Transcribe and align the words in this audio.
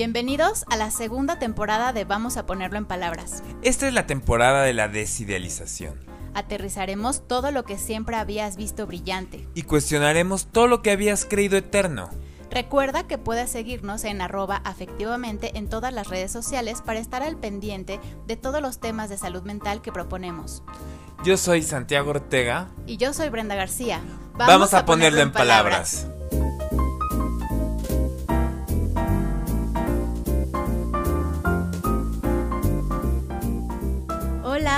Bienvenidos 0.00 0.64
a 0.70 0.78
la 0.78 0.90
segunda 0.90 1.38
temporada 1.38 1.92
de 1.92 2.06
Vamos 2.06 2.38
a 2.38 2.46
ponerlo 2.46 2.78
en 2.78 2.86
palabras. 2.86 3.42
Esta 3.60 3.86
es 3.86 3.92
la 3.92 4.06
temporada 4.06 4.62
de 4.62 4.72
la 4.72 4.88
desidealización. 4.88 6.00
Aterrizaremos 6.32 7.28
todo 7.28 7.50
lo 7.50 7.64
que 7.64 7.76
siempre 7.76 8.16
habías 8.16 8.56
visto 8.56 8.86
brillante. 8.86 9.46
Y 9.52 9.64
cuestionaremos 9.64 10.46
todo 10.46 10.68
lo 10.68 10.80
que 10.80 10.90
habías 10.90 11.26
creído 11.26 11.58
eterno. 11.58 12.08
Recuerda 12.50 13.06
que 13.06 13.18
puedes 13.18 13.50
seguirnos 13.50 14.04
en 14.04 14.22
arroba 14.22 14.62
afectivamente 14.64 15.58
en 15.58 15.68
todas 15.68 15.92
las 15.92 16.08
redes 16.08 16.32
sociales 16.32 16.80
para 16.80 16.98
estar 16.98 17.22
al 17.22 17.36
pendiente 17.36 18.00
de 18.26 18.36
todos 18.36 18.62
los 18.62 18.80
temas 18.80 19.10
de 19.10 19.18
salud 19.18 19.42
mental 19.42 19.82
que 19.82 19.92
proponemos. 19.92 20.62
Yo 21.24 21.36
soy 21.36 21.62
Santiago 21.62 22.08
Ortega. 22.08 22.70
Y 22.86 22.96
yo 22.96 23.12
soy 23.12 23.28
Brenda 23.28 23.54
García. 23.54 24.00
Vamos, 24.38 24.72
a, 24.72 24.86
ponerlo, 24.86 25.20
en 25.20 25.30
palabras. 25.30 26.06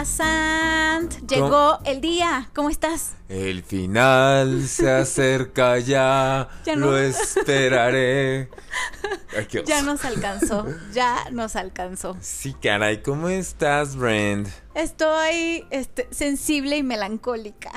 Sant, 0.05 1.13
llegó 1.29 1.79
el 1.85 2.01
día, 2.01 2.51
¿cómo 2.55 2.71
estás? 2.71 3.13
El 3.29 3.63
final 3.63 4.67
se 4.69 4.91
acerca 4.91 5.79
ya, 5.79 6.49
Ya 6.67 6.77
no. 6.77 6.87
lo 6.87 6.99
esperaré. 6.99 8.49
Ay. 9.37 9.47
Ya 9.65 9.83
nos 9.83 10.05
alcanzó, 10.05 10.67
ya 10.93 11.17
nos 11.31 11.57
alcanzó. 11.57 12.17
Sí, 12.21 12.55
caray, 12.61 13.03
¿cómo 13.03 13.29
estás, 13.29 13.97
Brand? 13.97 14.49
Estoy 14.75 15.65
este, 15.71 16.09
sensible 16.11 16.77
y 16.77 16.83
melancólica. 16.83 17.71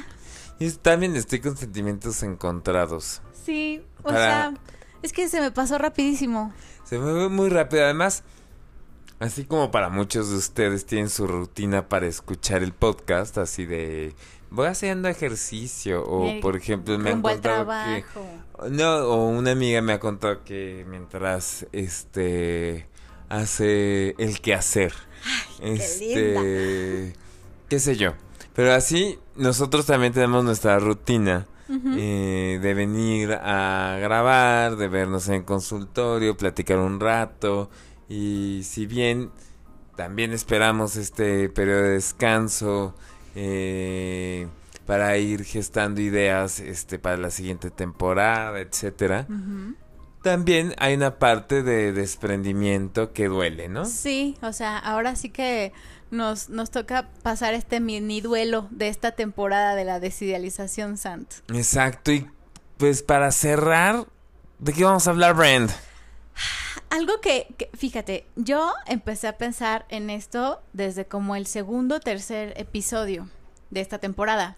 Y 0.60 0.70
también 0.72 1.16
estoy 1.16 1.40
con 1.42 1.56
sentimientos 1.58 2.23
encontrados. 2.23 3.22
Sí, 3.46 3.84
o 4.00 4.04
Para- 4.04 4.18
sea, 4.18 4.54
es 5.02 5.14
que 5.14 5.30
se 5.30 5.42
me 5.42 5.52
pasó 5.52 5.78
rapidísimo. 5.78 6.54
Se 6.84 6.98
me 6.98 7.12
fue 7.12 7.30
muy 7.30 7.50
rápido. 7.50 7.84
Además, 7.84 8.23
así 9.19 9.45
como 9.45 9.71
para 9.71 9.89
muchos 9.89 10.30
de 10.30 10.38
ustedes 10.38 10.85
tienen 10.85 11.09
su 11.09 11.27
rutina 11.27 11.88
para 11.88 12.08
escuchar 12.08 12.63
el 12.63 12.73
podcast, 12.73 13.38
así 13.38 13.66
de 13.66 14.13
voy 14.49 14.67
haciendo 14.67 15.09
ejercicio 15.09 16.03
o 16.05 16.39
por 16.41 16.55
ejemplo 16.55 16.97
me 16.97 17.09
han 17.09 17.21
contado 17.21 17.39
que 17.39 17.41
trabajo. 17.41 18.25
no 18.69 18.95
o 19.08 19.27
una 19.27 19.52
amiga 19.52 19.81
me 19.81 19.93
ha 19.93 19.99
contado 19.99 20.43
que 20.43 20.86
mientras 20.88 21.66
este 21.71 22.88
hace 23.27 24.16
el 24.17 24.39
quehacer 24.39 24.93
qué 25.59 25.73
este 25.73 27.13
qué 27.69 27.80
sé 27.80 27.95
yo. 27.95 28.13
Pero 28.53 28.73
así 28.73 29.19
nosotros 29.36 29.86
también 29.86 30.13
tenemos 30.13 30.43
nuestra 30.43 30.80
rutina 30.80 31.45
eh, 31.69 32.59
de 32.61 32.73
venir 32.73 33.33
a 33.33 33.97
grabar, 33.99 34.77
de 34.77 34.88
vernos 34.88 35.27
en 35.27 35.36
el 35.36 35.45
consultorio, 35.45 36.38
platicar 36.38 36.77
un 36.77 36.99
rato 36.99 37.69
y 38.09 38.61
si 38.64 38.86
bien 38.86 39.31
también 39.95 40.34
esperamos 40.34 40.95
este 40.95 41.50
periodo 41.50 41.84
de 41.84 41.89
descanso 41.89 42.95
eh, 43.36 44.48
para 44.86 45.17
ir 45.17 45.44
gestando 45.44 46.02
ideas 46.02 46.59
este 46.59 47.00
para 47.00 47.17
la 47.17 47.31
siguiente 47.31 47.72
temporada, 47.72 48.59
etcétera. 48.59 49.28
También 50.22 50.73
hay 50.80 50.95
una 50.95 51.20
parte 51.20 51.64
de 51.64 51.92
desprendimiento 51.92 53.14
que 53.14 53.28
duele, 53.28 53.70
¿no? 53.70 53.86
Sí, 53.86 54.38
o 54.42 54.53
sea, 54.53 54.78
ahora 54.78 55.16
sí 55.16 55.30
que 55.30 55.72
nos, 56.11 56.50
nos 56.50 56.72
toca 56.72 57.09
pasar 57.22 57.53
este 57.53 57.80
mini 57.80 58.22
duelo 58.22 58.67
de 58.72 58.89
esta 58.89 59.11
temporada 59.11 59.76
de 59.76 59.86
la 59.86 60.00
desidealización 60.00 60.98
Sant. 60.98 61.31
Exacto 61.53 62.11
y 62.11 62.28
pues 62.78 63.03
para 63.03 63.31
cerrar, 63.31 64.06
¿de 64.59 64.73
qué 64.73 64.83
vamos 64.83 65.08
a 65.08 65.11
hablar, 65.11 65.36
Brand? 65.36 65.72
Algo 66.89 67.19
que, 67.22 67.53
que, 67.58 67.69
fíjate, 67.75 68.25
yo 68.36 68.73
empecé 68.86 69.28
a 69.28 69.38
pensar 69.38 69.86
en 69.89 70.09
esto 70.09 70.61
desde 70.73 71.05
como 71.05 71.36
el 71.36 71.48
segundo 71.48 71.95
o 71.95 71.99
tercer 71.99 72.54
episodio 72.58 73.30
de 73.70 73.82
esta 73.82 73.99
temporada. 73.99 74.58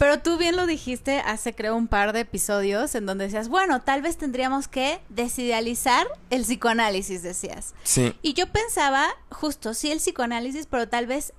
Pero 0.00 0.20
tú 0.20 0.38
bien 0.38 0.56
lo 0.56 0.66
dijiste 0.66 1.20
hace 1.20 1.54
creo 1.54 1.76
un 1.76 1.86
par 1.86 2.14
de 2.14 2.20
episodios 2.20 2.94
en 2.94 3.04
donde 3.04 3.24
decías, 3.24 3.50
bueno, 3.50 3.82
tal 3.82 4.00
vez 4.00 4.16
tendríamos 4.16 4.66
que 4.66 5.02
desidealizar 5.10 6.06
el 6.30 6.42
psicoanálisis, 6.44 7.22
decías. 7.22 7.74
Sí. 7.82 8.16
Y 8.22 8.32
yo 8.32 8.46
pensaba, 8.46 9.06
justo, 9.30 9.74
sí 9.74 9.90
el 9.90 9.98
psicoanálisis, 9.98 10.64
pero 10.64 10.88
tal 10.88 11.06
vez 11.06 11.34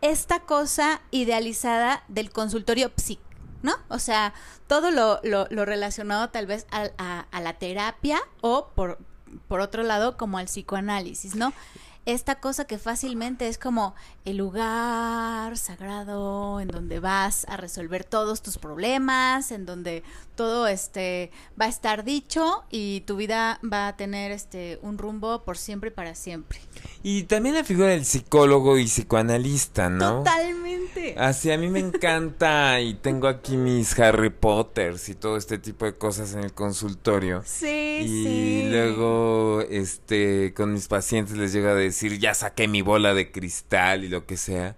esta 0.00 0.40
cosa 0.40 1.02
idealizada 1.10 2.04
del 2.08 2.30
consultorio 2.30 2.90
psic, 2.96 3.20
¿no? 3.62 3.74
O 3.88 3.98
sea, 3.98 4.32
todo 4.66 4.90
lo, 4.90 5.20
lo, 5.22 5.46
lo 5.50 5.66
relacionado 5.66 6.30
tal 6.30 6.46
vez 6.46 6.66
a 6.70 7.26
la 7.38 7.52
terapia 7.58 8.18
o 8.40 8.70
por, 8.74 8.96
por 9.48 9.60
otro 9.60 9.82
lado 9.82 10.16
como 10.16 10.38
al 10.38 10.46
psicoanálisis, 10.46 11.34
¿no? 11.34 11.52
Esta 12.06 12.36
cosa 12.36 12.64
que 12.64 12.78
fácilmente 12.78 13.48
es 13.48 13.58
como 13.58 13.94
el 14.24 14.36
lugar 14.36 15.56
sagrado 15.56 16.60
en 16.60 16.68
donde 16.68 17.00
vas 17.00 17.46
a 17.48 17.56
resolver 17.56 18.04
todos 18.04 18.42
tus 18.42 18.58
problemas, 18.58 19.50
en 19.50 19.66
donde 19.66 20.02
todo 20.36 20.66
este 20.66 21.30
va 21.60 21.66
a 21.66 21.68
estar 21.68 22.04
dicho 22.04 22.64
y 22.70 23.00
tu 23.02 23.16
vida 23.16 23.60
va 23.62 23.88
a 23.88 23.96
tener 23.96 24.30
este 24.32 24.78
un 24.82 24.98
rumbo 24.98 25.42
por 25.44 25.56
siempre 25.58 25.90
y 25.90 25.92
para 25.92 26.14
siempre. 26.14 26.58
Y 27.02 27.24
también 27.24 27.54
la 27.54 27.64
figura 27.64 27.88
del 27.88 28.04
psicólogo 28.04 28.78
y 28.78 28.84
psicoanalista, 28.86 29.88
¿no? 29.88 30.18
Totalmente. 30.18 31.14
Así 31.18 31.50
a 31.50 31.58
mí 31.58 31.68
me 31.68 31.80
encanta 31.80 32.80
y 32.80 32.94
tengo 32.94 33.26
aquí 33.28 33.56
mis 33.56 33.98
Harry 33.98 34.30
Potters 34.30 35.08
y 35.08 35.14
todo 35.14 35.36
este 35.36 35.58
tipo 35.58 35.84
de 35.86 35.94
cosas 35.94 36.34
en 36.34 36.40
el 36.44 36.52
consultorio. 36.52 37.42
Sí, 37.46 37.98
Y 38.02 38.06
sí. 38.24 38.68
luego, 38.70 39.62
este, 39.70 40.52
con 40.54 40.72
mis 40.72 40.88
pacientes 40.88 41.36
les 41.36 41.52
llego 41.52 41.68
a 41.68 41.74
decir, 41.74 42.18
ya 42.18 42.34
saqué 42.34 42.68
mi 42.68 42.82
bola 42.82 43.14
de 43.14 43.30
cristal 43.30 44.04
y 44.04 44.08
lo 44.08 44.19
que 44.26 44.36
sea. 44.36 44.76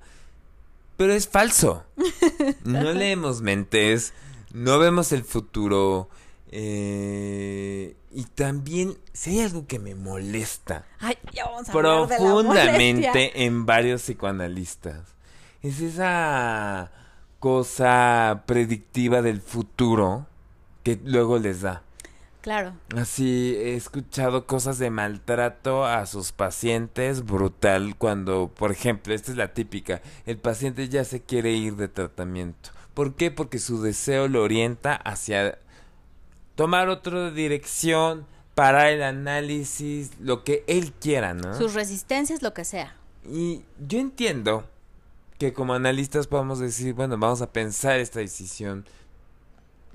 Pero 0.96 1.12
es 1.12 1.28
falso. 1.28 1.84
No 2.64 2.92
leemos 2.92 3.40
mentes, 3.42 4.12
no 4.52 4.78
vemos 4.78 5.12
el 5.12 5.24
futuro. 5.24 6.08
eh, 6.50 7.96
y 8.14 8.24
también, 8.24 8.98
si 9.14 9.30
hay 9.30 9.40
algo 9.46 9.66
que 9.66 9.78
me 9.78 9.94
molesta 9.94 10.84
Ay, 11.00 11.16
ya 11.32 11.46
vamos 11.46 11.68
a 11.68 11.72
hablar 11.72 12.08
de 12.08 12.18
la 12.18 12.20
molestia. 12.20 12.24
profundamente 12.24 13.44
en 13.44 13.64
varios 13.64 14.02
psicoanalistas. 14.02 15.00
Es 15.62 15.80
esa 15.80 16.90
cosa 17.38 18.42
predictiva 18.46 19.22
del 19.22 19.40
futuro 19.40 20.26
que 20.82 21.00
luego 21.04 21.38
les 21.38 21.62
da. 21.62 21.82
Claro. 22.42 22.74
Así 22.96 23.54
he 23.56 23.76
escuchado 23.76 24.46
cosas 24.46 24.78
de 24.78 24.90
maltrato 24.90 25.86
a 25.86 26.04
sus 26.06 26.32
pacientes 26.32 27.24
brutal 27.24 27.96
cuando, 27.96 28.50
por 28.52 28.72
ejemplo, 28.72 29.14
esta 29.14 29.30
es 29.30 29.38
la 29.38 29.54
típica, 29.54 30.02
el 30.26 30.38
paciente 30.38 30.88
ya 30.88 31.04
se 31.04 31.22
quiere 31.22 31.52
ir 31.52 31.76
de 31.76 31.86
tratamiento. 31.88 32.70
¿Por 32.94 33.14
qué? 33.14 33.30
Porque 33.30 33.60
su 33.60 33.80
deseo 33.80 34.26
lo 34.26 34.42
orienta 34.42 34.94
hacia 34.94 35.58
tomar 36.56 36.88
otra 36.88 37.30
dirección 37.30 38.26
para 38.54 38.90
el 38.90 39.02
análisis, 39.02 40.10
lo 40.20 40.44
que 40.44 40.64
él 40.66 40.92
quiera, 40.92 41.34
¿no? 41.34 41.54
Sus 41.54 41.74
resistencias, 41.74 42.42
lo 42.42 42.52
que 42.52 42.64
sea. 42.64 42.96
Y 43.24 43.62
yo 43.86 43.98
entiendo 44.00 44.64
que 45.38 45.52
como 45.52 45.74
analistas 45.74 46.26
podemos 46.26 46.58
decir, 46.58 46.94
bueno, 46.94 47.16
vamos 47.18 47.40
a 47.40 47.52
pensar 47.52 47.98
esta 47.98 48.20
decisión. 48.20 48.84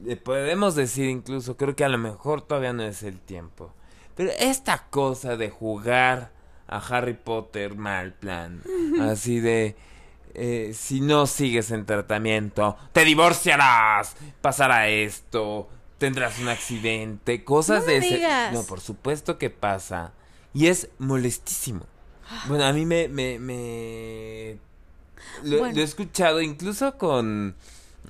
Le 0.03 0.16
podemos 0.16 0.75
decir 0.75 1.09
incluso, 1.09 1.58
creo 1.58 1.75
que 1.75 1.84
a 1.84 1.90
lo 1.90 1.97
mejor 1.97 2.41
todavía 2.41 2.74
no 2.74 2.84
es 2.84 3.03
el 3.03 3.19
tiempo. 3.19 3.74
Pero 4.16 4.31
esta 4.40 4.88
cosa 4.90 5.38
de 5.38 5.50
jugar 5.50 6.31
a 6.68 6.78
Harry 6.80 7.13
Potter 7.13 7.75
mal 7.75 8.13
plan, 8.13 8.62
así 9.02 9.40
de 9.40 9.75
eh, 10.34 10.72
si 10.74 11.02
no 11.02 11.25
sigues 11.28 11.72
en 11.72 11.85
tratamiento, 11.85 12.78
te 12.94 13.06
divorciarás, 13.06 14.16
pasará 14.41 14.88
esto, 14.88 15.68
tendrás 15.97 16.40
un 16.40 16.50
accidente, 16.50 17.43
cosas 17.43 17.82
No 17.82 17.88
de 17.88 17.97
ese. 17.97 18.16
digas. 18.16 18.53
No, 18.53 18.64
por 18.64 18.79
supuesto 18.82 19.38
que 19.38 19.50
pasa. 19.50 20.14
Y 20.53 20.67
es 20.67 20.90
molestísimo. 21.00 21.85
Bueno, 22.47 22.66
a 22.66 22.73
mí 22.73 22.85
me... 22.85 23.08
me, 23.08 23.40
me- 23.40 24.58
Lo, 25.43 25.59
Bueno. 25.59 25.76
lo 25.76 25.82
he 25.82 25.84
escuchado 25.85 26.41
incluso 26.41 26.97
con... 26.97 27.55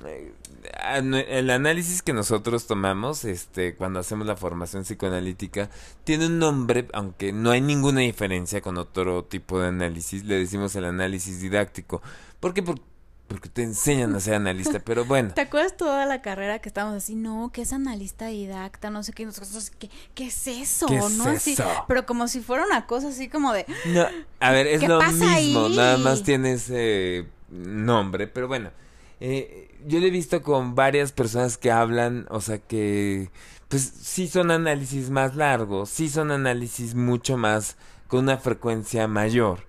eh, 0.05 0.33
an- 0.81 1.13
El 1.13 1.49
análisis 1.49 2.01
que 2.01 2.13
nosotros 2.13 2.67
tomamos, 2.67 3.25
este, 3.25 3.75
cuando 3.75 3.99
hacemos 3.99 4.27
la 4.27 4.35
formación 4.35 4.83
psicoanalítica, 4.83 5.69
tiene 6.03 6.27
un 6.27 6.39
nombre, 6.39 6.87
aunque 6.93 7.31
no 7.33 7.51
hay 7.51 7.61
ninguna 7.61 8.01
diferencia 8.01 8.61
con 8.61 8.77
otro 8.77 9.23
tipo 9.25 9.59
de 9.59 9.67
análisis, 9.69 10.23
le 10.25 10.35
decimos 10.39 10.75
el 10.75 10.85
análisis 10.85 11.41
didáctico. 11.41 12.01
¿Por 12.39 12.53
qué? 12.53 12.63
Por- 12.63 12.79
porque 13.27 13.49
te 13.49 13.61
enseñan 13.61 14.15
a 14.15 14.21
ser 14.21 14.35
analista, 14.35 14.79
pero 14.79 15.03
bueno. 15.05 15.33
¿Te 15.33 15.41
acuerdas 15.41 15.75
toda 15.75 16.05
la 16.05 16.21
carrera 16.21 16.59
que 16.59 16.69
estábamos 16.69 16.95
así? 17.03 17.13
No, 17.15 17.51
que 17.51 17.63
es 17.63 17.73
analista 17.73 18.27
didacta, 18.27 18.89
no 18.89 19.03
sé 19.03 19.11
qué, 19.11 19.25
nosotros, 19.25 19.69
¿qué, 19.77 19.89
qué 20.15 20.27
es 20.27 20.47
eso? 20.47 20.85
¿Qué 20.87 20.95
es 20.97 21.11
¿no? 21.17 21.25
Así, 21.25 21.57
pero 21.89 22.05
como 22.05 22.29
si 22.29 22.39
fuera 22.39 22.63
una 22.65 22.85
cosa 22.85 23.09
así 23.09 23.27
como 23.27 23.51
de, 23.51 23.65
No, 23.87 24.05
a 24.39 24.51
ver, 24.51 24.67
es 24.67 24.79
¿Qué 24.79 24.87
lo 24.87 24.99
pasa 24.99 25.11
mismo, 25.11 25.65
ahí? 25.65 25.75
nada 25.75 25.97
más 25.97 26.23
tiene 26.23 26.53
ese 26.53 27.25
nombre, 27.49 28.27
pero 28.27 28.47
bueno, 28.47 28.71
Eh, 29.19 29.75
yo 29.85 29.99
lo 29.99 30.05
he 30.05 30.11
visto 30.11 30.41
con 30.41 30.75
varias 30.75 31.11
personas 31.11 31.57
que 31.57 31.71
hablan, 31.71 32.27
o 32.29 32.41
sea, 32.41 32.59
que 32.59 33.29
pues 33.67 33.81
sí 34.01 34.27
son 34.27 34.51
análisis 34.51 35.09
más 35.09 35.35
largos, 35.35 35.89
sí 35.89 36.09
son 36.09 36.31
análisis 36.31 36.95
mucho 36.95 37.37
más 37.37 37.77
con 38.07 38.21
una 38.21 38.37
frecuencia 38.37 39.07
mayor. 39.07 39.65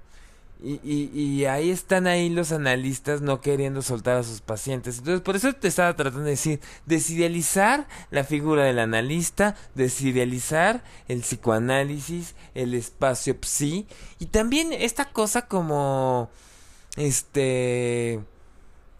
Y, 0.60 0.80
y, 0.82 1.10
y, 1.14 1.44
ahí 1.44 1.70
están 1.70 2.08
ahí 2.08 2.28
los 2.30 2.50
analistas 2.50 3.20
no 3.20 3.40
queriendo 3.40 3.80
soltar 3.80 4.16
a 4.16 4.24
sus 4.24 4.40
pacientes. 4.40 4.98
Entonces, 4.98 5.20
por 5.20 5.36
eso 5.36 5.52
te 5.52 5.68
estaba 5.68 5.94
tratando 5.94 6.24
de 6.24 6.30
decir, 6.30 6.60
desidealizar 6.84 7.86
la 8.10 8.24
figura 8.24 8.64
del 8.64 8.80
analista, 8.80 9.54
desidealizar 9.76 10.82
el 11.06 11.20
psicoanálisis, 11.20 12.34
el 12.54 12.74
espacio 12.74 13.36
psi, 13.40 13.86
y 14.18 14.26
también 14.26 14.72
esta 14.72 15.12
cosa 15.12 15.42
como, 15.46 16.28
este, 16.96 18.18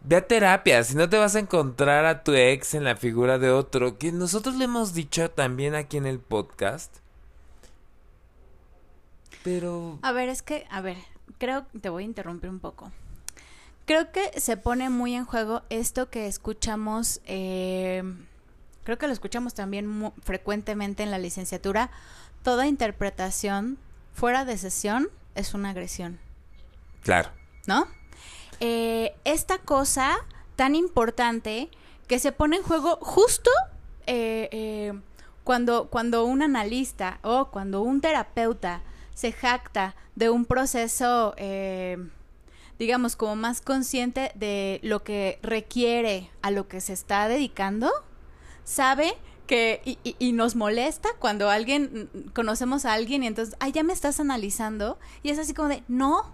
ve 0.01 0.17
a 0.17 0.27
terapia, 0.27 0.83
si 0.85 0.95
no 0.95 1.09
te 1.09 1.19
vas 1.19 1.35
a 1.35 1.41
encontrar 1.41 2.05
a 2.05 2.23
tu 2.23 2.33
ex 2.35 2.75
en 2.75 2.85
la 2.85 2.97
figura 2.97 3.39
de 3.39 3.51
otro, 3.51 3.99
que 3.99 4.13
nosotros 4.13 4.55
le 4.57 4.65
hemos 4.65 4.95
dicho 4.95 5.31
también 5.31 5.75
aquí 5.75 5.97
en 5.97 6.07
el 6.07 6.19
podcast. 6.19 6.97
Pero... 9.43 9.99
A 10.03 10.13
ver, 10.13 10.29
es 10.29 10.43
que, 10.43 10.67
a 10.71 10.81
ver, 10.81 10.97
creo, 11.39 11.67
te 11.81 11.89
voy 11.89 12.05
a 12.05 12.07
interrumpir 12.07 12.51
un 12.51 12.61
poco. 12.61 12.91
Creo 13.87 14.13
que 14.13 14.39
se 14.41 14.57
pone 14.57 14.91
muy 14.91 15.15
en 15.15 15.25
juego 15.25 15.63
esto 15.71 16.11
que 16.11 16.27
escuchamos, 16.27 17.21
eh, 17.25 18.03
creo 18.85 18.99
que 18.99 19.07
lo 19.07 19.13
escuchamos 19.13 19.55
también 19.55 20.13
frecuentemente 20.23 21.03
en 21.03 21.11
la 21.11 21.19
licenciatura, 21.19 21.91
toda 22.43 22.67
interpretación 22.67 23.79
fuera 24.13 24.45
de 24.45 24.59
sesión 24.59 25.09
es 25.35 25.55
una 25.55 25.71
agresión. 25.71 26.19
Claro. 27.03 27.31
¿No? 27.67 27.87
Eh, 28.61 29.15
esta 29.25 29.59
cosa 29.59 30.17
tan 30.57 30.75
importante 30.75 31.71
que 32.07 32.19
se 32.19 32.33
pone 32.33 32.57
en 32.57 32.63
juego 32.63 32.99
justo 33.01 33.51
eh, 34.07 34.93
cuando, 35.49 35.89
cuando 35.89 36.27
un 36.27 36.43
analista 36.43 37.21
o 37.23 37.47
cuando 37.51 37.81
un 37.81 38.03
terapeuta 38.03 38.83
se 39.15 39.33
jacta 39.33 39.97
de 40.15 40.29
un 40.29 40.45
proceso, 40.45 41.33
eh, 41.39 41.97
digamos, 42.79 43.17
como 43.17 43.35
más 43.35 43.63
consciente 43.63 44.31
de 44.35 44.79
lo 44.83 45.03
que 45.03 45.39
requiere 45.43 46.31
a 46.43 46.51
lo 46.51 46.69
que 46.69 46.83
se 46.83 46.93
está 46.93 47.29
dedicando, 47.29 47.91
sabe 48.63 49.15
que 49.47 49.81
y, 49.87 49.99
y, 50.05 50.33
nos 50.33 50.55
molesta 50.55 51.09
cuando 51.19 51.49
alguien 51.49 52.11
conocemos 52.35 52.85
a 52.85 52.93
alguien 52.93 53.25
y 53.25 53.27
entonces, 53.27 53.57
ay, 53.59 53.73
ya 53.73 53.83
me 53.83 53.95
estás 53.95 54.21
analizando 54.21 54.99
y 55.23 55.31
es 55.31 55.39
así 55.39 55.55
como 55.55 55.71
de, 55.71 55.83
no, 55.89 56.31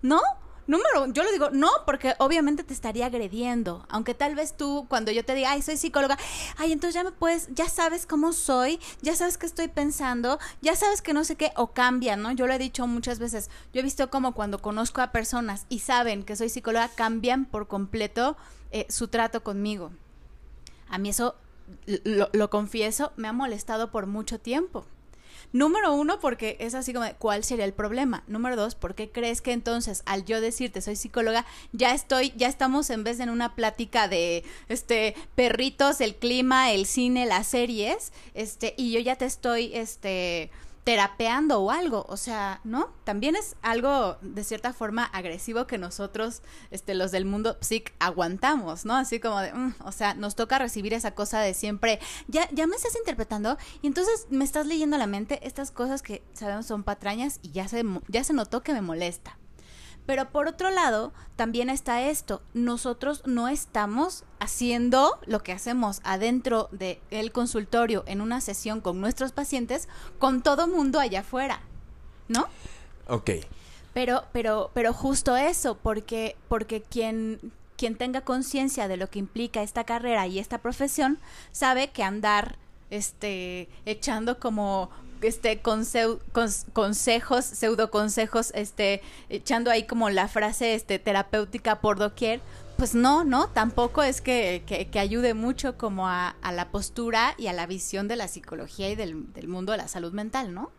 no, 0.00 0.20
Número, 0.66 1.12
yo 1.12 1.22
lo 1.22 1.30
digo, 1.30 1.50
no, 1.50 1.70
porque 1.84 2.14
obviamente 2.18 2.64
te 2.64 2.72
estaría 2.72 3.06
agrediendo. 3.06 3.84
Aunque 3.90 4.14
tal 4.14 4.34
vez 4.34 4.56
tú, 4.56 4.86
cuando 4.88 5.12
yo 5.12 5.24
te 5.24 5.34
diga, 5.34 5.50
ay, 5.50 5.60
soy 5.60 5.76
psicóloga, 5.76 6.16
ay, 6.56 6.72
entonces 6.72 6.94
ya 6.94 7.04
me 7.04 7.12
puedes, 7.12 7.48
ya 7.54 7.68
sabes 7.68 8.06
cómo 8.06 8.32
soy, 8.32 8.80
ya 9.02 9.14
sabes 9.14 9.36
qué 9.36 9.44
estoy 9.44 9.68
pensando, 9.68 10.38
ya 10.62 10.74
sabes 10.74 11.02
que 11.02 11.12
no 11.12 11.24
sé 11.24 11.36
qué, 11.36 11.52
o 11.56 11.72
cambia, 11.72 12.16
¿no? 12.16 12.32
Yo 12.32 12.46
lo 12.46 12.54
he 12.54 12.58
dicho 12.58 12.86
muchas 12.86 13.18
veces. 13.18 13.50
Yo 13.74 13.80
he 13.80 13.82
visto 13.82 14.08
como 14.08 14.32
cuando 14.32 14.60
conozco 14.60 15.02
a 15.02 15.12
personas 15.12 15.66
y 15.68 15.80
saben 15.80 16.24
que 16.24 16.36
soy 16.36 16.48
psicóloga, 16.48 16.88
cambian 16.88 17.44
por 17.44 17.68
completo 17.68 18.36
eh, 18.70 18.86
su 18.88 19.08
trato 19.08 19.42
conmigo. 19.42 19.92
A 20.88 20.96
mí 20.96 21.10
eso, 21.10 21.34
lo 22.06 22.50
confieso, 22.50 23.12
me 23.16 23.28
ha 23.28 23.32
molestado 23.32 23.90
por 23.90 24.06
mucho 24.06 24.40
tiempo. 24.40 24.86
Número 25.54 25.94
uno, 25.94 26.18
porque 26.18 26.56
es 26.58 26.74
así 26.74 26.92
como, 26.92 27.06
¿cuál 27.20 27.44
sería 27.44 27.64
el 27.64 27.72
problema? 27.72 28.24
Número 28.26 28.56
dos, 28.56 28.74
¿por 28.74 28.96
qué 28.96 29.12
crees 29.12 29.40
que 29.40 29.52
entonces 29.52 30.02
al 30.04 30.24
yo 30.24 30.40
decirte 30.40 30.80
soy 30.80 30.96
psicóloga, 30.96 31.46
ya 31.70 31.94
estoy, 31.94 32.32
ya 32.36 32.48
estamos 32.48 32.90
en 32.90 33.04
vez 33.04 33.18
de 33.18 33.24
en 33.24 33.30
una 33.30 33.54
plática 33.54 34.08
de, 34.08 34.42
este, 34.68 35.14
perritos, 35.36 36.00
el 36.00 36.16
clima, 36.16 36.72
el 36.72 36.86
cine, 36.86 37.24
las 37.24 37.46
series, 37.46 38.12
este, 38.34 38.74
y 38.76 38.90
yo 38.90 38.98
ya 38.98 39.14
te 39.14 39.26
estoy, 39.26 39.70
este, 39.74 40.50
terapeando 40.84 41.60
o 41.60 41.70
algo, 41.70 42.04
o 42.08 42.16
sea, 42.16 42.60
¿no? 42.62 42.90
También 43.04 43.36
es 43.36 43.56
algo 43.62 44.18
de 44.20 44.44
cierta 44.44 44.72
forma 44.74 45.04
agresivo 45.04 45.66
que 45.66 45.78
nosotros, 45.78 46.42
este, 46.70 46.94
los 46.94 47.10
del 47.10 47.24
mundo 47.24 47.56
psic, 47.60 47.94
aguantamos, 47.98 48.84
¿no? 48.84 48.94
Así 48.94 49.18
como 49.18 49.40
de, 49.40 49.52
mm", 49.52 49.76
o 49.84 49.92
sea, 49.92 50.14
nos 50.14 50.34
toca 50.34 50.58
recibir 50.58 50.92
esa 50.92 51.14
cosa 51.14 51.40
de 51.40 51.54
siempre, 51.54 52.00
ya, 52.28 52.48
ya 52.52 52.66
me 52.66 52.76
estás 52.76 52.96
interpretando 52.96 53.56
y 53.80 53.86
entonces 53.86 54.26
me 54.30 54.44
estás 54.44 54.66
leyendo 54.66 54.98
la 54.98 55.06
mente 55.06 55.46
estas 55.46 55.70
cosas 55.70 56.02
que 56.02 56.22
sabemos 56.34 56.66
son 56.66 56.84
patrañas 56.84 57.40
y 57.42 57.52
ya 57.52 57.66
se, 57.66 57.82
ya 58.08 58.22
se 58.22 58.34
notó 58.34 58.62
que 58.62 58.74
me 58.74 58.82
molesta. 58.82 59.38
Pero 60.06 60.30
por 60.30 60.48
otro 60.48 60.70
lado, 60.70 61.12
también 61.36 61.70
está 61.70 62.02
esto, 62.02 62.42
nosotros 62.52 63.22
no 63.26 63.48
estamos 63.48 64.24
haciendo 64.38 65.18
lo 65.26 65.42
que 65.42 65.52
hacemos 65.52 66.00
adentro 66.04 66.68
del 66.72 67.32
consultorio 67.32 68.04
en 68.06 68.20
una 68.20 68.40
sesión 68.40 68.80
con 68.80 69.00
nuestros 69.00 69.32
pacientes 69.32 69.88
con 70.18 70.42
todo 70.42 70.68
mundo 70.68 71.00
allá 71.00 71.20
afuera, 71.20 71.60
¿no? 72.28 72.46
Ok. 73.08 73.30
Pero, 73.94 74.24
pero, 74.32 74.70
pero 74.74 74.92
justo 74.92 75.36
eso, 75.36 75.78
porque, 75.78 76.36
porque 76.48 76.82
quien, 76.82 77.52
quien 77.76 77.96
tenga 77.96 78.22
conciencia 78.22 78.88
de 78.88 78.96
lo 78.96 79.08
que 79.08 79.20
implica 79.20 79.62
esta 79.62 79.84
carrera 79.84 80.26
y 80.26 80.38
esta 80.38 80.58
profesión, 80.58 81.18
sabe 81.52 81.90
que 81.90 82.02
andar 82.02 82.58
este 82.90 83.68
echando 83.86 84.38
como 84.38 84.90
este 85.22 85.60
consejos, 85.60 87.44
pseudo 87.44 87.90
consejos, 87.90 88.52
este, 88.54 89.02
echando 89.28 89.70
ahí 89.70 89.84
como 89.84 90.10
la 90.10 90.28
frase 90.28 90.74
este 90.74 90.98
terapéutica 90.98 91.80
por 91.80 91.98
doquier, 91.98 92.40
pues 92.76 92.94
no, 92.94 93.24
no, 93.24 93.48
tampoco 93.48 94.02
es 94.02 94.20
que, 94.20 94.62
que, 94.66 94.98
ayude 94.98 95.34
mucho 95.34 95.78
como 95.78 96.08
a, 96.08 96.30
a, 96.42 96.52
la 96.52 96.70
postura 96.70 97.34
y 97.38 97.46
a 97.46 97.52
la 97.52 97.66
visión 97.66 98.08
de 98.08 98.16
la 98.16 98.26
psicología 98.26 98.90
y 98.90 98.96
del, 98.96 99.32
del 99.32 99.48
mundo 99.48 99.72
de 99.72 99.78
la 99.78 99.88
salud 99.88 100.12
mental, 100.12 100.52
¿no? 100.52 100.72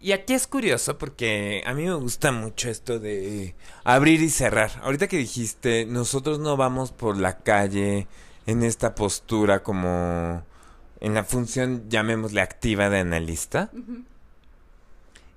Y 0.00 0.12
aquí 0.12 0.34
es 0.34 0.46
curioso 0.46 0.98
porque 0.98 1.62
a 1.64 1.72
mí 1.72 1.84
me 1.84 1.94
gusta 1.94 2.30
mucho 2.30 2.68
esto 2.68 2.98
de 2.98 3.54
abrir 3.84 4.20
y 4.20 4.28
cerrar. 4.28 4.70
Ahorita 4.82 5.08
que 5.08 5.16
dijiste, 5.16 5.86
nosotros 5.86 6.38
no 6.38 6.58
vamos 6.58 6.92
por 6.92 7.16
la 7.16 7.38
calle 7.38 8.06
en 8.46 8.62
esta 8.62 8.94
postura 8.94 9.62
como 9.62 10.42
en 11.04 11.12
la 11.12 11.22
función, 11.22 11.84
llamémosle 11.90 12.40
activa 12.40 12.88
de 12.88 13.00
analista, 13.00 13.70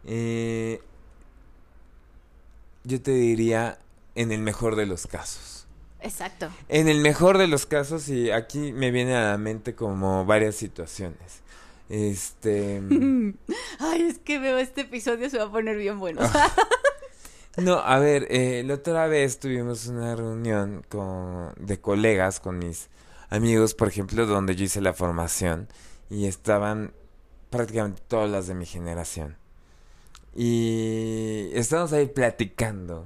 eh, 0.05 0.79
yo 2.85 3.01
te 3.01 3.11
diría 3.11 3.77
en 4.15 4.31
el 4.31 4.39
mejor 4.39 4.77
de 4.77 4.85
los 4.85 5.07
casos. 5.07 5.67
Exacto. 5.99 6.49
En 6.69 6.87
el 6.87 7.01
mejor 7.01 7.37
de 7.37 7.47
los 7.47 7.65
casos, 7.65 8.07
y 8.07 8.31
aquí 8.31 8.71
me 8.71 8.91
viene 8.91 9.13
a 9.17 9.31
la 9.31 9.37
mente 9.37 9.75
como 9.75 10.23
varias 10.23 10.55
situaciones. 10.55 11.41
Este. 11.89 12.81
Ay, 13.79 14.03
es 14.03 14.19
que 14.19 14.39
veo 14.39 14.57
este 14.59 14.81
episodio, 14.81 15.29
se 15.29 15.37
va 15.37 15.45
a 15.45 15.51
poner 15.51 15.75
bien 15.75 15.99
bueno. 15.99 16.21
no, 17.57 17.79
a 17.79 17.99
ver, 17.99 18.25
eh, 18.29 18.63
la 18.65 18.75
otra 18.75 19.07
vez 19.07 19.41
tuvimos 19.41 19.87
una 19.87 20.15
reunión 20.15 20.85
con, 20.87 21.53
de 21.59 21.81
colegas 21.81 22.39
con 22.39 22.57
mis 22.57 22.87
amigos, 23.29 23.73
por 23.73 23.87
ejemplo, 23.87 24.25
donde 24.25 24.55
yo 24.55 24.65
hice 24.65 24.81
la 24.81 24.93
formación 24.93 25.67
y 26.09 26.25
estaban 26.25 26.93
prácticamente 27.49 28.01
todas 28.07 28.29
las 28.29 28.47
de 28.47 28.55
mi 28.55 28.65
generación. 28.65 29.37
Y 30.35 31.49
estábamos 31.53 31.93
ahí 31.93 32.05
platicando. 32.07 33.03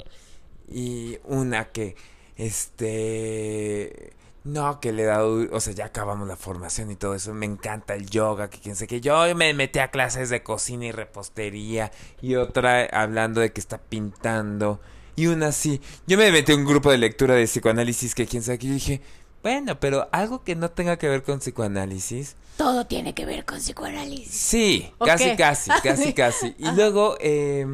Y 0.67 1.17
una 1.23 1.69
que, 1.71 1.95
este, 2.35 4.13
no, 4.43 4.79
que 4.79 4.91
le 4.91 5.03
dado, 5.03 5.47
o 5.51 5.59
sea, 5.59 5.73
ya 5.73 5.85
acabamos 5.85 6.27
la 6.27 6.35
formación 6.35 6.91
y 6.91 6.95
todo 6.95 7.15
eso. 7.15 7.33
Me 7.33 7.45
encanta 7.45 7.95
el 7.95 8.09
yoga, 8.09 8.49
que 8.49 8.59
quién 8.59 8.75
sé 8.75 8.87
que 8.87 9.01
yo 9.01 9.33
me 9.35 9.53
metí 9.53 9.79
a 9.79 9.91
clases 9.91 10.29
de 10.29 10.43
cocina 10.43 10.85
y 10.85 10.91
repostería. 10.91 11.91
Y 12.21 12.35
otra 12.35 12.85
hablando 12.85 13.41
de 13.41 13.53
que 13.53 13.61
está 13.61 13.77
pintando. 13.77 14.81
Y 15.15 15.27
una 15.27 15.47
así, 15.47 15.81
yo 16.07 16.17
me 16.17 16.31
metí 16.31 16.51
a 16.51 16.55
un 16.55 16.65
grupo 16.65 16.89
de 16.91 16.97
lectura 16.97 17.35
de 17.35 17.45
psicoanálisis 17.45 18.15
que 18.15 18.25
quién 18.25 18.43
sabe 18.43 18.59
que 18.59 18.67
yo 18.67 18.73
dije, 18.73 19.01
bueno, 19.43 19.79
pero 19.79 20.07
algo 20.11 20.43
que 20.43 20.55
no 20.55 20.71
tenga 20.71 20.97
que 20.97 21.07
ver 21.07 21.23
con 21.23 21.39
psicoanálisis. 21.39 22.35
Todo 22.57 22.85
tiene 22.85 23.13
que 23.13 23.25
ver 23.25 23.45
con 23.45 23.57
psicoanálisis. 23.59 24.31
Sí, 24.31 24.91
casi, 25.03 25.35
casi, 25.35 25.71
casi, 25.83 26.13
casi. 26.13 26.55
Y 26.57 26.71
luego, 26.71 27.17
eh, 27.19 27.65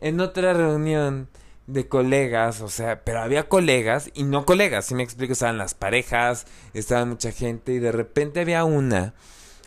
en 0.00 0.20
otra 0.20 0.52
reunión 0.52 1.28
de 1.68 1.86
colegas, 1.86 2.62
o 2.62 2.68
sea, 2.68 3.04
pero 3.04 3.20
había 3.20 3.48
colegas 3.48 4.10
y 4.14 4.22
no 4.24 4.46
colegas, 4.46 4.86
si 4.86 4.94
me 4.94 5.02
explico, 5.02 5.34
estaban 5.34 5.58
las 5.58 5.74
parejas, 5.74 6.46
estaba 6.72 7.04
mucha 7.04 7.30
gente 7.30 7.74
y 7.74 7.78
de 7.78 7.92
repente 7.92 8.40
había 8.40 8.64
una 8.64 9.14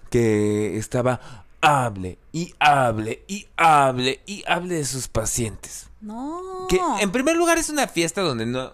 que 0.10 0.78
estaba 0.78 1.46
hable 1.62 2.18
y 2.32 2.56
hable 2.60 3.24
y 3.28 3.48
hable 3.56 4.20
y 4.26 4.44
hable 4.48 4.76
de 4.76 4.86
sus 4.86 5.08
pacientes. 5.08 5.91
No. 6.02 6.66
Que 6.68 6.80
en 7.00 7.12
primer 7.12 7.36
lugar 7.36 7.60
es 7.60 7.70
una 7.70 7.88
fiesta 7.88 8.22
donde 8.22 8.46
no 8.48 8.74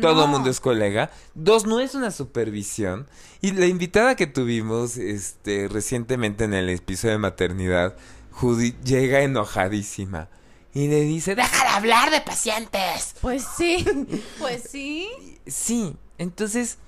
todo 0.00 0.24
el 0.24 0.30
mundo 0.30 0.50
es 0.50 0.60
colega. 0.60 1.10
Dos, 1.34 1.64
no 1.64 1.78
es 1.80 1.94
una 1.94 2.10
supervisión. 2.10 3.06
Y 3.40 3.52
la 3.52 3.66
invitada 3.66 4.16
que 4.16 4.26
tuvimos 4.26 4.96
este 4.96 5.68
recientemente 5.68 6.44
en 6.44 6.54
el 6.54 6.68
episodio 6.68 7.12
de 7.12 7.18
maternidad, 7.18 7.96
Judy, 8.32 8.74
llega 8.84 9.20
enojadísima. 9.20 10.28
y 10.74 10.88
le 10.88 11.02
dice, 11.02 11.34
deja 11.36 11.64
de 11.64 11.70
hablar 11.70 12.10
de 12.10 12.20
pacientes. 12.20 13.14
Pues 13.20 13.46
sí, 13.56 13.86
pues 14.38 14.64
sí. 14.68 15.08
Sí, 15.46 15.96
entonces, 16.18 16.78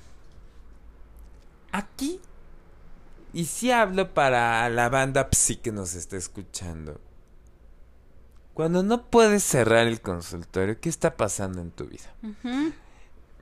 aquí, 1.70 2.20
y 3.32 3.44
sí 3.44 3.70
hablo 3.70 4.12
para 4.12 4.68
la 4.70 4.88
banda 4.88 5.28
Psi 5.30 5.56
que 5.56 5.70
nos 5.72 5.94
está 5.94 6.16
escuchando. 6.16 7.00
Cuando 8.58 8.82
no 8.82 9.04
puedes 9.04 9.44
cerrar 9.44 9.86
el 9.86 10.00
consultorio, 10.00 10.80
¿qué 10.80 10.88
está 10.88 11.16
pasando 11.16 11.60
en 11.60 11.70
tu 11.70 11.86
vida? 11.86 12.12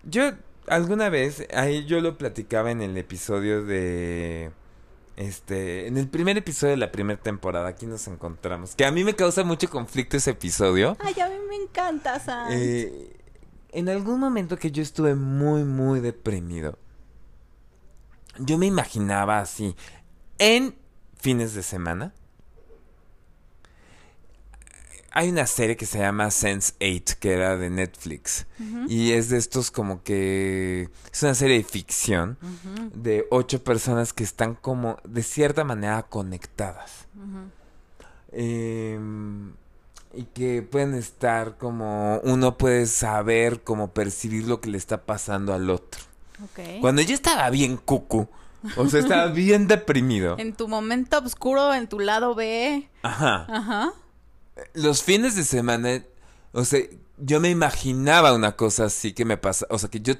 Yo 0.04 0.32
alguna 0.66 1.08
vez, 1.08 1.48
ahí 1.54 1.86
yo 1.86 2.02
lo 2.02 2.18
platicaba 2.18 2.70
en 2.70 2.82
el 2.82 2.94
episodio 2.98 3.64
de... 3.64 4.50
Este, 5.16 5.86
en 5.86 5.96
el 5.96 6.06
primer 6.06 6.36
episodio 6.36 6.72
de 6.72 6.76
la 6.76 6.92
primera 6.92 7.18
temporada, 7.18 7.66
aquí 7.66 7.86
nos 7.86 8.06
encontramos. 8.08 8.74
Que 8.74 8.84
a 8.84 8.92
mí 8.92 9.04
me 9.04 9.16
causa 9.16 9.42
mucho 9.42 9.70
conflicto 9.70 10.18
ese 10.18 10.32
episodio. 10.32 10.98
Ay, 11.00 11.18
a 11.18 11.30
mí 11.30 11.36
me 11.48 11.56
encanta, 11.56 12.20
Sam. 12.20 12.48
Eh, 12.50 13.16
en 13.72 13.88
algún 13.88 14.20
momento 14.20 14.58
que 14.58 14.70
yo 14.70 14.82
estuve 14.82 15.14
muy, 15.14 15.64
muy 15.64 16.00
deprimido, 16.00 16.78
yo 18.38 18.58
me 18.58 18.66
imaginaba 18.66 19.38
así, 19.38 19.76
en 20.36 20.76
fines 21.16 21.54
de 21.54 21.62
semana. 21.62 22.12
Hay 25.16 25.30
una 25.30 25.46
serie 25.46 25.78
que 25.78 25.86
se 25.86 25.98
llama 25.98 26.30
Sense 26.30 26.74
8, 26.78 27.14
que 27.18 27.32
era 27.32 27.56
de 27.56 27.70
Netflix. 27.70 28.44
Y 28.86 29.12
es 29.12 29.30
de 29.30 29.38
estos 29.38 29.70
como 29.70 30.02
que... 30.02 30.90
Es 31.10 31.22
una 31.22 31.34
serie 31.34 31.56
de 31.56 31.64
ficción 31.64 32.36
de 32.94 33.26
ocho 33.30 33.64
personas 33.64 34.12
que 34.12 34.22
están 34.22 34.54
como 34.54 34.98
de 35.04 35.22
cierta 35.22 35.64
manera 35.64 36.02
conectadas. 36.02 37.06
Em, 38.30 39.54
y 40.12 40.24
que 40.34 40.60
pueden 40.60 40.92
estar 40.92 41.56
como 41.56 42.20
uno 42.22 42.58
puede 42.58 42.84
saber 42.84 43.62
como 43.62 43.92
percibir 43.92 44.46
lo 44.46 44.60
que 44.60 44.68
le 44.68 44.76
está 44.76 45.06
pasando 45.06 45.54
al 45.54 45.70
otro. 45.70 46.02
Ok. 46.44 46.82
Cuando 46.82 47.00
yo 47.00 47.14
estaba 47.14 47.48
bien 47.48 47.78
cucu, 47.78 48.28
o 48.76 48.86
sea, 48.86 49.00
estaba 49.00 49.26
bien 49.32 49.66
deprimido. 49.66 50.36
En 50.38 50.52
tu 50.52 50.68
momento 50.68 51.18
oscuro, 51.20 51.72
en 51.72 51.88
tu 51.88 52.00
lado 52.00 52.34
B. 52.34 52.86
Ajá. 53.02 53.46
Ajá. 53.48 53.94
Los 54.74 55.02
fines 55.02 55.36
de 55.36 55.44
semana, 55.44 56.02
o 56.52 56.64
sea, 56.64 56.80
yo 57.18 57.40
me 57.40 57.50
imaginaba 57.50 58.34
una 58.34 58.56
cosa 58.56 58.86
así 58.86 59.12
que 59.12 59.24
me 59.24 59.36
pasa, 59.36 59.66
o 59.70 59.78
sea, 59.78 59.90
que 59.90 60.00
yo 60.00 60.14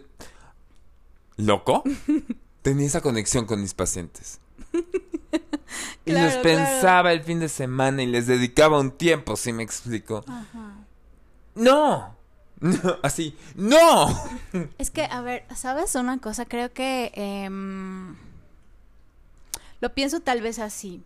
loco 1.36 1.82
tenía 2.62 2.86
esa 2.86 3.00
conexión 3.00 3.46
con 3.46 3.60
mis 3.60 3.74
pacientes. 3.74 4.40
y 6.04 6.12
los 6.12 6.32
Claro, 6.32 6.42
pensaba 6.42 7.12
el 7.12 7.22
fin 7.22 7.40
de 7.40 7.48
semana 7.48 8.02
y 8.02 8.06
les 8.06 8.26
dedicaba 8.26 8.78
un 8.80 8.90
tiempo, 8.90 9.36
si 9.36 9.52
me 9.52 9.62
explico. 9.62 10.24
Ajá. 10.26 10.74
No. 11.54 12.16
No, 12.60 12.98
así, 13.02 13.36
no. 13.54 14.08
Es 14.78 14.90
que, 14.90 15.04
a 15.04 15.20
ver, 15.20 15.44
¿sabes 15.54 15.94
una 15.94 16.18
cosa? 16.18 16.46
Creo 16.46 16.72
que 16.72 17.12
em, 17.14 18.16
lo 19.80 19.92
pienso 19.94 20.20
tal 20.20 20.40
vez 20.40 20.58
así. 20.58 21.02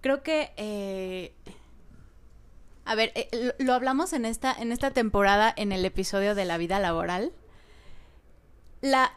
Creo 0.00 0.22
que, 0.22 0.52
eh, 0.56 1.34
a 2.84 2.94
ver, 2.94 3.12
eh, 3.14 3.54
lo, 3.58 3.74
hablamos 3.74 4.12
en 4.12 4.24
esta, 4.24 4.52
en 4.52 4.72
esta 4.72 4.90
temporada 4.90 5.52
en 5.56 5.72
el 5.72 5.84
episodio 5.84 6.34
de 6.34 6.44
la 6.44 6.58
vida 6.58 6.80
laboral. 6.80 7.32
La, 8.80 9.12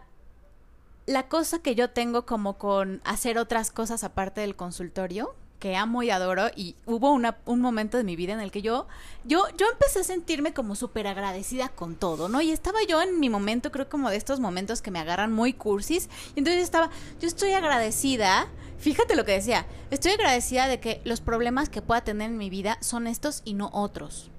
la 1.08 1.28
cosa 1.28 1.60
que 1.60 1.76
yo 1.76 1.90
tengo 1.90 2.26
como 2.26 2.58
con 2.58 3.02
hacer 3.06 3.38
otras 3.38 3.72
cosas 3.72 4.04
aparte 4.04 4.42
del 4.42 4.56
consultorio, 4.56 5.36
que 5.66 5.76
amo 5.76 6.04
y 6.04 6.12
adoro, 6.12 6.52
y 6.56 6.76
hubo 6.86 7.12
un 7.12 7.60
momento 7.60 7.98
de 7.98 8.04
mi 8.04 8.16
vida 8.16 8.34
en 8.34 8.40
el 8.40 8.52
que 8.52 8.62
yo, 8.62 8.86
yo, 9.24 9.46
yo 9.58 9.66
empecé 9.72 10.02
a 10.02 10.04
sentirme 10.04 10.54
como 10.54 10.76
súper 10.76 11.08
agradecida 11.08 11.70
con 11.70 11.96
todo, 11.96 12.30
¿no? 12.30 12.40
Y 12.40 12.52
estaba 12.52 12.78
yo 12.88 13.02
en 13.02 13.20
mi 13.20 13.32
momento, 13.32 13.72
creo 13.72 13.90
como 13.90 14.12
de 14.12 14.18
estos 14.18 14.40
momentos 14.40 14.84
que 14.84 14.92
me 14.92 15.00
agarran 15.00 15.32
muy 15.34 15.54
cursis, 15.54 16.08
y 16.36 16.40
entonces 16.42 16.62
estaba, 16.62 16.92
yo 17.20 17.28
estoy 17.28 17.54
agradecida, 17.54 18.48
fíjate 18.78 19.16
lo 19.16 19.26
que 19.26 19.32
decía, 19.32 19.66
estoy 19.90 20.12
agradecida 20.12 20.68
de 20.68 20.80
que 20.80 21.02
los 21.04 21.20
problemas 21.20 21.68
que 21.70 21.82
pueda 21.82 22.02
tener 22.04 22.30
en 22.30 22.38
mi 22.38 22.52
vida 22.52 22.78
son 22.82 23.08
estos 23.08 23.42
y 23.44 23.56
no 23.56 23.72
otros. 23.74 24.30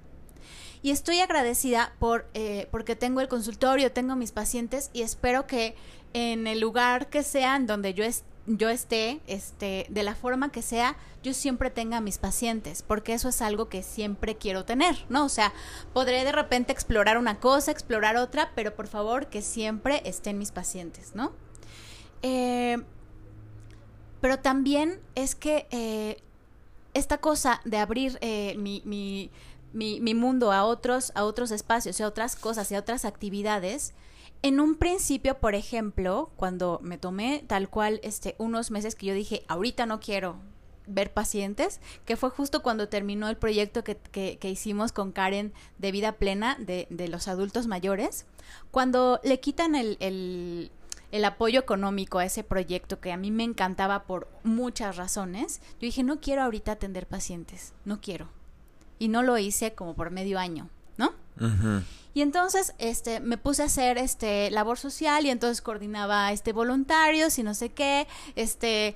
Y 0.80 0.92
estoy 0.92 1.18
agradecida 1.18 1.92
por 1.98 2.28
eh, 2.34 2.68
porque 2.70 2.94
tengo 2.94 3.20
el 3.20 3.26
consultorio, 3.26 3.90
tengo 3.90 4.14
mis 4.14 4.30
pacientes 4.30 4.90
y 4.92 5.02
espero 5.02 5.48
que 5.48 5.74
en 6.12 6.46
el 6.46 6.60
lugar 6.60 7.08
que 7.08 7.24
sea 7.24 7.56
en 7.56 7.66
donde 7.66 7.94
yo, 7.94 8.04
es- 8.04 8.22
yo 8.46 8.68
esté, 8.68 9.20
este, 9.26 9.86
de 9.88 10.02
la 10.02 10.14
forma 10.14 10.52
que 10.52 10.62
sea, 10.62 10.96
yo 11.22 11.34
siempre 11.34 11.70
tenga 11.70 11.98
a 11.98 12.00
mis 12.00 12.18
pacientes, 12.18 12.82
porque 12.82 13.12
eso 13.12 13.28
es 13.28 13.42
algo 13.42 13.68
que 13.68 13.82
siempre 13.82 14.36
quiero 14.36 14.64
tener, 14.64 14.96
¿no? 15.08 15.24
O 15.24 15.28
sea, 15.28 15.52
podré 15.92 16.24
de 16.24 16.32
repente 16.32 16.72
explorar 16.72 17.18
una 17.18 17.40
cosa, 17.40 17.72
explorar 17.72 18.16
otra, 18.16 18.52
pero 18.54 18.74
por 18.74 18.86
favor 18.86 19.26
que 19.26 19.42
siempre 19.42 20.02
estén 20.04 20.38
mis 20.38 20.52
pacientes, 20.52 21.14
¿no? 21.14 21.32
Eh, 22.22 22.78
pero 24.20 24.38
también 24.38 25.00
es 25.14 25.34
que 25.34 25.66
eh, 25.70 26.22
esta 26.94 27.18
cosa 27.18 27.60
de 27.64 27.78
abrir 27.78 28.18
eh, 28.20 28.54
mi, 28.58 28.82
mi, 28.84 29.30
mi, 29.72 30.00
mi 30.00 30.14
mundo 30.14 30.52
a 30.52 30.64
otros, 30.64 31.12
a 31.14 31.24
otros 31.24 31.50
espacios 31.50 31.98
y 31.98 32.02
a 32.02 32.08
otras 32.08 32.36
cosas 32.36 32.70
y 32.70 32.76
a 32.76 32.78
otras 32.78 33.04
actividades, 33.04 33.92
en 34.42 34.60
un 34.60 34.76
principio, 34.76 35.38
por 35.38 35.54
ejemplo, 35.54 36.30
cuando 36.36 36.80
me 36.82 36.98
tomé 36.98 37.44
tal 37.46 37.68
cual 37.68 38.00
este, 38.02 38.34
unos 38.38 38.70
meses 38.70 38.94
que 38.94 39.06
yo 39.06 39.14
dije, 39.14 39.44
ahorita 39.48 39.86
no 39.86 40.00
quiero 40.00 40.36
ver 40.86 41.12
pacientes, 41.12 41.80
que 42.04 42.16
fue 42.16 42.30
justo 42.30 42.62
cuando 42.62 42.88
terminó 42.88 43.28
el 43.28 43.36
proyecto 43.36 43.82
que, 43.82 44.38
hicimos 44.42 44.92
con 44.92 45.12
Karen 45.12 45.52
de 45.78 45.90
vida 45.92 46.12
plena 46.12 46.56
de, 46.60 46.86
de 46.90 47.08
los 47.08 47.28
adultos 47.28 47.66
mayores, 47.66 48.26
cuando 48.70 49.20
le 49.24 49.40
quitan 49.40 49.74
el, 49.74 49.96
el, 50.00 50.70
el 51.12 51.24
apoyo 51.24 51.60
económico 51.60 52.18
a 52.18 52.24
ese 52.24 52.44
proyecto 52.44 53.00
que 53.00 53.12
a 53.12 53.16
mí 53.16 53.30
me 53.30 53.44
encantaba 53.44 54.04
por 54.04 54.28
muchas 54.44 54.96
razones, 54.96 55.60
yo 55.72 55.86
dije, 55.86 56.02
no 56.02 56.20
quiero 56.20 56.42
ahorita 56.42 56.72
atender 56.72 57.06
pacientes, 57.06 57.72
no 57.84 58.00
quiero. 58.00 58.28
Y 58.98 59.08
no 59.08 59.22
lo 59.22 59.36
hice 59.36 59.74
como 59.74 59.94
por 59.94 60.10
medio 60.10 60.38
año, 60.38 60.70
Y 62.14 62.22
entonces, 62.22 62.74
este, 62.78 63.20
me 63.20 63.36
puse 63.36 63.62
a 63.62 63.66
hacer, 63.66 63.98
este, 63.98 64.50
labor 64.50 64.78
social 64.78 65.26
y 65.26 65.30
entonces 65.30 65.60
coordinaba, 65.60 66.32
este, 66.32 66.52
voluntarios 66.52 67.38
y 67.38 67.42
no 67.42 67.52
sé 67.54 67.70
qué, 67.70 68.06
este, 68.36 68.94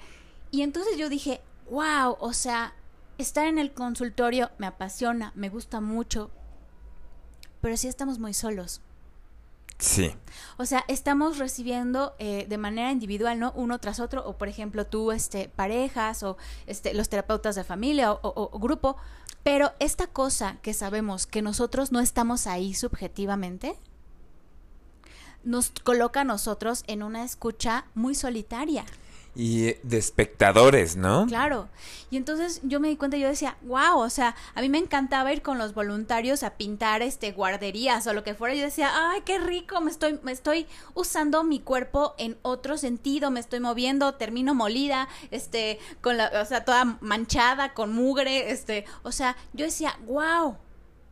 y 0.51 0.63
entonces 0.63 0.97
yo 0.97 1.09
dije, 1.11 1.43
wow, 1.71 2.17
o 2.19 2.33
sea, 2.33 2.73
estar 3.19 3.47
en 3.47 3.59
el 3.59 3.73
consultorio 3.73 4.51
me 4.59 4.67
apasiona, 4.67 5.33
me 5.35 5.51
gusta 5.51 5.81
mucho, 5.83 6.31
pero 7.61 7.77
sí 7.77 7.89
estamos 7.89 8.19
muy 8.19 8.33
solos. 8.33 8.81
Sí. 9.79 10.15
O 10.59 10.67
sea, 10.67 10.85
estamos 10.89 11.39
recibiendo 11.39 12.15
eh, 12.19 12.45
de 12.49 12.59
manera 12.59 12.93
individual, 12.93 13.39
¿no? 13.39 13.53
Uno 13.57 13.79
tras 13.79 13.99
otro, 13.99 14.27
o 14.29 14.37
por 14.37 14.49
ejemplo 14.49 14.87
tú, 14.87 15.11
este, 15.11 15.49
parejas, 15.49 16.23
o 16.23 16.37
este, 16.67 16.93
los 16.93 17.09
terapeutas 17.09 17.55
de 17.55 17.65
familia, 17.65 18.13
o, 18.13 18.21
o- 18.23 18.51
o 18.53 18.59
grupo. 18.59 18.97
Pero 19.43 19.73
esta 19.79 20.07
cosa 20.07 20.59
que 20.63 20.75
sabemos 20.75 21.27
que 21.27 21.43
nosotros 21.43 21.93
no 21.93 22.01
estamos 22.01 22.47
ahí 22.47 22.75
subjetivamente, 22.75 23.77
nos 25.43 25.73
coloca 25.83 26.21
a 26.21 26.25
nosotros 26.25 26.85
en 26.87 27.03
una 27.03 27.25
escucha 27.25 27.87
muy 27.95 28.15
solitaria. 28.15 28.85
Y 29.35 29.75
de 29.83 29.99
espectadores, 29.99 30.97
¿no? 30.97 31.27
Claro. 31.27 31.69
Y 32.11 32.17
entonces 32.17 32.61
yo 32.65 32.81
me 32.81 32.89
di 32.89 32.97
cuenta, 32.97 33.17
yo 33.17 33.29
decía, 33.29 33.57
wow, 33.63 33.99
o 33.99 34.11
sea, 34.11 34.35
a 34.55 34.61
mí 34.61 34.69
me 34.69 34.79
encantaba 34.79 35.33
ir 35.33 35.41
con 35.43 35.57
los 35.57 35.73
voluntarios 35.73 36.43
a 36.43 36.57
pintar 36.57 37.03
este 37.03 37.31
guarderías 37.31 38.07
o 38.09 38.13
lo 38.13 38.25
que 38.25 38.35
fuera. 38.35 38.55
Yo 38.55 38.63
decía, 38.63 38.91
ay, 38.93 39.23
qué 39.25 39.39
rico, 39.39 39.81
me 39.81 39.91
estoy, 39.91 40.19
me 40.25 40.33
estoy 40.33 40.67
usando 40.95 41.45
mi 41.45 41.61
cuerpo 41.61 42.15
en 42.19 42.37
otro 42.43 42.77
sentido, 42.77 43.31
me 43.31 43.39
estoy 43.39 43.61
moviendo, 43.61 44.15
termino 44.15 44.55
molida, 44.55 45.09
este, 45.31 45.79
con 46.01 46.17
la, 46.17 46.33
o 46.43 46.45
sea, 46.45 46.65
toda 46.65 46.99
manchada, 47.01 47.73
con 47.73 47.95
mugre, 47.95 48.51
este, 48.51 48.85
o 49.05 49.13
sea, 49.13 49.37
yo 49.53 49.65
decía, 49.65 49.97
wow, 50.07 50.57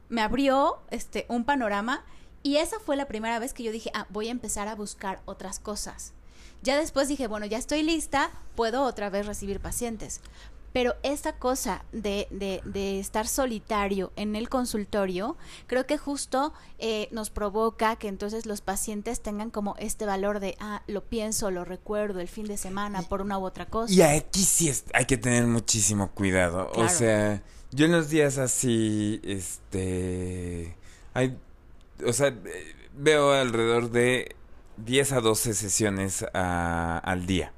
me 0.09 0.23
abrió 0.23 0.79
este 0.91 1.27
un 1.29 1.45
panorama 1.45 2.05
y 2.43 2.57
esa 2.57 2.81
fue 2.81 2.97
la 2.97 3.07
primera 3.07 3.39
vez 3.39 3.53
que 3.53 3.63
yo 3.63 3.73
dije, 3.73 3.91
ah, 3.95 4.07
voy 4.11 4.29
a 4.29 4.33
empezar 4.33 4.69
a 4.69 4.75
buscar 4.75 5.21
otras 5.27 5.59
cosas. 5.59 6.15
Ya 6.63 6.77
después 6.79 7.09
dije, 7.09 7.27
bueno, 7.29 7.47
ya 7.47 7.59
estoy 7.59 7.83
lista, 7.83 8.31
puedo 8.57 8.83
otra 8.85 9.11
vez 9.11 9.27
recibir 9.27 9.61
pacientes. 9.61 10.21
Pero 10.73 10.97
esta 11.03 11.33
cosa 11.33 11.83
de, 11.93 12.29
de, 12.31 12.61
de 12.65 13.01
estar 13.01 13.27
solitario 13.27 14.13
en 14.17 14.37
el 14.37 14.51
consultorio, 14.51 15.37
creo 15.67 15.87
que 15.87 15.97
justo 15.97 16.53
eh, 16.79 17.09
nos 17.11 17.31
provoca 17.31 17.97
que 17.97 18.07
entonces 18.07 18.45
los 18.45 18.61
pacientes 18.61 19.21
tengan 19.23 19.51
como 19.51 19.77
este 19.79 20.05
valor 20.05 20.41
de, 20.41 20.57
ah, 20.61 20.83
lo 20.87 21.03
pienso, 21.03 21.51
lo 21.51 21.65
recuerdo 21.65 22.21
el 22.21 22.29
fin 22.29 22.45
de 22.47 22.59
semana 22.59 23.01
por 23.03 23.23
una 23.23 23.39
u 23.39 23.45
otra 23.47 23.65
cosa. 23.67 23.93
Y 23.93 24.03
aquí 24.03 24.45
sí 24.45 24.69
es- 24.69 24.85
hay 24.93 25.07
que 25.07 25.17
tener 25.17 25.47
muchísimo 25.47 26.11
cuidado. 26.11 26.71
O 26.75 26.87
sea, 26.91 27.43
yo 27.73 27.87
en 27.87 27.93
los 27.93 28.11
días 28.11 28.37
así, 28.37 29.21
este, 29.25 30.77
hay, 31.15 31.37
o 32.07 32.13
sea, 32.13 32.29
eh, 32.29 32.75
veo 32.95 33.33
alrededor 33.33 33.91
de 33.91 34.37
10 34.85 35.13
a 35.13 35.21
12 35.21 35.55
sesiones 35.55 36.25
a- 36.35 36.99
al 36.99 37.27
día. 37.27 37.53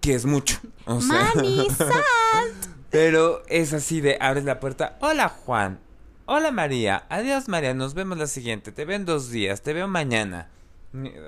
que 0.00 0.14
es 0.14 0.26
mucho. 0.26 0.58
O 0.84 1.00
sea, 1.00 1.32
pero 2.90 3.42
es 3.48 3.72
así 3.72 4.00
de 4.02 4.18
abres 4.20 4.44
la 4.44 4.60
puerta. 4.60 4.98
Hola 5.00 5.28
Juan. 5.30 5.78
Hola 6.26 6.50
María. 6.50 7.06
Adiós 7.08 7.48
María. 7.48 7.72
Nos 7.74 7.94
vemos 7.94 8.18
la 8.18 8.26
siguiente. 8.26 8.70
Te 8.70 8.84
veo 8.84 8.96
en 8.96 9.06
dos 9.06 9.30
días. 9.30 9.62
Te 9.62 9.72
veo 9.72 9.88
mañana. 9.88 10.48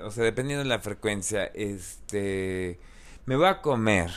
O 0.05 0.11
sea, 0.11 0.23
dependiendo 0.23 0.63
de 0.63 0.69
la 0.69 0.79
frecuencia, 0.79 1.45
este, 1.55 2.79
me 3.25 3.35
voy 3.35 3.47
a 3.47 3.61
comer. 3.61 4.11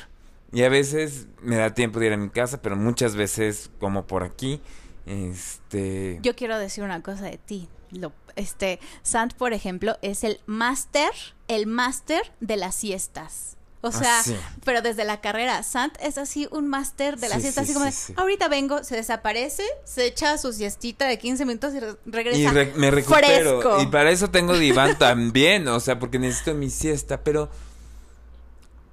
Y 0.53 0.63
a 0.63 0.69
veces 0.69 1.27
me 1.43 1.57
da 1.57 1.73
tiempo 1.75 1.99
de 1.99 2.07
ir 2.09 2.13
a 2.13 2.17
mi 2.19 2.29
casa, 2.29 2.61
pero 2.61 2.77
muchas 2.77 3.17
veces 3.17 3.71
como 3.81 4.07
por 4.07 4.23
aquí, 4.25 4.61
este, 5.07 6.19
Yo 6.23 6.37
quiero 6.37 6.59
decir 6.59 6.85
una 6.85 7.03
cosa 7.03 7.25
de 7.25 7.39
ti. 7.39 7.69
Lo, 7.93 8.13
este, 8.37 8.79
Sant, 9.03 9.35
por 9.35 9.53
ejemplo, 9.53 9.97
es 10.03 10.25
el 10.25 10.41
máster, 10.47 11.11
el 11.49 11.67
máster 11.67 12.23
de 12.41 12.57
las 12.57 12.75
siestas. 12.75 13.57
O 13.83 13.89
Ah, 13.89 13.93
sea, 13.93 14.23
sí. 14.23 14.37
pero 14.65 14.83
desde 14.83 15.05
la 15.05 15.23
carrera, 15.23 15.63
Sant 15.63 15.97
es 16.03 16.19
así 16.19 16.47
un 16.51 16.69
máster 16.69 17.17
de 17.19 17.29
las 17.31 17.37
Sí, 17.39 17.43
siestas, 17.45 17.65
sí, 17.67 17.73
así 17.73 17.81
como 17.81 17.87
de, 18.15 18.21
ahorita 18.21 18.49
vengo, 18.49 18.85
se 18.85 18.95
desaparece, 18.95 19.65
se 19.85 20.05
echa 20.05 20.37
su 20.37 20.53
siestita 20.53 21.07
de 21.07 21.19
15 21.19 21.47
minutos 21.47 21.75
y 21.75 21.81
re- 21.81 21.97
regresa 22.05 22.39
y 22.39 22.47
re- 22.49 22.73
me 22.77 22.91
recupero. 22.91 23.61
fresco. 23.63 23.81
Y 23.83 23.87
para 23.87 24.11
eso 24.11 24.29
tengo 24.31 24.59
diván 24.59 24.99
también, 24.99 25.67
o 25.69 25.81
sea, 25.81 25.99
porque 25.99 26.19
necesito 26.19 26.53
mi 26.55 26.69
siesta, 26.69 27.25
pero 27.25 27.49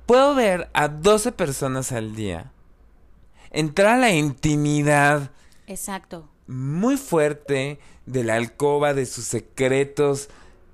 puedo 0.06 0.34
ver 0.36 0.70
a 0.74 0.88
12 0.88 1.34
personas 1.34 1.92
al 1.92 2.16
día 2.16 2.52
entrar 3.52 3.96
a 3.96 3.98
la 3.98 4.12
intimidad 4.12 5.32
Exacto. 5.68 6.30
Muy 6.48 6.98
fuerte 6.98 7.80
de 8.06 8.24
la 8.24 8.36
alcoba, 8.36 8.94
de 8.94 9.06
sus 9.06 9.26
secretos, 9.26 10.30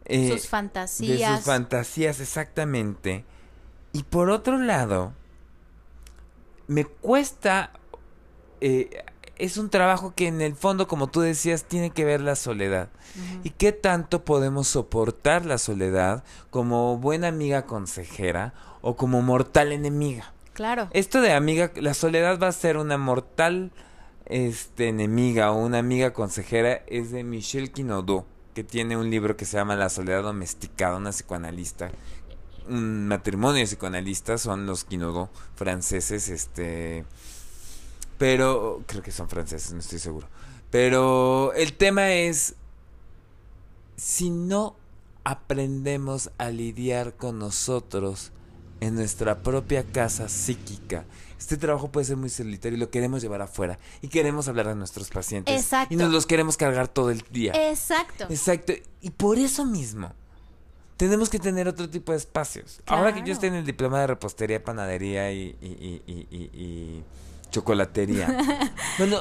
eh, 0.06 0.30
sus 0.30 0.44
de 0.44 0.48
fantasías. 0.48 1.38
sus 1.38 1.46
fantasías, 1.46 2.20
exactamente. 2.20 3.26
Y 3.92 4.04
por 4.04 4.30
otro 4.30 4.58
lado, 4.58 5.14
me 6.68 6.86
cuesta, 6.86 7.72
eh, 8.62 9.04
es 9.38 9.58
un 9.58 9.70
trabajo 9.70 10.14
que 10.16 10.28
en 10.28 10.42
el 10.42 10.56
fondo, 10.56 10.88
como 10.88 11.08
tú 11.08 11.22
decías, 11.22 11.64
tiene 11.66 11.92
que 11.92 12.06
ver 12.06 12.22
la 12.22 12.36
soledad. 12.36 12.90
¿Y 13.44 13.52
qué 13.52 13.72
tanto 13.72 14.26
podemos 14.26 14.68
soportar 14.68 15.46
la 15.46 15.58
soledad 15.58 16.24
como 16.50 16.98
buena 16.98 17.28
amiga 17.28 17.66
consejera 17.66 18.54
o 18.82 18.96
como 18.96 19.22
mortal 19.22 19.72
enemiga? 19.72 20.34
Claro. 20.54 20.88
Esto 20.92 21.22
de 21.22 21.34
amiga, 21.34 21.72
la 21.76 21.94
soledad 21.94 22.40
va 22.40 22.48
a 22.48 22.52
ser 22.52 22.78
una 22.78 22.98
mortal 22.98 23.72
este, 24.26 24.90
enemiga 24.90 25.52
o 25.52 25.58
una 25.58 25.80
amiga 25.80 26.14
consejera 26.14 26.84
es 26.88 27.12
de 27.12 27.24
Michel 27.24 27.72
Quinaudot, 27.72 28.26
que 28.54 28.64
tiene 28.64 28.98
un 28.98 29.10
libro 29.10 29.36
que 29.36 29.46
se 29.46 29.58
llama 29.58 29.76
La 29.76 29.90
soledad 29.90 30.24
domesticada, 30.24 30.98
una 30.98 31.12
psicoanalista. 31.12 31.92
Un 32.68 33.08
matrimonio 33.08 33.60
de 33.60 33.68
psicoanalistas 33.68 34.42
son 34.42 34.66
los 34.66 34.84
Quinaudot 34.84 35.30
franceses, 35.56 36.30
este... 36.30 37.06
Pero 38.18 38.84
creo 38.88 39.02
que 39.02 39.12
son 39.12 39.28
franceses, 39.28 39.74
no 39.74 39.80
estoy 39.80 40.00
seguro. 40.00 40.28
Pero 40.70 41.54
el 41.54 41.74
tema 41.74 42.14
es 42.14 42.56
si 43.96 44.30
no 44.30 44.76
aprendemos 45.24 46.32
a 46.38 46.50
lidiar 46.50 47.16
con 47.16 47.40
nosotros 47.40 48.32
en 48.86 48.96
nuestra 48.96 49.42
propia 49.42 49.84
casa 49.84 50.28
psíquica, 50.30 51.06
este 51.40 51.58
trabajo 51.58 51.92
puede 51.92 52.06
ser 52.06 52.18
muy 52.18 52.30
solitario 52.30 52.78
y 52.78 52.80
lo 52.80 52.90
queremos 52.90 53.22
llevar 53.22 53.42
afuera 53.42 53.80
y 54.02 54.08
queremos 54.08 54.48
hablar 54.48 54.68
a 54.70 54.76
nuestros 54.76 55.10
pacientes 55.10 55.56
Exacto. 55.62 55.94
y 55.94 55.98
nos 55.98 56.12
los 56.12 56.26
queremos 56.26 56.58
cargar 56.58 56.88
todo 56.88 57.10
el 57.12 57.24
día. 57.32 57.54
Exacto. 57.70 58.26
Exacto. 58.30 58.74
Y 59.02 59.10
por 59.12 59.38
eso 59.38 59.66
mismo 59.66 60.14
tenemos 60.98 61.30
que 61.30 61.40
tener 61.40 61.68
otro 61.68 61.90
tipo 61.90 62.12
de 62.12 62.18
espacios. 62.18 62.82
Ahora 62.86 63.14
que 63.14 63.24
yo 63.26 63.34
estoy 63.34 63.50
en 63.50 63.56
el 63.56 63.66
diploma 63.66 64.00
de 64.02 64.08
repostería, 64.08 64.64
panadería 64.64 65.32
y, 65.32 65.56
y- 65.62 65.66
y- 65.68 66.02
y- 66.08 66.28
y- 66.32 66.62
y 66.64 67.04
chocolatería. 67.52 68.38
bueno, 68.98 69.18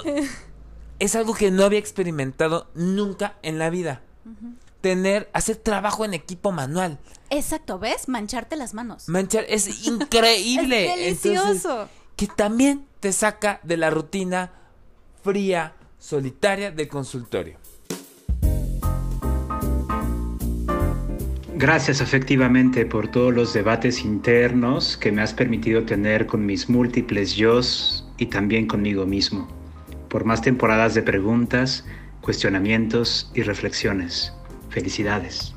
es 0.98 1.16
algo 1.16 1.34
que 1.34 1.50
no 1.50 1.64
había 1.64 1.78
experimentado 1.80 2.68
nunca 2.74 3.36
en 3.42 3.58
la 3.58 3.68
vida. 3.70 4.02
Tener, 4.82 5.30
hacer 5.32 5.56
trabajo 5.56 6.04
en 6.04 6.12
equipo 6.12 6.52
manual. 6.52 6.98
Exacto, 7.30 7.78
¿ves? 7.78 8.08
Mancharte 8.08 8.56
las 8.56 8.74
manos. 8.74 9.08
Manchar 9.08 9.46
es 9.48 9.86
increíble. 9.86 11.08
Es 11.08 11.22
delicioso. 11.22 11.50
Entonces, 11.52 12.02
que 12.16 12.26
también 12.26 12.84
te 13.00 13.12
saca 13.12 13.60
de 13.62 13.78
la 13.78 13.88
rutina 13.88 14.52
fría, 15.22 15.74
solitaria 15.98 16.70
del 16.70 16.88
consultorio. 16.88 17.58
Gracias 21.54 22.00
efectivamente 22.00 22.84
por 22.84 23.06
todos 23.08 23.32
los 23.32 23.52
debates 23.52 24.04
internos 24.04 24.96
que 24.96 25.12
me 25.12 25.22
has 25.22 25.32
permitido 25.32 25.84
tener 25.84 26.26
con 26.26 26.44
mis 26.44 26.68
múltiples 26.68 27.36
yos 27.36 28.04
y 28.18 28.26
también 28.26 28.66
conmigo 28.66 29.06
mismo. 29.06 29.46
Por 30.08 30.24
más 30.24 30.42
temporadas 30.42 30.94
de 30.94 31.02
preguntas, 31.02 31.84
cuestionamientos 32.20 33.30
y 33.34 33.42
reflexiones. 33.42 34.32
Felicidades. 34.72 35.54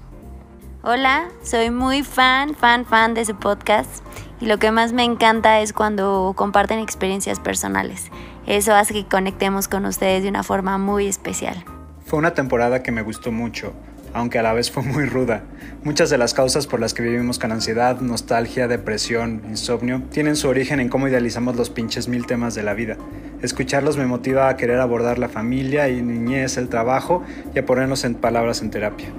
Hola, 0.84 1.30
soy 1.42 1.72
muy 1.72 2.04
fan, 2.04 2.54
fan, 2.54 2.86
fan 2.86 3.14
de 3.14 3.24
su 3.24 3.36
podcast 3.36 4.04
y 4.42 4.46
lo 4.46 4.60
que 4.60 4.72
más 4.72 4.92
me 4.92 5.04
encanta 5.04 5.62
es 5.62 5.72
cuando 5.72 6.34
comparten 6.36 6.80
experiencias 6.80 7.40
personales. 7.40 8.12
Eso 8.46 8.76
hace 8.76 8.94
que 8.94 9.06
conectemos 9.06 9.70
con 9.70 9.86
ustedes 9.86 10.22
de 10.24 10.30
una 10.30 10.44
forma 10.44 10.78
muy 10.78 11.08
especial. 11.08 11.64
Fue 12.06 12.20
una 12.20 12.34
temporada 12.34 12.84
que 12.84 12.92
me 12.92 13.02
gustó 13.02 13.32
mucho, 13.32 13.74
aunque 14.16 14.40
a 14.40 14.44
la 14.44 14.54
vez 14.54 14.72
fue 14.72 14.82
muy 14.82 15.06
ruda. 15.06 15.44
Muchas 15.84 16.10
de 16.10 16.18
las 16.18 16.34
causas 16.34 16.68
por 16.68 16.80
las 16.80 16.94
que 16.94 17.04
vivimos 17.04 17.38
con 17.38 17.52
ansiedad, 17.52 18.00
nostalgia, 18.00 18.70
depresión, 18.70 19.42
insomnio, 19.50 20.04
tienen 20.10 20.38
su 20.38 20.48
origen 20.48 20.80
en 20.80 20.88
cómo 20.88 21.10
idealizamos 21.10 21.58
los 21.58 21.70
pinches 21.70 22.08
mil 22.08 22.26
temas 22.26 22.56
de 22.56 22.64
la 22.64 22.74
vida. 22.74 22.98
Escucharlos 23.42 23.98
me 23.98 24.06
motiva 24.06 24.48
a 24.48 24.56
querer 24.56 24.80
abordar 24.80 25.20
la 25.20 25.28
familia 25.28 25.90
y 25.90 26.02
niñez, 26.02 26.56
el 26.56 26.70
trabajo 26.70 27.24
y 27.54 27.60
a 27.60 27.66
ponerlos 27.66 28.06
en 28.06 28.16
palabras 28.16 28.62
en 28.62 28.72
terapia. 28.72 29.10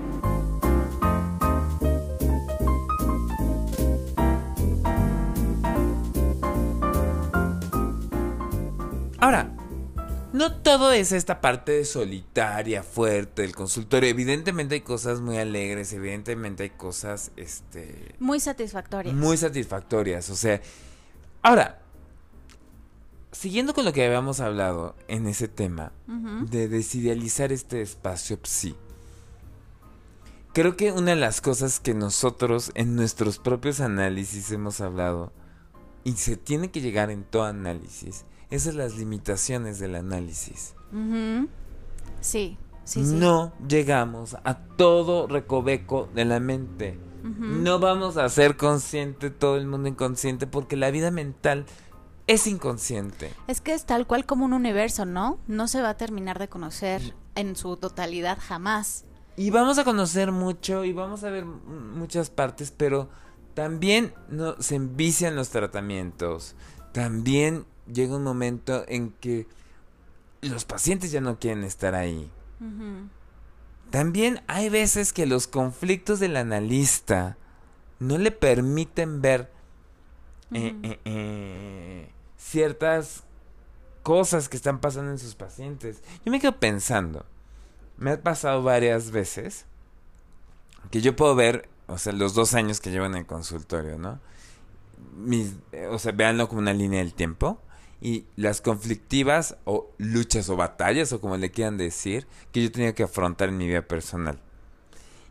Ahora, 9.18 9.55
no 10.37 10.53
todo 10.53 10.92
es 10.92 11.12
esta 11.12 11.40
parte 11.40 11.83
solitaria, 11.87 12.83
fuerte 12.83 13.40
del 13.40 13.55
consultorio. 13.55 14.11
Evidentemente 14.11 14.75
hay 14.75 14.81
cosas 14.83 15.22
muy 15.22 15.38
alegres, 15.38 15.94
evidentemente 15.94 16.64
hay 16.64 16.70
cosas, 16.70 17.31
este, 17.37 18.14
Muy 18.18 18.38
satisfactorias. 18.38 19.14
muy 19.14 19.38
satisfactorias. 19.38 20.29
O 20.29 20.37
sea, 20.37 20.61
ahora, 21.40 21.81
siguiendo 23.33 23.72
con 23.72 23.87
lo 23.87 23.94
que 23.94 24.05
habíamos 24.05 24.40
hablado 24.40 24.94
en 25.09 25.27
ese 25.27 25.49
tema 25.49 25.92
de 26.07 26.68
desidealizar 26.68 27.51
este 27.51 27.81
espacio 27.81 28.38
psi. 28.42 28.75
Creo 30.53 30.77
que 30.77 30.92
una 30.92 31.12
de 31.12 31.16
las 31.16 31.40
cosas 31.40 31.81
que 31.81 31.94
nosotros 31.94 32.72
en 32.75 32.94
nuestros 32.94 33.38
propios 33.38 33.81
análisis 33.81 34.51
hemos 34.51 34.83
hablado 34.83 35.33
y 36.05 36.12
se 36.12 36.37
tiene 36.37 36.70
que 36.70 36.83
llegar 36.83 37.11
en 37.11 37.25
todo 37.25 37.44
análisis, 37.44 38.27
esas 38.50 38.74
son 38.74 38.78
las 38.78 38.96
limitaciones 38.96 39.78
del 39.78 39.94
análisis. 39.94 40.74
Sí, 42.20 42.56
sí, 42.85 43.04
sí. 43.04 43.14
No 43.14 43.52
llegamos 43.68 44.37
a 44.44 44.59
todo 44.59 45.26
recoveco 45.26 46.09
de 46.14 46.24
la 46.24 46.40
mente. 46.40 46.98
No 47.22 47.80
vamos 47.80 48.16
a 48.18 48.28
ser 48.28 48.56
consciente 48.56 49.30
todo 49.30 49.56
el 49.56 49.66
mundo 49.66 49.88
inconsciente 49.88 50.46
porque 50.46 50.76
la 50.76 50.92
vida 50.92 51.11
mental 51.11 51.66
es 52.28 52.46
inconsciente. 52.46 53.32
Es 53.48 53.61
que 53.61 53.74
es 53.74 53.85
tal 53.85 54.06
cual 54.06 54.26
como 54.26 54.44
un 54.44 54.52
universo, 54.52 55.04
¿no? 55.04 55.38
No 55.48 55.66
se 55.66 55.80
va 55.80 55.90
a 55.90 55.96
terminar 55.96 56.38
de 56.38 56.48
conocer 56.48 57.14
en 57.35 57.56
su 57.56 57.76
totalidad 57.76 58.38
jamás. 58.40 59.04
Y 59.37 59.50
vamos 59.50 59.78
a 59.78 59.85
conocer 59.85 60.32
mucho 60.32 60.85
y 60.85 60.92
vamos 60.92 61.24
a 61.24 61.30
ver 61.30 61.44
muchas 61.44 62.30
partes, 62.30 62.70
pero 62.70 63.09
también 63.54 64.14
no, 64.28 64.61
se 64.61 64.76
envician 64.76 65.37
los 65.37 65.50
tratamientos. 65.50 66.56
También 66.96 67.66
llega 67.92 68.16
un 68.16 68.24
momento 68.24 68.87
en 68.88 69.11
que 69.11 69.46
los 70.40 70.64
pacientes 70.64 71.12
ya 71.12 71.20
no 71.20 71.38
quieren 71.38 71.62
estar 71.62 71.94
ahí. 71.94 72.30
También 73.90 74.40
hay 74.46 74.70
veces 74.70 75.12
que 75.12 75.26
los 75.26 75.46
conflictos 75.46 76.20
del 76.20 76.38
analista 76.38 77.37
no 77.98 78.16
le 78.16 78.30
permiten 78.30 79.20
ver 79.20 79.50
eh, 80.54 80.74
eh, 80.82 81.00
eh, 81.04 82.11
ciertas 82.38 83.24
cosas 84.02 84.48
que 84.48 84.56
están 84.56 84.80
pasando 84.80 85.11
en 85.11 85.18
sus 85.18 85.35
pacientes. 85.35 86.02
Yo 86.24 86.32
me 86.32 86.40
quedo 86.40 86.59
pensando, 86.59 87.26
me 87.98 88.12
ha 88.12 88.22
pasado 88.22 88.62
varias 88.62 89.11
veces 89.11 89.66
que 90.90 91.02
yo 91.02 91.14
puedo 91.14 91.35
ver, 91.35 91.68
o 91.88 91.98
sea, 91.98 92.14
los 92.14 92.32
dos 92.32 92.54
años 92.54 92.80
que 92.80 92.90
llevo 92.90 93.04
en 93.04 93.16
el 93.16 93.26
consultorio, 93.26 93.98
¿no? 93.98 94.18
Eh, 95.72 95.87
o 95.90 95.98
sea, 95.98 96.12
véanlo 96.12 96.48
como 96.48 96.61
una 96.61 96.72
línea 96.72 97.00
del 97.00 97.14
tiempo. 97.14 97.61
Y 98.00 98.26
las 98.37 98.61
conflictivas 98.61 99.57
o 99.64 99.90
luchas 99.98 100.50
o 100.50 100.57
batallas 100.57 101.12
o 101.12 101.20
como 101.20 101.37
le 101.37 101.50
quieran 101.50 101.79
decir, 101.79 102.26
que 102.52 102.62
yo 102.62 102.70
tenía 102.70 102.94
que 102.94 103.05
afrontar 103.05 103.48
en 103.48 103.57
mi 103.57 103.66
vida 103.66 103.83
personal. 103.83 104.38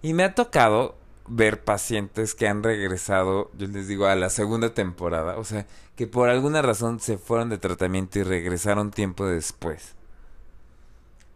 Y 0.01 0.13
me 0.13 0.23
ha 0.23 0.33
tocado 0.33 0.95
ver 1.27 1.63
pacientes 1.63 2.35
que 2.35 2.47
han 2.47 2.63
regresado, 2.63 3.51
yo 3.57 3.67
les 3.67 3.87
digo, 3.87 4.05
a 4.05 4.15
la 4.15 4.29
segunda 4.29 4.73
temporada, 4.73 5.37
o 5.37 5.43
sea, 5.43 5.65
que 5.95 6.07
por 6.07 6.29
alguna 6.29 6.61
razón 6.61 6.99
se 6.99 7.17
fueron 7.17 7.49
de 7.49 7.57
tratamiento 7.57 8.19
y 8.19 8.23
regresaron 8.23 8.91
tiempo 8.91 9.25
después. 9.25 9.95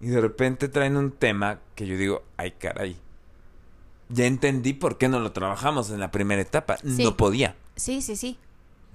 Y 0.02 0.08
de 0.08 0.22
repente 0.22 0.70
traen 0.70 0.98
un 0.98 1.12
tema 1.12 1.60
que 1.76 1.88
yo 1.88 1.98
digo, 1.98 2.24
ay 2.38 2.52
caray. 2.52 2.98
Ya 4.10 4.26
entendí 4.26 4.74
por 4.74 4.98
qué 4.98 5.08
no 5.08 5.19
lo 5.19 5.32
trabajamos 5.32 5.91
en 5.91 6.00
la 6.00 6.12
primera 6.12 6.41
etapa. 6.41 6.78
Sí. 6.78 7.04
No 7.04 7.15
podía. 7.15 7.56
Sí, 7.76 8.02
sí, 8.02 8.15
sí. 8.15 8.38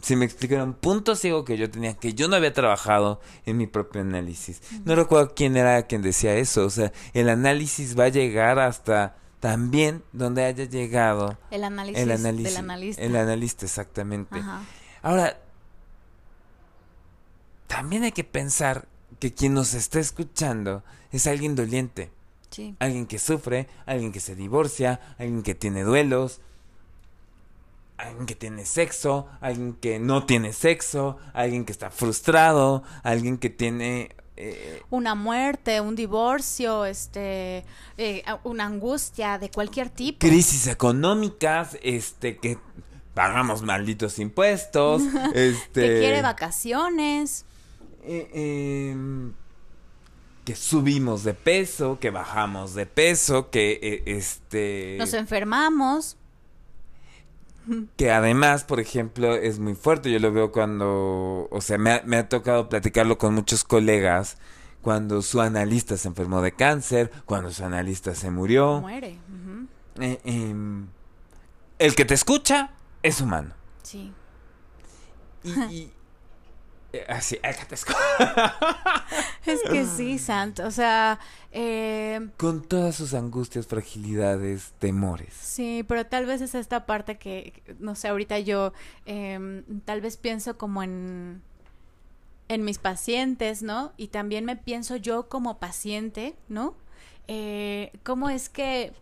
Si 0.03 0.16
me 0.16 0.24
explicaron 0.24 0.74
punto 0.74 1.14
ciego 1.16 1.44
que 1.44 1.57
yo 1.57 1.70
tenía, 1.70 1.94
que 1.94 2.14
yo 2.14 2.29
no 2.29 2.37
había 2.37 2.53
trabajado 2.53 3.20
en 3.46 3.57
mi 3.57 3.66
propio 3.66 4.03
análisis. 4.03 4.61
No 4.85 4.94
recuerdo 4.96 5.33
quién 5.35 5.57
era 5.57 5.87
quien 5.87 6.03
decía 6.03 6.35
eso. 6.35 6.66
O 6.66 6.70
sea, 6.70 6.92
el 7.14 7.29
análisis 7.29 7.98
va 7.98 8.05
a 8.05 8.09
llegar 8.09 8.59
hasta 8.59 9.16
también 9.40 10.03
donde 10.12 10.44
haya 10.44 10.64
llegado 10.64 11.38
El 11.50 11.64
análisis, 11.64 12.03
el 12.03 12.11
análisis. 12.11 12.44
del 12.44 12.57
analista. 12.64 13.03
El 13.03 13.16
analista, 13.16 13.66
exactamente. 13.66 14.38
Ajá. 14.38 14.62
Ahora, 15.03 15.38
también 17.66 18.05
hay 18.05 18.12
que 18.12 18.24
pensar 18.24 18.88
que 19.20 19.33
quien 19.33 19.55
nos 19.55 19.74
está 19.74 20.00
escuchando 20.00 20.83
es 21.12 21.27
alguien 21.27 21.55
doliente, 21.55 22.11
Sí. 22.55 22.75
alguien 22.79 23.07
que 23.07 23.19
sufre, 23.19 23.67
alguien 23.87 24.12
que 24.12 24.21
se 24.21 24.37
divorcia, 24.37 25.01
alguien 25.19 25.43
que 25.43 25.55
tiene 25.55 25.83
duelos, 25.83 26.40
alguien 27.97 28.27
que 28.27 28.35
tiene 28.35 28.64
sexo, 28.67 29.27
alguien 29.40 29.75
que 29.75 29.99
no 29.99 30.25
tiene 30.27 30.53
sexo, 30.53 31.19
alguien 31.33 31.64
que 31.64 31.73
está 31.73 31.90
frustrado, 31.90 32.83
alguien 33.03 33.38
que 33.38 33.51
tiene... 33.51 34.11
eh, 34.37 34.83
Una 34.90 35.14
muerte, 35.14 35.81
un 35.81 35.95
divorcio, 35.95 36.85
este, 36.87 37.64
eh, 37.99 38.23
una 38.43 38.67
angustia 38.67 39.38
de 39.38 39.49
cualquier 39.51 39.90
tipo. 39.90 40.19
crisis 40.19 40.67
económicas, 40.67 41.79
este, 41.83 42.37
que 42.38 42.59
pagamos 43.14 43.62
malditos 43.62 44.19
impuestos, 44.19 45.03
este... 45.35 45.81
Que 45.81 45.99
quiere 46.01 46.21
vacaciones. 46.23 47.45
eh, 48.03 48.90
em, 48.93 49.33
que 50.44 50.54
subimos 50.57 51.24
de 51.24 51.35
peso, 51.35 51.98
que 52.00 52.11
bajamos 52.11 52.74
de 52.74 52.87
peso, 52.87 53.50
que 53.50 53.78
eh, 53.83 54.02
este 54.07 54.96
Nos 54.98 55.14
enfermamos. 55.14 56.16
que 57.96 58.11
además, 58.11 58.64
por 58.64 58.78
ejemplo, 58.80 59.35
es 59.35 59.59
muy 59.59 59.74
fuerte. 59.74 60.11
Yo 60.12 60.18
lo 60.18 60.33
veo 60.33 60.52
cuando, 60.52 61.48
o 61.50 61.61
sea, 61.61 61.78
me 61.78 61.92
ha, 61.92 62.02
me 62.04 62.16
ha 62.18 62.28
tocado 62.28 62.68
platicarlo 62.68 63.16
con 63.18 63.35
muchos 63.35 63.64
colegas 63.64 64.37
cuando 64.83 65.22
su 65.22 65.40
analista 65.40 65.96
se 65.96 66.09
enfermó 66.09 66.42
de 66.42 66.52
cáncer, 66.52 67.11
cuando 67.24 67.50
su 67.50 67.64
analista 67.64 68.14
se 68.14 68.30
murió. 68.30 68.80
Muere. 68.83 69.18
Eh, 69.98 70.20
em, 70.24 70.88
el 71.78 71.94
que 71.94 72.04
te 72.04 72.12
escucha 72.14 72.72
es 73.02 73.20
humano. 73.22 73.54
Sí. 73.83 74.12
Y, 75.42 75.50
y- 75.74 75.92
así, 77.09 77.38
escucha. 77.42 77.98
Es 79.46 79.61
que 79.62 79.85
sí, 79.85 80.18
Santo. 80.18 80.66
O 80.66 80.70
sea, 80.70 81.20
eh, 81.52 82.28
con 82.38 82.62
todas 82.62 82.94
sus 82.96 83.12
angustias, 83.14 83.66
fragilidades, 83.66 84.72
temores. 84.78 85.35
sí, 85.35 85.85
pero 85.87 86.07
tal 86.07 86.26
vez 86.26 86.40
es 86.40 86.54
esta 86.54 86.87
parte 86.87 87.18
que, 87.18 87.62
no 87.78 87.94
sé, 87.94 88.09
ahorita 88.09 88.38
yo 88.38 88.72
em, 89.07 89.64
tal 89.85 90.00
vez 90.00 90.16
pienso 90.16 90.57
como 90.57 90.83
en, 90.83 91.42
en 92.48 92.64
mis 92.64 92.78
pacientes, 92.78 93.62
¿no? 93.62 93.92
Y 93.96 94.09
también 94.09 94.44
me 94.44 94.57
pienso 94.57 94.96
yo 94.96 95.28
como 95.28 95.59
paciente, 95.59 96.35
¿no? 96.48 96.74
Eh, 97.28 97.92
¿Cómo 98.02 98.30
es 98.30 98.48
que... 98.48 98.92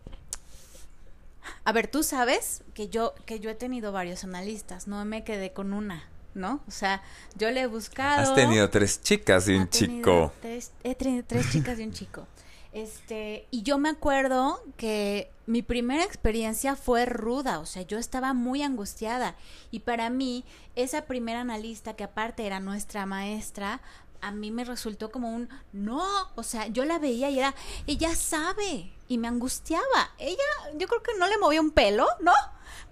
A 1.65 1.73
ver, 1.73 1.87
tú 1.87 2.03
sabes 2.03 2.63
que 2.73 2.87
yo, 2.87 3.13
que 3.25 3.39
yo 3.39 3.49
he 3.49 3.55
tenido 3.55 3.91
varios 3.91 4.23
analistas, 4.23 4.87
no 4.87 5.03
me 5.03 5.25
quedé 5.25 5.51
con 5.51 5.73
una, 5.73 6.07
¿no? 6.33 6.61
O 6.67 6.71
sea, 6.71 7.01
yo 7.35 7.51
le 7.51 7.61
he 7.61 7.67
buscado... 7.67 8.21
Has 8.21 8.35
tenido 8.35 8.69
tres 8.69 9.01
chicas 9.01 9.47
y 9.47 9.55
un 9.55 9.69
chico. 9.69 10.31
Tres, 10.41 10.71
he 10.83 10.95
tenido 10.95 11.23
tres 11.25 11.51
chicas 11.51 11.79
y 11.79 11.83
un 11.83 11.93
chico. 11.93 12.27
Este, 12.73 13.47
y 13.51 13.61
yo 13.61 13.77
me 13.77 13.89
acuerdo 13.89 14.63
que 14.77 15.31
mi 15.45 15.61
primera 15.61 16.03
experiencia 16.03 16.75
fue 16.75 17.05
ruda, 17.05 17.59
o 17.59 17.67
sea, 17.67 17.83
yo 17.83 17.99
estaba 17.99 18.33
muy 18.33 18.63
angustiada. 18.63 19.35
Y 19.69 19.81
para 19.81 20.09
mí, 20.09 20.43
esa 20.75 21.05
primera 21.05 21.41
analista, 21.41 21.95
que 21.95 22.03
aparte 22.03 22.47
era 22.47 22.59
nuestra 22.59 23.05
maestra, 23.05 23.81
a 24.21 24.31
mí 24.31 24.49
me 24.51 24.63
resultó 24.63 25.11
como 25.11 25.29
un 25.29 25.49
no, 25.71 26.03
o 26.35 26.43
sea, 26.43 26.67
yo 26.67 26.85
la 26.85 26.97
veía 26.97 27.29
y 27.29 27.39
era, 27.39 27.53
ella 27.85 28.15
sabe, 28.15 28.93
y 29.07 29.17
me 29.17 29.27
angustiaba. 29.27 30.11
Ella, 30.17 30.37
yo 30.75 30.87
creo 30.87 31.03
que 31.03 31.17
no 31.19 31.27
le 31.27 31.37
movía 31.37 31.61
un 31.61 31.71
pelo, 31.71 32.07
¿no? 32.21 32.33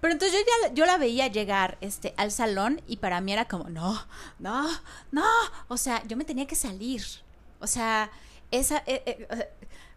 Pero 0.00 0.12
entonces 0.12 0.38
yo 0.38 0.44
ya 0.68 0.74
yo 0.74 0.86
la 0.86 0.98
veía 0.98 1.26
llegar 1.28 1.78
este 1.80 2.14
al 2.16 2.30
salón 2.30 2.80
y 2.86 2.96
para 2.98 3.20
mí 3.20 3.32
era 3.32 3.46
como, 3.46 3.68
no, 3.68 4.00
no, 4.38 4.68
no, 5.10 5.24
o 5.68 5.76
sea, 5.76 6.02
yo 6.06 6.16
me 6.16 6.24
tenía 6.24 6.46
que 6.46 6.56
salir. 6.56 7.02
O 7.60 7.66
sea, 7.66 8.10
esa 8.50 8.82
eh, 8.86 9.02
eh, 9.06 9.48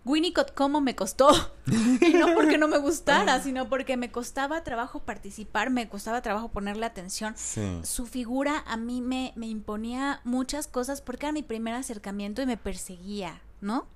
Winnicott 0.06 0.54
cómo 0.54 0.82
me 0.82 0.96
costó. 0.96 1.30
y 1.66 2.14
no 2.14 2.34
porque 2.36 2.58
no 2.60 2.68
me 2.68 2.78
gustara, 2.78 3.42
sino 3.42 3.68
porque 3.68 3.98
me 3.98 4.12
costaba 4.12 4.64
trabajo 4.64 5.00
participar, 5.00 5.72
me 5.72 5.90
costaba 5.90 6.22
trabajo 6.22 6.50
ponerle 6.50 6.86
atención. 6.86 7.34
Sí. 7.36 7.80
Su 7.84 8.06
figura 8.06 8.64
a 8.68 8.78
mí 8.78 9.02
me, 9.02 9.34
me 9.36 9.48
imponía 9.48 10.22
muchas 10.24 10.68
cosas 10.68 11.02
porque 11.02 11.26
era 11.26 11.34
mi 11.34 11.42
primer 11.42 11.74
acercamiento 11.74 12.44
y 12.44 12.46
me 12.46 12.56
perseguía, 12.56 13.42
¿no? 13.62 13.88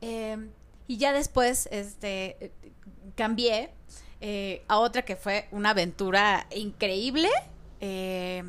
Eh, 0.00 0.48
y 0.88 0.96
ya 0.96 1.12
después, 1.12 1.68
este, 1.70 2.46
eh, 2.46 2.52
cambié 3.14 3.74
eh, 4.22 4.62
a 4.68 4.78
otra 4.78 5.02
que 5.02 5.16
fue 5.16 5.48
una 5.50 5.70
aventura 5.70 6.46
increíble. 6.54 7.28
eh, 7.80 8.44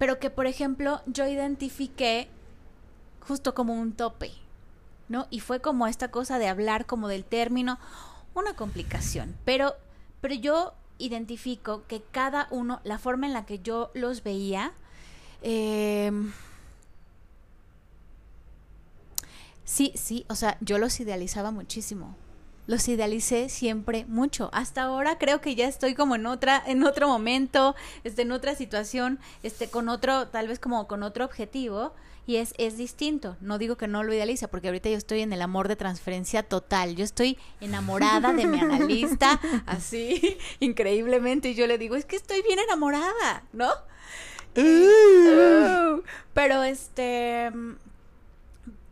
pero 0.00 0.18
que, 0.18 0.30
por 0.30 0.46
ejemplo, 0.46 1.02
yo 1.04 1.28
identifiqué 1.28 2.28
justo 3.20 3.54
como 3.54 3.74
un 3.74 3.92
tope, 3.92 4.32
¿no? 5.10 5.26
Y 5.28 5.40
fue 5.40 5.60
como 5.60 5.86
esta 5.86 6.10
cosa 6.10 6.38
de 6.38 6.48
hablar 6.48 6.86
como 6.86 7.06
del 7.06 7.22
término, 7.22 7.78
una 8.34 8.54
complicación. 8.54 9.36
Pero, 9.44 9.74
pero 10.22 10.34
yo 10.34 10.72
identifico 10.96 11.84
que 11.86 12.02
cada 12.12 12.48
uno, 12.50 12.80
la 12.82 12.98
forma 12.98 13.26
en 13.26 13.34
la 13.34 13.44
que 13.44 13.58
yo 13.58 13.90
los 13.92 14.22
veía, 14.22 14.72
eh, 15.42 16.10
sí, 19.64 19.92
sí, 19.96 20.24
o 20.30 20.34
sea, 20.34 20.56
yo 20.62 20.78
los 20.78 20.98
idealizaba 20.98 21.50
muchísimo. 21.50 22.16
Los 22.70 22.86
idealicé 22.86 23.48
siempre 23.48 24.04
mucho. 24.06 24.48
Hasta 24.52 24.82
ahora 24.82 25.18
creo 25.18 25.40
que 25.40 25.56
ya 25.56 25.66
estoy 25.66 25.94
como 25.94 26.14
en 26.14 26.24
otra, 26.26 26.62
en 26.64 26.84
otro 26.84 27.08
momento, 27.08 27.74
este, 28.04 28.22
en 28.22 28.30
otra 28.30 28.54
situación, 28.54 29.18
este, 29.42 29.68
con 29.68 29.88
otro, 29.88 30.28
tal 30.28 30.46
vez 30.46 30.60
como 30.60 30.86
con 30.86 31.02
otro 31.02 31.24
objetivo, 31.24 31.92
y 32.28 32.36
es, 32.36 32.54
es 32.58 32.76
distinto. 32.76 33.36
No 33.40 33.58
digo 33.58 33.76
que 33.76 33.88
no 33.88 34.04
lo 34.04 34.14
idealice, 34.14 34.46
porque 34.46 34.68
ahorita 34.68 34.88
yo 34.88 34.98
estoy 34.98 35.22
en 35.22 35.32
el 35.32 35.42
amor 35.42 35.66
de 35.66 35.74
transferencia 35.74 36.44
total. 36.44 36.94
Yo 36.94 37.02
estoy 37.02 37.38
enamorada 37.60 38.32
de 38.32 38.46
mi 38.46 38.60
analista, 38.60 39.40
así, 39.66 40.38
increíblemente, 40.60 41.48
y 41.48 41.54
yo 41.56 41.66
le 41.66 41.76
digo, 41.76 41.96
es 41.96 42.04
que 42.04 42.14
estoy 42.14 42.40
bien 42.42 42.60
enamorada, 42.60 43.42
¿no? 43.52 43.72
Uh, 44.56 46.02
pero 46.34 46.62
este 46.62 47.50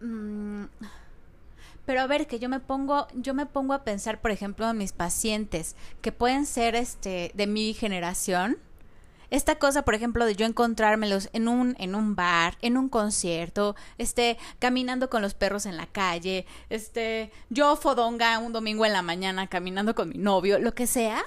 mm, 0.01 0.65
pero 1.89 2.03
a 2.03 2.07
ver 2.07 2.27
que 2.27 2.39
yo 2.39 2.51
me 2.51 2.61
pongo 2.61 3.07
yo 3.15 3.33
me 3.33 3.47
pongo 3.47 3.73
a 3.73 3.83
pensar 3.83 4.21
por 4.21 4.31
ejemplo 4.31 4.69
en 4.69 4.77
mis 4.77 4.93
pacientes 4.93 5.75
que 6.03 6.13
pueden 6.13 6.45
ser 6.45 6.75
este 6.75 7.33
de 7.33 7.47
mi 7.47 7.73
generación. 7.73 8.59
Esta 9.31 9.55
cosa 9.59 9.87
por 9.87 9.95
ejemplo 9.95 10.27
de 10.27 10.37
yo 10.37 10.45
encontrármelos 10.45 11.31
en 11.33 11.49
un 11.49 11.77
en 11.79 11.95
un 11.95 12.15
bar 12.15 12.59
en 12.61 12.77
un 12.77 12.91
concierto 12.91 13.75
este 13.97 14.37
caminando 14.59 15.09
con 15.09 15.23
los 15.23 15.33
perros 15.33 15.65
en 15.65 15.79
la 15.79 15.87
calle 15.87 16.45
este 16.69 17.33
yo 17.49 17.75
fodonga 17.75 18.39
un 18.39 18.53
domingo 18.53 18.85
en 18.85 18.93
la 18.93 19.01
mañana 19.01 19.47
caminando 19.47 19.95
con 19.95 20.11
mi 20.11 20.19
novio 20.19 20.59
lo 20.59 20.75
que 20.75 20.87
sea. 20.87 21.25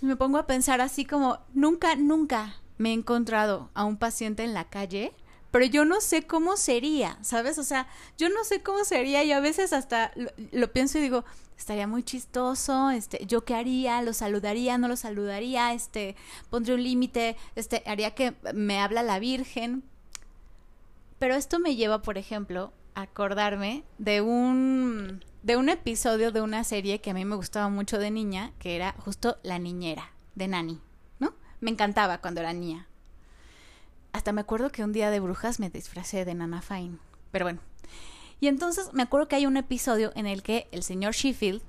Me 0.00 0.14
pongo 0.14 0.38
a 0.38 0.46
pensar 0.46 0.80
así 0.80 1.04
como 1.04 1.40
nunca 1.54 1.96
nunca 1.96 2.54
me 2.78 2.90
he 2.90 2.92
encontrado 2.92 3.68
a 3.74 3.84
un 3.84 3.96
paciente 3.96 4.44
en 4.44 4.54
la 4.54 4.62
calle 4.62 5.12
pero 5.52 5.66
yo 5.66 5.84
no 5.84 6.00
sé 6.00 6.22
cómo 6.22 6.56
sería, 6.56 7.18
¿sabes? 7.20 7.58
O 7.58 7.62
sea, 7.62 7.86
yo 8.16 8.30
no 8.30 8.42
sé 8.42 8.62
cómo 8.62 8.84
sería 8.84 9.22
y 9.22 9.32
a 9.32 9.40
veces 9.40 9.74
hasta 9.74 10.10
lo, 10.50 10.72
pienso 10.72 10.98
y 10.98 11.02
digo, 11.02 11.24
estaría 11.58 11.86
muy 11.86 12.02
chistoso, 12.02 12.90
este, 12.90 13.24
yo 13.26 13.44
qué 13.44 13.54
haría, 13.54 14.00
lo 14.00 14.14
saludaría, 14.14 14.78
no 14.78 14.88
lo 14.88 14.96
saludaría, 14.96 15.74
este, 15.74 16.16
pondría 16.48 16.74
un 16.74 16.82
límite, 16.82 17.36
este, 17.54 17.82
haría 17.84 18.12
que 18.12 18.34
me 18.54 18.80
habla 18.80 19.02
la 19.02 19.18
Virgen. 19.18 19.84
Pero 21.18 21.34
esto 21.34 21.60
me 21.60 21.76
lleva, 21.76 22.00
por 22.00 22.16
ejemplo, 22.16 22.72
a 22.94 23.02
acordarme 23.02 23.84
de 23.98 24.22
un 24.22 25.22
de 25.42 25.56
un 25.56 25.68
episodio 25.68 26.30
de 26.30 26.40
una 26.40 26.64
serie 26.64 27.00
que 27.00 27.10
a 27.10 27.14
mí 27.14 27.24
me 27.24 27.36
gustaba 27.36 27.68
mucho 27.68 27.98
de 27.98 28.10
niña, 28.10 28.52
que 28.58 28.76
era 28.76 28.94
justo 28.98 29.38
La 29.42 29.58
niñera 29.58 30.12
de 30.34 30.48
Nani, 30.48 30.80
¿no? 31.18 31.34
Me 31.60 31.70
encantaba 31.70 32.18
cuando 32.18 32.40
era 32.40 32.52
niña 32.52 32.86
hasta 34.12 34.32
me 34.32 34.40
acuerdo 34.40 34.70
que 34.70 34.84
un 34.84 34.92
día 34.92 35.10
de 35.10 35.20
brujas 35.20 35.58
me 35.60 35.70
disfracé 35.70 36.24
de 36.24 36.34
Nana 36.34 36.62
Fine. 36.62 36.98
Pero 37.30 37.44
bueno. 37.46 37.60
Y 38.40 38.48
entonces 38.48 38.92
me 38.92 39.02
acuerdo 39.02 39.28
que 39.28 39.36
hay 39.36 39.46
un 39.46 39.56
episodio 39.56 40.12
en 40.16 40.26
el 40.26 40.42
que 40.42 40.68
el 40.72 40.82
señor 40.82 41.14
Sheffield 41.14 41.62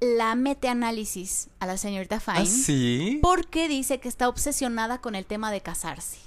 la 0.00 0.34
mete 0.34 0.68
análisis 0.68 1.48
a 1.58 1.66
la 1.66 1.76
señorita 1.78 2.20
Fine. 2.20 2.38
¿Ah, 2.40 2.46
sí? 2.46 3.18
Porque 3.22 3.68
dice 3.68 3.98
que 3.98 4.08
está 4.08 4.28
obsesionada 4.28 5.00
con 5.00 5.14
el 5.14 5.24
tema 5.24 5.50
de 5.50 5.60
casarse. 5.62 6.18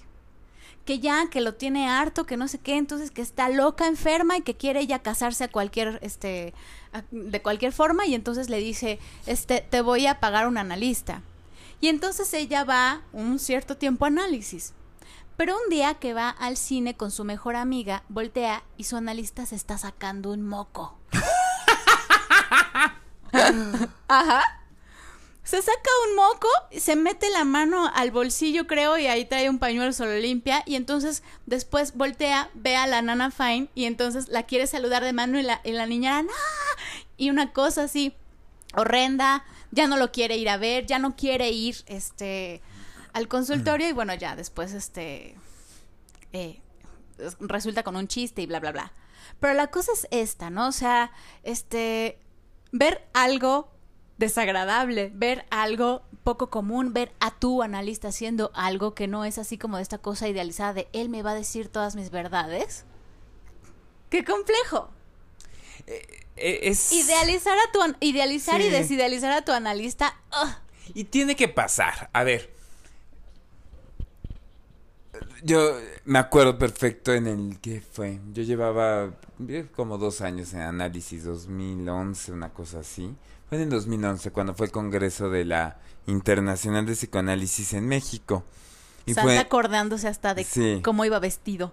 Que 0.85 0.99
ya, 0.99 1.29
que 1.29 1.41
lo 1.41 1.53
tiene 1.53 1.87
harto, 1.87 2.25
que 2.25 2.35
no 2.37 2.47
sé 2.47 2.57
qué, 2.57 2.77
entonces 2.77 3.11
que 3.11 3.21
está 3.21 3.49
loca, 3.49 3.85
enferma 3.87 4.37
y 4.37 4.41
que 4.41 4.55
quiere 4.55 4.79
ella 4.79 4.99
casarse 4.99 5.43
a 5.43 5.47
cualquier, 5.51 5.99
este, 6.01 6.53
a- 6.93 7.03
de 7.11 7.41
cualquier 7.43 7.73
forma 7.73 8.07
y 8.07 8.15
entonces 8.15 8.49
le 8.49 8.57
dice, 8.57 8.97
este, 9.27 9.61
te 9.61 9.81
voy 9.81 10.07
a 10.07 10.19
pagar 10.19 10.47
un 10.47 10.57
analista. 10.57 11.21
Y 11.79 11.89
entonces 11.89 12.33
ella 12.33 12.63
va 12.63 13.03
un 13.13 13.37
cierto 13.37 13.77
tiempo 13.77 14.05
a 14.05 14.07
análisis. 14.07 14.73
Pero 15.39 15.55
un 15.55 15.69
día 15.69 15.93
que 15.93 16.13
va 16.13 16.29
al 16.29 16.57
cine 16.57 16.97
con 16.97 17.11
su 17.11 17.23
mejor 17.23 17.55
amiga, 17.55 18.03
voltea 18.09 18.61
y 18.75 18.83
su 18.83 18.97
analista 18.97 19.45
se 19.45 19.55
está 19.55 19.77
sacando 19.77 20.31
un 20.31 20.41
moco. 20.41 20.99
Ajá. 24.09 24.43
Se 25.43 25.61
saca 25.61 25.89
un 26.09 26.17
moco, 26.17 26.49
se 26.77 26.97
mete 26.97 27.29
la 27.29 27.45
mano 27.45 27.89
al 27.95 28.11
bolsillo, 28.11 28.67
creo, 28.67 28.97
y 28.97 29.07
ahí 29.07 29.23
trae 29.23 29.49
un 29.49 29.59
pañuelo, 29.59 29.93
se 29.93 30.03
lo 30.03 30.17
limpia. 30.17 30.61
Y 30.65 30.75
entonces 30.75 31.23
después 31.45 31.95
voltea, 31.95 32.49
ve 32.53 32.75
a 32.75 32.85
la 32.85 33.01
nana 33.01 33.31
Fine 33.31 33.69
y 33.75 33.85
entonces 33.85 34.27
la 34.27 34.43
quiere 34.43 34.67
saludar 34.67 35.05
de 35.05 35.13
mano 35.13 35.39
y 35.39 35.43
la, 35.43 35.61
y 35.63 35.71
la 35.71 35.85
niñera, 35.85 36.21
¡no! 36.21 36.33
Y 37.15 37.29
una 37.29 37.53
cosa 37.53 37.83
así 37.83 38.13
horrenda, 38.75 39.45
ya 39.71 39.87
no 39.87 39.95
lo 39.95 40.11
quiere 40.11 40.35
ir 40.35 40.49
a 40.49 40.57
ver, 40.57 40.85
ya 40.85 40.99
no 40.99 41.15
quiere 41.15 41.49
ir 41.51 41.77
este 41.85 42.61
al 43.19 43.27
consultorio 43.27 43.87
y 43.89 43.91
bueno, 43.93 44.13
ya 44.15 44.35
después 44.35 44.73
este 44.73 45.35
eh, 46.33 46.61
es- 47.17 47.37
resulta 47.39 47.83
con 47.83 47.95
un 47.95 48.07
chiste 48.07 48.41
y 48.41 48.45
bla 48.47 48.59
bla 48.59 48.71
bla. 48.71 48.93
Pero 49.39 49.53
la 49.53 49.67
cosa 49.67 49.91
es 49.93 50.07
esta, 50.11 50.49
¿no? 50.49 50.67
O 50.67 50.71
sea, 50.71 51.11
este 51.43 52.17
ver 52.71 53.07
algo 53.13 53.71
desagradable, 54.17 55.11
ver 55.13 55.45
algo 55.49 56.01
poco 56.23 56.49
común, 56.49 56.93
ver 56.93 57.13
a 57.19 57.31
tu 57.31 57.63
analista 57.63 58.09
haciendo 58.09 58.51
algo 58.53 58.93
que 58.93 59.07
no 59.07 59.23
es 59.25 59.37
así 59.37 59.57
como 59.57 59.77
de 59.77 59.83
esta 59.83 59.97
cosa 59.99 60.27
idealizada 60.27 60.73
de 60.73 60.87
él 60.93 61.09
me 61.09 61.21
va 61.23 61.31
a 61.31 61.35
decir 61.35 61.69
todas 61.69 61.95
mis 61.95 62.09
verdades. 62.09 62.85
¡Qué 64.09 64.23
complejo! 64.25 64.89
Eh, 65.87 66.59
es... 66.63 66.91
Idealizar 66.91 67.57
a 67.57 67.71
tu 67.71 67.79
idealizar 68.01 68.59
y 68.61 68.69
desidealizar 68.69 69.31
a 69.31 69.43
tu 69.43 69.51
analista. 69.51 70.15
ugh. 70.41 70.49
Y 70.93 71.05
tiene 71.05 71.35
que 71.35 71.47
pasar. 71.47 72.09
A 72.13 72.23
ver. 72.23 72.53
Yo 75.43 75.77
me 76.05 76.19
acuerdo 76.19 76.57
perfecto 76.57 77.13
en 77.13 77.27
el 77.27 77.59
que 77.59 77.81
fue. 77.81 78.19
Yo 78.33 78.43
llevaba 78.43 79.11
eh, 79.47 79.67
como 79.75 79.97
dos 79.97 80.21
años 80.21 80.53
en 80.53 80.61
análisis, 80.61 81.23
2011, 81.23 82.31
una 82.31 82.49
cosa 82.49 82.79
así. 82.79 83.15
Fue 83.47 83.57
en 83.57 83.63
el 83.65 83.69
2011 83.69 84.31
cuando 84.31 84.53
fue 84.53 84.67
el 84.67 84.71
congreso 84.71 85.29
de 85.29 85.45
la 85.45 85.79
Internacional 86.07 86.85
de 86.85 86.93
Psicoanálisis 86.93 87.73
en 87.73 87.87
México. 87.87 88.43
Y 89.05 89.13
Santa 89.13 89.23
fue, 89.29 89.37
acordándose 89.39 90.07
hasta 90.07 90.33
de 90.33 90.43
Sí. 90.43 90.81
cómo 90.83 91.05
iba 91.05 91.19
vestido. 91.19 91.71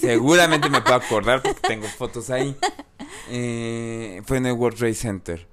seguramente 0.00 0.68
me 0.70 0.80
puedo 0.80 0.96
acordar 0.96 1.42
porque 1.42 1.60
tengo 1.68 1.86
fotos 1.86 2.30
ahí. 2.30 2.56
Eh, 3.28 4.22
fue 4.24 4.38
en 4.38 4.46
el 4.46 4.52
World 4.54 4.78
Trade 4.78 4.94
Center. 4.94 5.46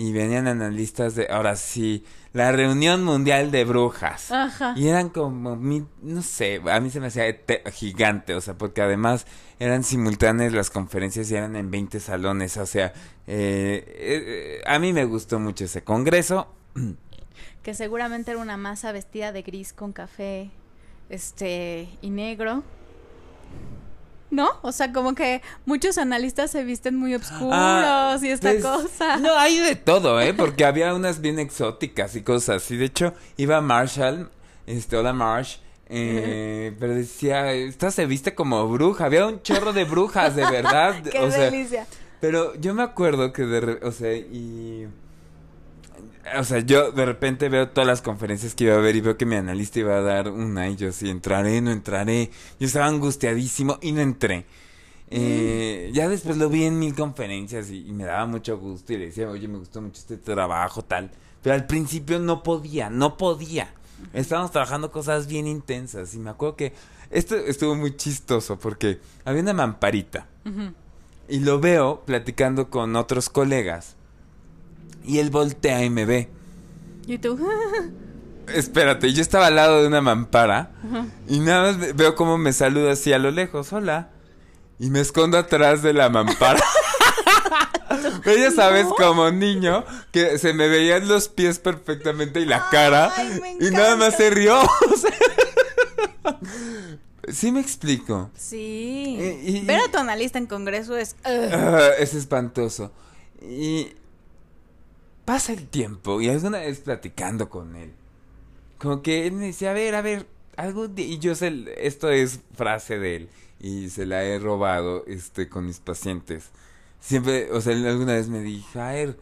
Y 0.00 0.12
venían 0.12 0.46
analistas 0.48 1.14
de, 1.14 1.26
ahora 1.28 1.56
sí, 1.56 2.04
la 2.32 2.52
reunión 2.52 3.04
mundial 3.04 3.50
de 3.50 3.64
brujas. 3.64 4.30
Ajá. 4.32 4.72
Y 4.76 4.88
eran 4.88 5.10
como, 5.10 5.56
mi- 5.56 5.86
no 6.00 6.22
sé, 6.22 6.62
a 6.70 6.80
mí 6.80 6.88
se 6.90 7.00
me 7.00 7.08
hacía 7.08 7.24
gigante, 7.72 8.34
o 8.34 8.40
sea, 8.40 8.54
porque 8.56 8.80
además 8.80 9.26
eran 9.58 9.84
simultáneas 9.84 10.52
las 10.54 10.70
conferencias 10.70 11.30
y 11.30 11.34
eran 11.34 11.54
en 11.54 11.70
20 11.70 12.00
salones, 12.00 12.56
o 12.56 12.64
sea, 12.64 12.94
eh, 13.26 13.84
eh, 13.86 14.62
a 14.66 14.78
mí 14.78 14.92
me 14.94 15.04
gustó 15.04 15.38
mucho 15.38 15.64
ese 15.64 15.82
congreso. 15.84 16.46
Que 17.62 17.74
seguramente 17.74 18.30
era 18.30 18.40
una 18.40 18.56
masa 18.56 18.90
vestida 18.90 19.32
de 19.32 19.42
gris 19.42 19.74
con 19.74 19.92
café, 19.92 20.50
este, 21.10 21.90
y 22.00 22.08
negro. 22.08 22.62
¿No? 24.30 24.48
O 24.62 24.70
sea, 24.70 24.92
como 24.92 25.14
que 25.14 25.42
muchos 25.66 25.98
analistas 25.98 26.52
se 26.52 26.62
visten 26.62 26.94
muy 26.96 27.14
oscuros 27.14 27.52
Ah, 27.52 28.16
y 28.22 28.28
esta 28.28 28.50
pues, 28.50 28.62
cosa. 28.62 29.16
No, 29.16 29.36
hay 29.36 29.58
de 29.58 29.74
todo, 29.74 30.20
¿eh? 30.20 30.32
Porque 30.34 30.64
había 30.64 30.94
unas 30.94 31.20
bien 31.20 31.38
exóticas 31.40 32.14
y 32.14 32.22
cosas 32.22 32.62
así. 32.62 32.76
De 32.76 32.84
hecho, 32.84 33.12
iba 33.36 33.60
Marshall, 33.60 34.30
este, 34.66 34.96
hola 34.96 35.12
Marsh, 35.12 35.56
eh, 35.88 36.72
pero 36.78 36.94
decía, 36.94 37.52
esta 37.52 37.90
se 37.90 38.06
viste 38.06 38.34
como 38.36 38.68
bruja. 38.68 39.06
Había 39.06 39.26
un 39.26 39.42
chorro 39.42 39.72
de 39.72 39.82
brujas, 39.84 40.36
de 40.36 40.42
verdad. 40.48 41.02
¡Qué 41.10 41.18
o 41.18 41.30
sea, 41.30 41.50
delicia! 41.50 41.86
Pero 42.20 42.54
yo 42.54 42.72
me 42.74 42.84
acuerdo 42.84 43.32
que 43.32 43.42
de, 43.42 43.60
re- 43.60 43.80
o 43.82 43.90
sea, 43.90 44.14
y... 44.14 44.86
O 46.38 46.44
sea, 46.44 46.60
yo 46.60 46.92
de 46.92 47.06
repente 47.06 47.48
veo 47.48 47.68
todas 47.70 47.86
las 47.86 48.02
conferencias 48.02 48.54
que 48.54 48.64
iba 48.64 48.74
a 48.74 48.78
ver 48.78 48.94
y 48.96 49.00
veo 49.00 49.16
que 49.16 49.26
mi 49.26 49.36
analista 49.36 49.78
iba 49.80 49.96
a 49.96 50.02
dar 50.02 50.28
una 50.30 50.68
y 50.68 50.76
yo 50.76 50.92
sí, 50.92 51.08
entraré, 51.08 51.60
no 51.60 51.70
entraré. 51.70 52.30
Yo 52.58 52.66
estaba 52.66 52.86
angustiadísimo 52.86 53.78
y 53.80 53.92
no 53.92 54.00
entré. 54.00 54.44
Eh, 55.10 55.90
Ya 55.92 56.08
después 56.08 56.36
lo 56.36 56.48
vi 56.48 56.64
en 56.64 56.78
mil 56.78 56.94
conferencias 56.94 57.70
y, 57.70 57.88
y 57.88 57.92
me 57.92 58.04
daba 58.04 58.26
mucho 58.26 58.58
gusto 58.58 58.92
y 58.92 58.98
le 58.98 59.06
decía, 59.06 59.28
oye, 59.28 59.48
me 59.48 59.58
gustó 59.58 59.80
mucho 59.80 59.98
este 59.98 60.18
trabajo, 60.18 60.82
tal. 60.82 61.10
Pero 61.42 61.54
al 61.54 61.66
principio 61.66 62.18
no 62.18 62.42
podía, 62.42 62.90
no 62.90 63.16
podía. 63.16 63.72
Estábamos 64.12 64.50
trabajando 64.52 64.92
cosas 64.92 65.26
bien 65.26 65.46
intensas 65.46 66.14
y 66.14 66.18
me 66.18 66.30
acuerdo 66.30 66.56
que 66.56 66.72
esto 67.10 67.34
estuvo 67.36 67.74
muy 67.74 67.96
chistoso 67.96 68.58
porque 68.58 68.98
había 69.24 69.42
una 69.42 69.52
mamparita. 69.54 70.26
Y 71.28 71.40
lo 71.40 71.60
veo 71.60 72.02
platicando 72.04 72.70
con 72.70 72.94
otros 72.96 73.28
colegas. 73.30 73.96
Y 75.04 75.18
él 75.18 75.30
voltea 75.30 75.84
y 75.84 75.90
me 75.90 76.04
ve. 76.04 76.28
Y 77.06 77.18
tú, 77.18 77.38
Espérate, 78.54 79.12
yo 79.12 79.22
estaba 79.22 79.46
al 79.46 79.56
lado 79.56 79.80
de 79.82 79.88
una 79.88 80.00
mampara. 80.00 80.72
Y 81.28 81.38
nada 81.40 81.68
más 81.72 81.78
ve- 81.78 81.92
veo 81.92 82.14
cómo 82.16 82.36
me 82.38 82.52
saluda 82.52 82.92
así 82.92 83.12
a 83.12 83.18
lo 83.18 83.30
lejos. 83.30 83.72
Hola. 83.72 84.10
Y 84.78 84.90
me 84.90 85.00
escondo 85.00 85.38
atrás 85.38 85.82
de 85.82 85.92
la 85.92 86.08
mampara. 86.08 86.60
Pero 88.24 88.36
ya 88.38 88.50
sabes, 88.50 88.86
como 88.96 89.30
niño, 89.30 89.84
que 90.10 90.38
se 90.38 90.52
me 90.54 90.68
veían 90.68 91.06
los 91.06 91.28
pies 91.28 91.58
perfectamente 91.58 92.40
y 92.40 92.44
la 92.46 92.68
cara. 92.70 93.12
Ay, 93.16 93.40
y 93.60 93.70
nada 93.70 93.96
más 93.96 94.16
se 94.16 94.30
rió. 94.30 94.58
Sí 97.28 97.52
me 97.52 97.60
explico. 97.60 98.30
sí. 98.36 99.38
Y- 99.44 99.60
Ver 99.64 99.80
a 99.80 99.90
tu 99.90 99.98
analista 99.98 100.38
en 100.38 100.46
congreso 100.46 100.96
es... 100.96 101.14
Ah, 101.24 101.90
es 101.98 102.14
espantoso. 102.14 102.92
Y 103.40 103.88
pasa 105.30 105.52
el 105.52 105.68
tiempo 105.68 106.20
y 106.20 106.28
alguna 106.28 106.58
vez 106.58 106.80
platicando 106.80 107.48
con 107.48 107.76
él, 107.76 107.92
como 108.78 109.00
que 109.00 109.28
él 109.28 109.34
me 109.34 109.46
decía, 109.46 109.70
a 109.70 109.74
ver, 109.74 109.94
a 109.94 110.02
ver, 110.02 110.26
algún 110.56 110.92
día, 110.96 111.06
y 111.06 111.20
yo 111.20 111.36
sé, 111.36 111.66
esto 111.76 112.10
es 112.10 112.40
frase 112.56 112.98
de 112.98 113.14
él 113.14 113.28
y 113.60 113.90
se 113.90 114.06
la 114.06 114.24
he 114.24 114.40
robado 114.40 115.04
este 115.06 115.48
con 115.48 115.66
mis 115.66 115.78
pacientes. 115.78 116.50
Siempre, 116.98 117.48
o 117.52 117.60
sea, 117.60 117.74
él 117.74 117.86
alguna 117.86 118.14
vez 118.14 118.26
me 118.26 118.40
dijo, 118.40 118.80
a 118.80 118.90
ver, 118.90 119.20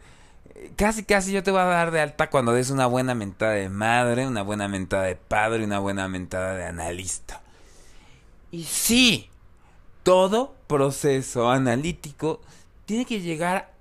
casi 0.75 1.03
casi 1.03 1.31
yo 1.31 1.43
te 1.43 1.51
voy 1.51 1.59
a 1.59 1.65
dar 1.65 1.91
de 1.91 2.01
alta 2.01 2.31
cuando 2.31 2.53
des 2.53 2.71
una 2.71 2.87
buena 2.87 3.13
mentada 3.13 3.51
de 3.51 3.69
madre, 3.69 4.25
una 4.25 4.41
buena 4.41 4.67
mentada 4.67 5.03
de 5.03 5.15
padre, 5.15 5.63
una 5.63 5.77
buena 5.77 6.07
mentada 6.07 6.55
de 6.55 6.65
analista. 6.65 7.43
Y 8.49 8.63
sí, 8.63 9.29
todo 10.01 10.55
proceso 10.65 11.51
analítico 11.51 12.41
tiene 12.87 13.05
que 13.05 13.21
llegar 13.21 13.77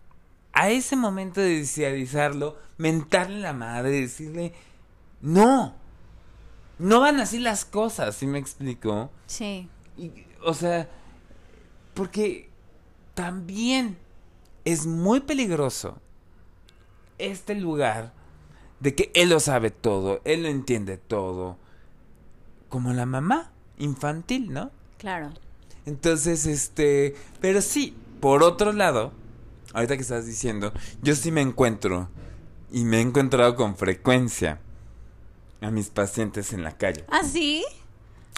a 0.59 0.71
ese 0.71 0.97
momento 0.97 1.41
de 1.41 1.59
desearizarlo, 1.59 2.57
mentarle 2.79 3.39
la 3.39 3.53
madre, 3.53 3.91
decirle, 3.91 4.53
no, 5.21 5.73
no 6.81 6.99
van 6.99 7.21
así 7.21 7.39
las 7.39 7.65
cosas, 7.65 8.17
¿sí 8.17 8.27
me 8.27 8.41
explico? 8.41 9.09
Sí. 9.29 9.69
Y, 9.97 10.11
o 10.43 10.55
sea, 10.55 10.91
porque 11.95 12.51
también 13.15 13.99
es 14.65 14.85
muy 14.85 15.21
peligroso 15.21 16.01
este 17.19 17.55
lugar 17.55 18.13
de 18.81 18.97
que 18.97 19.13
él 19.15 19.29
lo 19.29 19.39
sabe 19.39 19.71
todo, 19.71 20.21
él 20.25 20.43
lo 20.43 20.49
entiende 20.49 20.97
todo, 20.99 21.57
como 22.69 22.93
la 22.93 23.07
mamá 23.07 23.53
infantil, 23.79 24.53
¿no? 24.53 24.73
Claro. 24.99 25.31
Entonces, 25.87 26.47
este, 26.47 27.15
pero 27.41 27.63
sí, 27.63 27.97
por 28.21 28.43
otro 28.43 28.73
lado, 28.73 29.13
ahorita 29.73 29.97
que 29.97 30.03
estás 30.03 30.27
diciendo, 30.27 30.73
yo 31.03 31.15
sí 31.15 31.31
me 31.31 31.41
encuentro 31.41 32.09
y 32.71 32.85
me 32.85 32.99
he 32.99 33.01
encontrado 33.01 33.55
con 33.57 33.77
frecuencia 33.77 34.61
a 35.61 35.71
mis 35.71 35.89
pacientes 35.91 36.53
en 36.53 36.63
la 36.63 36.77
calle. 36.77 37.05
¿Ah, 37.11 37.23
sí? 37.25 37.65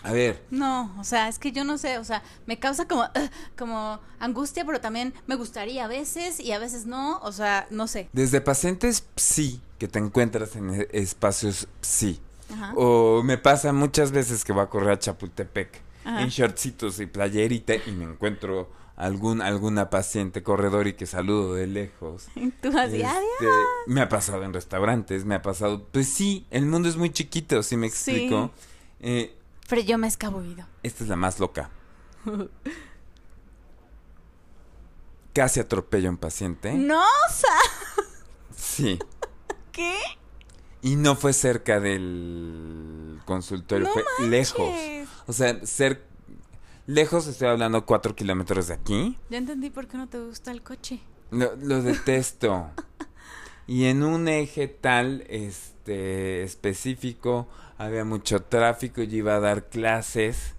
A 0.02 0.12
ver, 0.12 0.42
No, 0.50 0.94
o 0.98 1.04
sea, 1.04 1.28
es 1.28 1.38
que 1.38 1.52
yo 1.52 1.62
no 1.62 1.76
sé, 1.76 1.98
o 1.98 2.04
sea, 2.04 2.22
me 2.46 2.58
causa 2.58 2.88
como, 2.88 3.02
ugh, 3.02 3.30
como 3.58 4.00
angustia, 4.18 4.64
pero 4.64 4.80
también 4.80 5.12
me 5.26 5.34
gustaría 5.34 5.84
a 5.84 5.88
veces 5.88 6.40
y 6.40 6.52
a 6.52 6.58
veces 6.58 6.86
no, 6.86 7.18
o 7.18 7.32
sea, 7.32 7.66
no 7.70 7.86
sé. 7.86 8.08
desde 8.14 8.40
pacientes 8.40 9.04
sí 9.16 9.60
que 9.78 9.88
te 9.88 9.98
encuentras 9.98 10.56
en 10.56 10.70
e- 10.74 10.88
espacios 10.92 11.68
sí. 11.82 12.18
Ajá. 12.50 12.72
O 12.76 13.22
me 13.22 13.36
pasa 13.36 13.74
muchas 13.74 14.10
veces 14.10 14.42
que 14.42 14.52
voy 14.54 14.62
a 14.62 14.66
correr 14.68 14.90
a 14.92 14.98
Chapultepec 14.98 15.82
Ajá. 16.06 16.22
en 16.22 16.28
shortcitos 16.30 16.98
y 16.98 17.04
playerita 17.06 17.74
y 17.74 17.90
me 17.92 18.04
encuentro 18.04 18.70
algún 19.00 19.40
alguna 19.42 19.90
paciente 19.90 20.42
corredor 20.42 20.86
y 20.86 20.92
que 20.94 21.06
saludo 21.06 21.54
de 21.54 21.66
lejos. 21.66 22.26
Tú 22.62 22.68
así, 22.78 23.00
Este, 23.02 23.46
me 23.86 24.00
ha 24.02 24.08
pasado 24.08 24.42
en 24.44 24.52
restaurantes, 24.52 25.24
me 25.24 25.34
ha 25.34 25.42
pasado, 25.42 25.86
pues 25.90 26.08
sí, 26.08 26.46
el 26.50 26.66
mundo 26.66 26.88
es 26.88 26.96
muy 26.96 27.10
chiquito, 27.10 27.62
si 27.62 27.76
me 27.76 27.88
Sí. 27.90 28.10
explico. 28.12 28.50
Eh, 29.00 29.34
Pero 29.68 29.82
yo 29.82 29.98
me 29.98 30.06
he 30.06 30.10
escabullido. 30.10 30.66
esta 30.82 31.04
es 31.04 31.08
la 31.10 31.16
más 31.16 31.38
loca. 31.40 31.70
Casi 35.32 35.60
atropello 35.60 36.08
a 36.08 36.10
un 36.12 36.16
paciente. 36.18 36.74
No, 36.74 37.02
Sa- 37.32 38.02
Sí. 38.56 38.98
¿qué? 39.72 39.96
Y 40.82 40.96
no 40.96 41.14
fue 41.14 41.32
cerca 41.32 41.78
del 41.78 43.20
consultorio, 43.26 43.86
No 43.86 43.92
fue 43.92 44.04
lejos. 44.28 44.68
O 45.26 45.32
sea, 45.32 45.64
ser 45.64 46.04
lejos, 46.90 47.26
estoy 47.26 47.48
hablando 47.48 47.86
cuatro 47.86 48.14
kilómetros 48.14 48.68
de 48.68 48.74
aquí. 48.74 49.18
Ya 49.30 49.38
entendí 49.38 49.70
por 49.70 49.86
qué 49.86 49.96
no 49.96 50.08
te 50.08 50.18
gusta 50.18 50.50
el 50.50 50.62
coche. 50.62 51.00
Lo, 51.30 51.54
lo 51.56 51.82
detesto. 51.82 52.70
y 53.66 53.84
en 53.84 54.02
un 54.02 54.28
eje 54.28 54.66
tal, 54.68 55.24
este, 55.28 56.42
específico, 56.42 57.48
había 57.78 58.04
mucho 58.04 58.42
tráfico, 58.42 59.02
yo 59.02 59.18
iba 59.18 59.36
a 59.36 59.40
dar 59.40 59.68
clases 59.68 60.54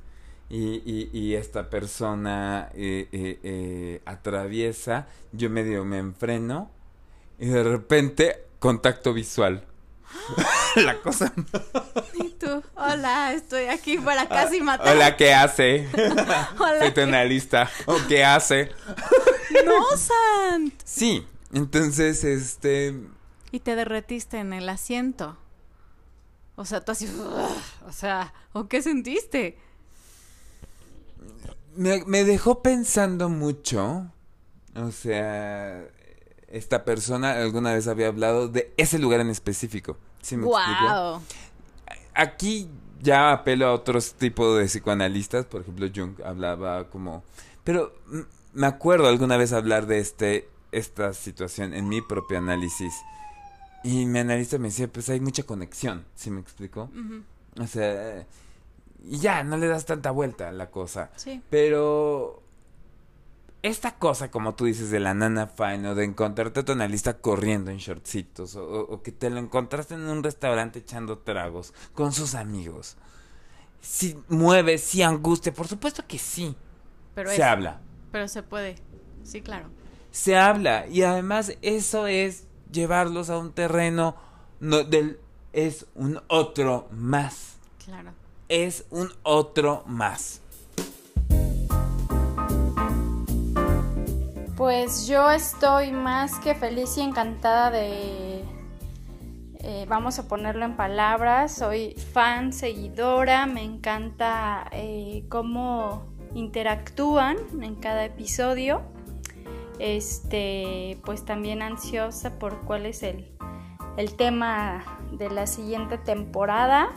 y, 0.50 0.82
y, 0.86 1.10
y 1.14 1.36
esta 1.36 1.70
persona 1.70 2.70
eh, 2.74 3.08
eh, 3.12 3.40
eh, 3.44 4.02
atraviesa, 4.06 5.08
yo 5.32 5.50
medio 5.50 5.86
me 5.86 6.00
enfreno 6.00 6.72
y 7.40 7.48
de 7.48 7.64
repente 7.64 8.46
contacto 8.60 9.14
visual. 9.14 9.66
La 10.76 11.00
cosa 11.02 11.32
Y 12.14 12.30
tú, 12.32 12.64
hola, 12.76 13.34
estoy 13.34 13.66
aquí 13.66 13.98
para 13.98 14.28
casi 14.30 14.62
matar. 14.62 14.88
Ah, 14.88 14.92
Hola, 14.92 15.18
¿qué 15.18 15.34
hace? 15.34 15.88
Hola, 16.60 16.80
Soy 16.80 16.90
tu 16.90 16.96
¿qué- 16.96 17.02
analista. 17.04 17.70
¿O 17.86 17.98
qué 18.08 18.24
hace? 18.24 18.72
No, 19.66 19.98
Sant. 19.98 20.74
Sí, 20.86 21.28
entonces, 21.54 22.24
este... 22.24 22.96
Y 23.52 23.60
te 23.60 23.76
derretiste 23.76 24.38
en 24.40 24.54
el 24.54 24.70
asiento. 24.70 25.38
O 26.56 26.64
sea, 26.66 26.82
tú 26.82 26.92
así, 26.94 27.08
o 27.88 27.92
sea, 27.92 28.34
¿o 28.54 28.68
qué 28.68 28.82
sentiste? 28.82 29.58
Me, 31.76 32.04
me 32.06 32.24
dejó 32.24 32.62
pensando 32.62 33.30
mucho. 33.30 34.06
O 34.76 34.92
sea, 34.92 35.84
esta 36.52 36.84
persona 36.84 37.34
alguna 37.34 37.74
vez 37.74 37.88
había 37.88 38.08
hablado 38.08 38.48
de 38.48 38.74
ese 38.78 39.00
lugar 39.00 39.20
en 39.20 39.30
específico. 39.30 39.98
¿Sí 40.22 40.38
me 40.38 40.48
explico? 40.48 40.94
Wow. 40.94 41.22
Aquí 42.14 42.70
ya 43.02 43.32
apelo 43.32 43.68
a 43.68 43.74
otros 43.74 44.14
tipos 44.14 44.58
de 44.60 44.66
psicoanalistas. 44.66 45.46
Por 45.46 45.62
ejemplo, 45.62 45.88
Jung 45.94 46.22
hablaba 46.24 46.90
como... 46.90 47.24
Pero 47.64 47.94
me 48.54 48.68
acuerdo 48.68 49.08
alguna 49.08 49.38
vez 49.38 49.54
hablar 49.54 49.88
de 49.88 50.00
este 50.00 50.50
esta 50.72 51.14
situación 51.14 51.74
en 51.74 51.88
mi 51.88 52.02
propio 52.02 52.38
análisis. 52.38 52.94
Y 53.84 54.06
mi 54.06 54.20
analista 54.20 54.58
me 54.58 54.70
decía, 54.70 54.88
pues 54.88 55.10
hay 55.10 55.20
mucha 55.20 55.44
conexión. 55.44 56.06
¿Sí 56.16 56.32
me 56.32 56.40
explico? 56.40 56.90
O 57.60 57.68
sea, 57.68 58.26
y 59.04 59.18
ya, 59.18 59.44
no 59.44 59.58
le 59.58 59.68
das 59.68 59.86
tanta 59.86 60.12
vuelta 60.12 60.50
a 60.50 60.52
la 60.52 60.70
cosa. 60.70 61.12
Sí. 61.16 61.42
Pero 61.50 62.41
esta 63.64 63.96
cosa, 63.98 64.32
como 64.32 64.56
tú 64.56 64.66
dices, 64.66 64.90
de 64.90 65.00
la 65.00 65.14
nana 65.14 65.48
fine 65.48 65.90
o 65.90 65.96
de 65.96 66.04
encontrarte 66.06 66.62
a 66.62 66.66
tu 66.66 66.72
analista 66.72 67.20
corriendo 67.20 67.70
en 67.72 67.78
shortcitos 67.78 68.56
o, 68.56 69.02
que 69.04 69.12
te 69.12 69.30
lo 69.30 69.40
encontraste 69.40 69.94
en 69.94 70.02
un 70.02 70.24
restaurante 70.24 70.80
echando 70.80 71.20
tragos 71.20 71.74
con 71.94 72.12
sus 72.12 72.34
amigos. 72.36 72.98
Si 73.82 74.18
mueve, 74.30 74.78
si 74.78 75.02
angustia, 75.04 75.54
por 75.54 75.68
supuesto 75.68 76.04
que 76.08 76.18
sí. 76.20 76.56
Pero 77.16 77.30
se 77.30 77.36
es- 77.38 77.42
habla. 77.42 77.82
Pero 78.12 78.28
se 78.28 78.44
puede. 78.44 78.76
Sí, 79.24 79.42
claro. 79.42 79.70
Se 80.12 80.36
habla 80.38 80.88
y 80.88 81.04
además 81.04 81.54
eso 81.62 82.08
es 82.08 82.46
llevarlos 82.72 83.30
a 83.30 83.38
un 83.38 83.54
terreno 83.54 84.16
no, 84.60 84.84
del 84.84 85.20
es 85.54 85.86
un 85.96 86.20
otro 86.28 86.88
más. 86.92 87.58
Claro. 87.86 88.12
Es 88.50 88.86
un 88.90 89.12
otro 89.24 89.84
más. 89.88 90.41
Pues 94.62 95.08
yo 95.08 95.32
estoy 95.32 95.92
más 95.92 96.38
que 96.38 96.54
feliz 96.54 96.96
y 96.96 97.02
encantada 97.02 97.72
de, 97.72 98.44
eh, 99.56 99.86
vamos 99.90 100.20
a 100.20 100.28
ponerlo 100.28 100.66
en 100.66 100.76
palabras, 100.76 101.56
soy 101.56 101.96
fan, 102.14 102.54
seguidora, 102.54 103.48
me 103.48 103.64
encanta 103.64 104.70
eh, 104.72 105.26
cómo 105.30 106.06
interactúan 106.36 107.38
en 107.60 107.74
cada 107.74 108.06
episodio. 108.06 108.84
Este, 109.80 111.00
pues 111.06 111.26
también 111.26 111.64
ansiosa 111.64 112.38
por 112.38 112.62
cuál 112.62 112.86
es 112.86 113.02
el, 113.02 113.32
el 113.98 114.14
tema 114.16 114.84
de 115.12 115.32
la 115.32 115.48
siguiente 115.48 115.98
temporada. 115.98 116.92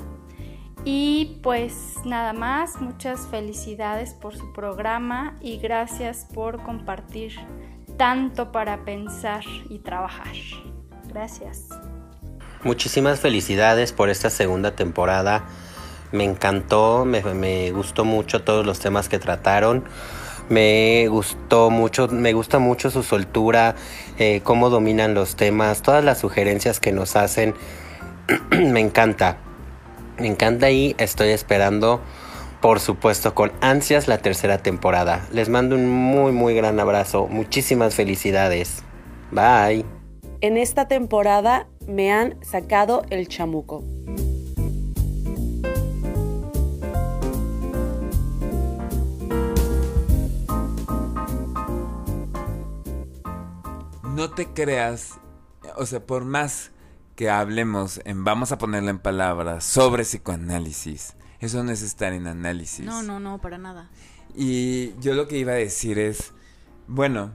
Y 0.85 1.39
pues 1.43 1.97
nada 2.05 2.35
más, 2.35 2.81
muchas 2.81 3.27
felicidades 3.31 4.13
por 4.13 4.37
su 4.37 4.53
programa 4.53 5.37
y 5.41 5.57
gracias 5.57 6.27
por 6.35 6.63
compartir 6.63 7.33
tanto 7.97 8.53
para 8.53 8.85
pensar 8.85 9.45
y 9.71 9.79
trabajar. 9.79 10.35
Gracias. 11.09 11.69
Muchísimas 12.65 13.21
felicidades 13.21 13.93
por 13.93 14.11
esta 14.11 14.29
segunda 14.29 14.77
temporada. 14.77 15.47
Me 16.13 16.25
encantó, 16.25 17.07
me, 17.07 17.71
gustó 17.71 18.05
mucho 18.05 18.43
todos 18.43 18.67
los 18.67 18.79
temas 18.79 19.09
que 19.09 19.19
trataron. 19.19 19.85
Me 20.51 21.09
gustó 21.09 21.71
mucho, 21.71 22.09
me 22.09 22.35
gusta 22.35 22.59
mucho 22.59 22.91
su 22.91 23.03
soltura, 23.03 23.75
eh, 24.19 24.43
cómo 24.45 24.69
dominan 24.69 25.15
los 25.15 25.37
temas, 25.37 25.81
todas 25.81 26.05
las 26.05 26.19
sugerencias 26.19 26.79
que 26.79 26.93
nos 26.93 27.17
hacen. 27.17 27.55
me 28.51 28.81
encanta. 28.81 29.44
Me 30.19 30.29
encanta 30.29 30.71
y 30.71 30.95
estoy 30.99 31.31
esperando, 31.31 32.01
por 32.61 32.79
supuesto, 32.79 33.35
con 33.35 33.53
ansias 33.61 34.07
la 34.07 34.19
tercera 34.19 34.59
temporada. 34.59 35.27
Les 35.33 35.49
mando 35.49 35.75
un 35.75 35.89
muy, 35.89 36.31
muy 36.31 36.55
gran 36.55 36.79
abrazo. 36.79 37.27
Muchísimas 37.27 37.95
felicidades. 37.97 38.85
Bye. 39.33 39.85
En 40.41 40.57
esta 40.57 40.87
temporada 40.87 41.67
me 41.89 42.13
han 42.13 42.37
sacado 42.45 43.05
el 43.11 43.27
chamuco. 43.29 43.83
No 54.15 54.31
te 54.31 54.47
creas, 54.47 55.19
o 55.77 55.87
sea, 55.87 55.99
por 55.99 56.25
más 56.25 56.71
que 57.17 57.31
hablemos 57.31 58.01
en, 58.05 58.25
vamos 58.25 58.53
a 58.53 58.59
ponerlo 58.59 58.91
en 58.91 58.99
palabras, 58.99 59.65
sobre 59.65 60.03
psicoanálisis, 60.05 61.15
eso 61.41 61.63
no 61.63 61.71
es 61.73 61.83
estar 61.83 62.13
en 62.13 62.27
análisis. 62.27 62.85
No, 62.85 63.03
no, 63.03 63.21
no, 63.21 63.41
para 63.41 63.59
nada. 63.59 63.91
Y 64.35 64.99
yo 65.01 65.15
lo 65.15 65.29
que 65.29 65.39
iba 65.39 65.53
a 65.53 65.57
decir 65.57 65.99
es, 65.99 66.33
bueno, 66.89 67.33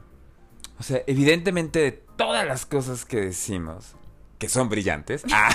o 0.79 0.83
sea, 0.83 1.01
evidentemente 1.07 1.79
de 1.79 1.91
todas 1.91 2.45
las 2.45 2.65
cosas 2.65 3.05
que 3.05 3.17
decimos, 3.21 3.95
que 4.37 4.49
son 4.49 4.67
brillantes, 4.69 5.23
ah, 5.31 5.49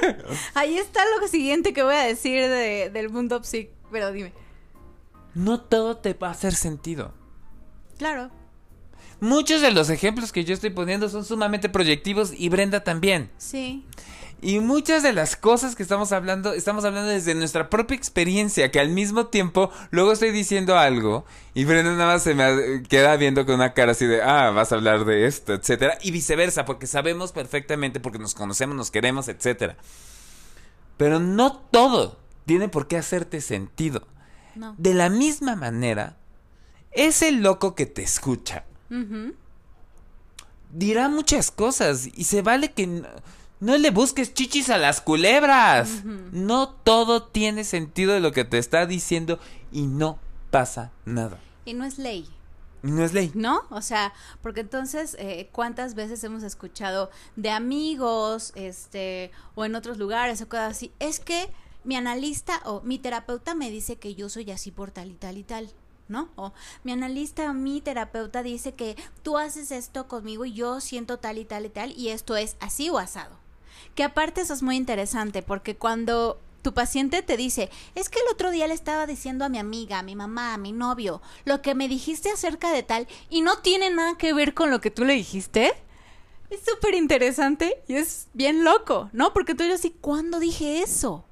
Ahí 0.54 0.76
está 0.78 1.00
lo 1.20 1.28
siguiente 1.28 1.72
que 1.72 1.82
voy 1.82 1.94
a 1.94 2.02
decir 2.04 2.48
de- 2.48 2.90
del 2.92 3.10
mundo 3.10 3.42
psic, 3.44 3.70
pero 3.92 4.10
dime. 4.12 4.32
no 5.34 5.60
todo 5.60 5.98
te 5.98 6.14
va 6.14 6.28
a 6.28 6.32
hacer 6.32 6.54
sentido. 6.54 7.14
Claro. 7.98 8.30
Muchos 9.20 9.60
de 9.62 9.72
los 9.72 9.90
ejemplos 9.90 10.32
que 10.32 10.44
yo 10.44 10.54
estoy 10.54 10.70
poniendo 10.70 11.08
son 11.08 11.24
sumamente 11.24 11.68
proyectivos 11.68 12.32
y 12.36 12.48
Brenda 12.48 12.84
también. 12.84 13.30
Sí. 13.36 13.84
Y 14.40 14.60
muchas 14.60 15.02
de 15.02 15.12
las 15.12 15.34
cosas 15.34 15.74
que 15.74 15.82
estamos 15.82 16.12
hablando, 16.12 16.52
estamos 16.52 16.84
hablando 16.84 17.10
desde 17.10 17.34
nuestra 17.34 17.68
propia 17.68 17.96
experiencia, 17.96 18.70
que 18.70 18.78
al 18.78 18.90
mismo 18.90 19.26
tiempo 19.26 19.72
luego 19.90 20.12
estoy 20.12 20.30
diciendo 20.30 20.78
algo 20.78 21.24
y 21.54 21.64
Brenda 21.64 21.90
nada 21.92 22.12
más 22.12 22.22
se 22.22 22.34
me 22.34 22.84
queda 22.84 23.16
viendo 23.16 23.44
con 23.44 23.56
una 23.56 23.74
cara 23.74 23.92
así 23.92 24.06
de, 24.06 24.22
ah, 24.22 24.50
vas 24.50 24.70
a 24.70 24.76
hablar 24.76 25.04
de 25.04 25.26
esto, 25.26 25.54
etcétera, 25.54 25.98
y 26.02 26.12
viceversa, 26.12 26.64
porque 26.64 26.86
sabemos 26.86 27.32
perfectamente, 27.32 27.98
porque 27.98 28.20
nos 28.20 28.34
conocemos, 28.34 28.76
nos 28.76 28.92
queremos, 28.92 29.26
etcétera. 29.26 29.76
Pero 30.96 31.18
no 31.18 31.56
todo 31.56 32.20
tiene 32.46 32.68
por 32.68 32.86
qué 32.86 32.96
hacerte 32.96 33.40
sentido. 33.40 34.06
No. 34.54 34.76
De 34.78 34.94
la 34.94 35.10
misma 35.10 35.56
manera, 35.56 36.16
ese 36.92 37.32
loco 37.32 37.74
que 37.74 37.86
te 37.86 38.02
escucha 38.02 38.64
Dirá 40.72 41.08
muchas 41.08 41.50
cosas 41.50 42.08
y 42.14 42.24
se 42.24 42.42
vale 42.42 42.72
que 42.72 42.86
no, 42.86 43.08
no 43.60 43.76
le 43.76 43.90
busques 43.90 44.34
chichis 44.34 44.70
a 44.70 44.78
las 44.78 45.00
culebras. 45.00 46.04
No 46.32 46.68
todo 46.68 47.24
tiene 47.24 47.64
sentido 47.64 48.12
de 48.12 48.20
lo 48.20 48.32
que 48.32 48.44
te 48.44 48.58
está 48.58 48.86
diciendo 48.86 49.38
y 49.72 49.86
no 49.86 50.18
pasa 50.50 50.92
nada. 51.04 51.40
Y 51.64 51.74
no 51.74 51.84
es 51.84 51.98
ley. 51.98 52.28
No 52.82 53.02
es 53.04 53.12
ley. 53.12 53.32
¿No? 53.34 53.62
O 53.70 53.82
sea, 53.82 54.12
porque 54.40 54.60
entonces, 54.60 55.16
eh, 55.18 55.48
¿cuántas 55.50 55.94
veces 55.94 56.22
hemos 56.22 56.44
escuchado 56.44 57.10
de 57.34 57.50
amigos, 57.50 58.52
este, 58.54 59.32
o 59.56 59.64
en 59.64 59.74
otros 59.74 59.98
lugares 59.98 60.40
o 60.40 60.48
cosas 60.48 60.76
así? 60.76 60.92
Es 61.00 61.18
que 61.18 61.50
mi 61.82 61.96
analista 61.96 62.60
o 62.64 62.80
mi 62.82 62.98
terapeuta 62.98 63.54
me 63.54 63.70
dice 63.70 63.96
que 63.96 64.14
yo 64.14 64.28
soy 64.28 64.50
así 64.52 64.70
por 64.70 64.92
tal 64.92 65.10
y 65.10 65.14
tal 65.14 65.38
y 65.38 65.42
tal. 65.42 65.72
¿No? 66.08 66.30
O 66.36 66.52
mi 66.84 66.92
analista, 66.92 67.52
mi 67.52 67.80
terapeuta 67.80 68.42
dice 68.42 68.72
que 68.72 68.96
tú 69.22 69.38
haces 69.38 69.70
esto 69.70 70.08
conmigo 70.08 70.44
y 70.44 70.52
yo 70.52 70.80
siento 70.80 71.18
tal 71.18 71.38
y 71.38 71.44
tal 71.44 71.66
y 71.66 71.70
tal 71.70 71.92
y 71.92 72.08
esto 72.08 72.36
es 72.36 72.56
así 72.60 72.90
o 72.90 72.98
asado. 72.98 73.36
Que 73.94 74.04
aparte 74.04 74.40
eso 74.40 74.54
es 74.54 74.62
muy 74.62 74.76
interesante 74.76 75.42
porque 75.42 75.76
cuando 75.76 76.40
tu 76.62 76.74
paciente 76.74 77.22
te 77.22 77.36
dice, 77.36 77.70
es 77.94 78.08
que 78.08 78.18
el 78.18 78.26
otro 78.32 78.50
día 78.50 78.66
le 78.66 78.74
estaba 78.74 79.06
diciendo 79.06 79.44
a 79.44 79.48
mi 79.48 79.58
amiga, 79.58 80.00
a 80.00 80.02
mi 80.02 80.16
mamá, 80.16 80.54
a 80.54 80.58
mi 80.58 80.72
novio, 80.72 81.22
lo 81.44 81.62
que 81.62 81.74
me 81.74 81.88
dijiste 81.88 82.30
acerca 82.30 82.72
de 82.72 82.82
tal 82.82 83.06
y 83.30 83.42
no 83.42 83.58
tiene 83.58 83.90
nada 83.90 84.16
que 84.18 84.32
ver 84.32 84.54
con 84.54 84.70
lo 84.70 84.80
que 84.80 84.90
tú 84.90 85.04
le 85.04 85.14
dijiste. 85.14 85.72
Es 86.50 86.60
súper 86.64 86.94
interesante 86.94 87.82
y 87.88 87.94
es 87.94 88.28
bien 88.32 88.64
loco, 88.64 89.10
¿no? 89.12 89.34
Porque 89.34 89.54
tú 89.54 89.64
dices, 89.64 89.84
¿y 89.84 89.90
cuándo 89.90 90.40
dije 90.40 90.82
eso? 90.82 91.27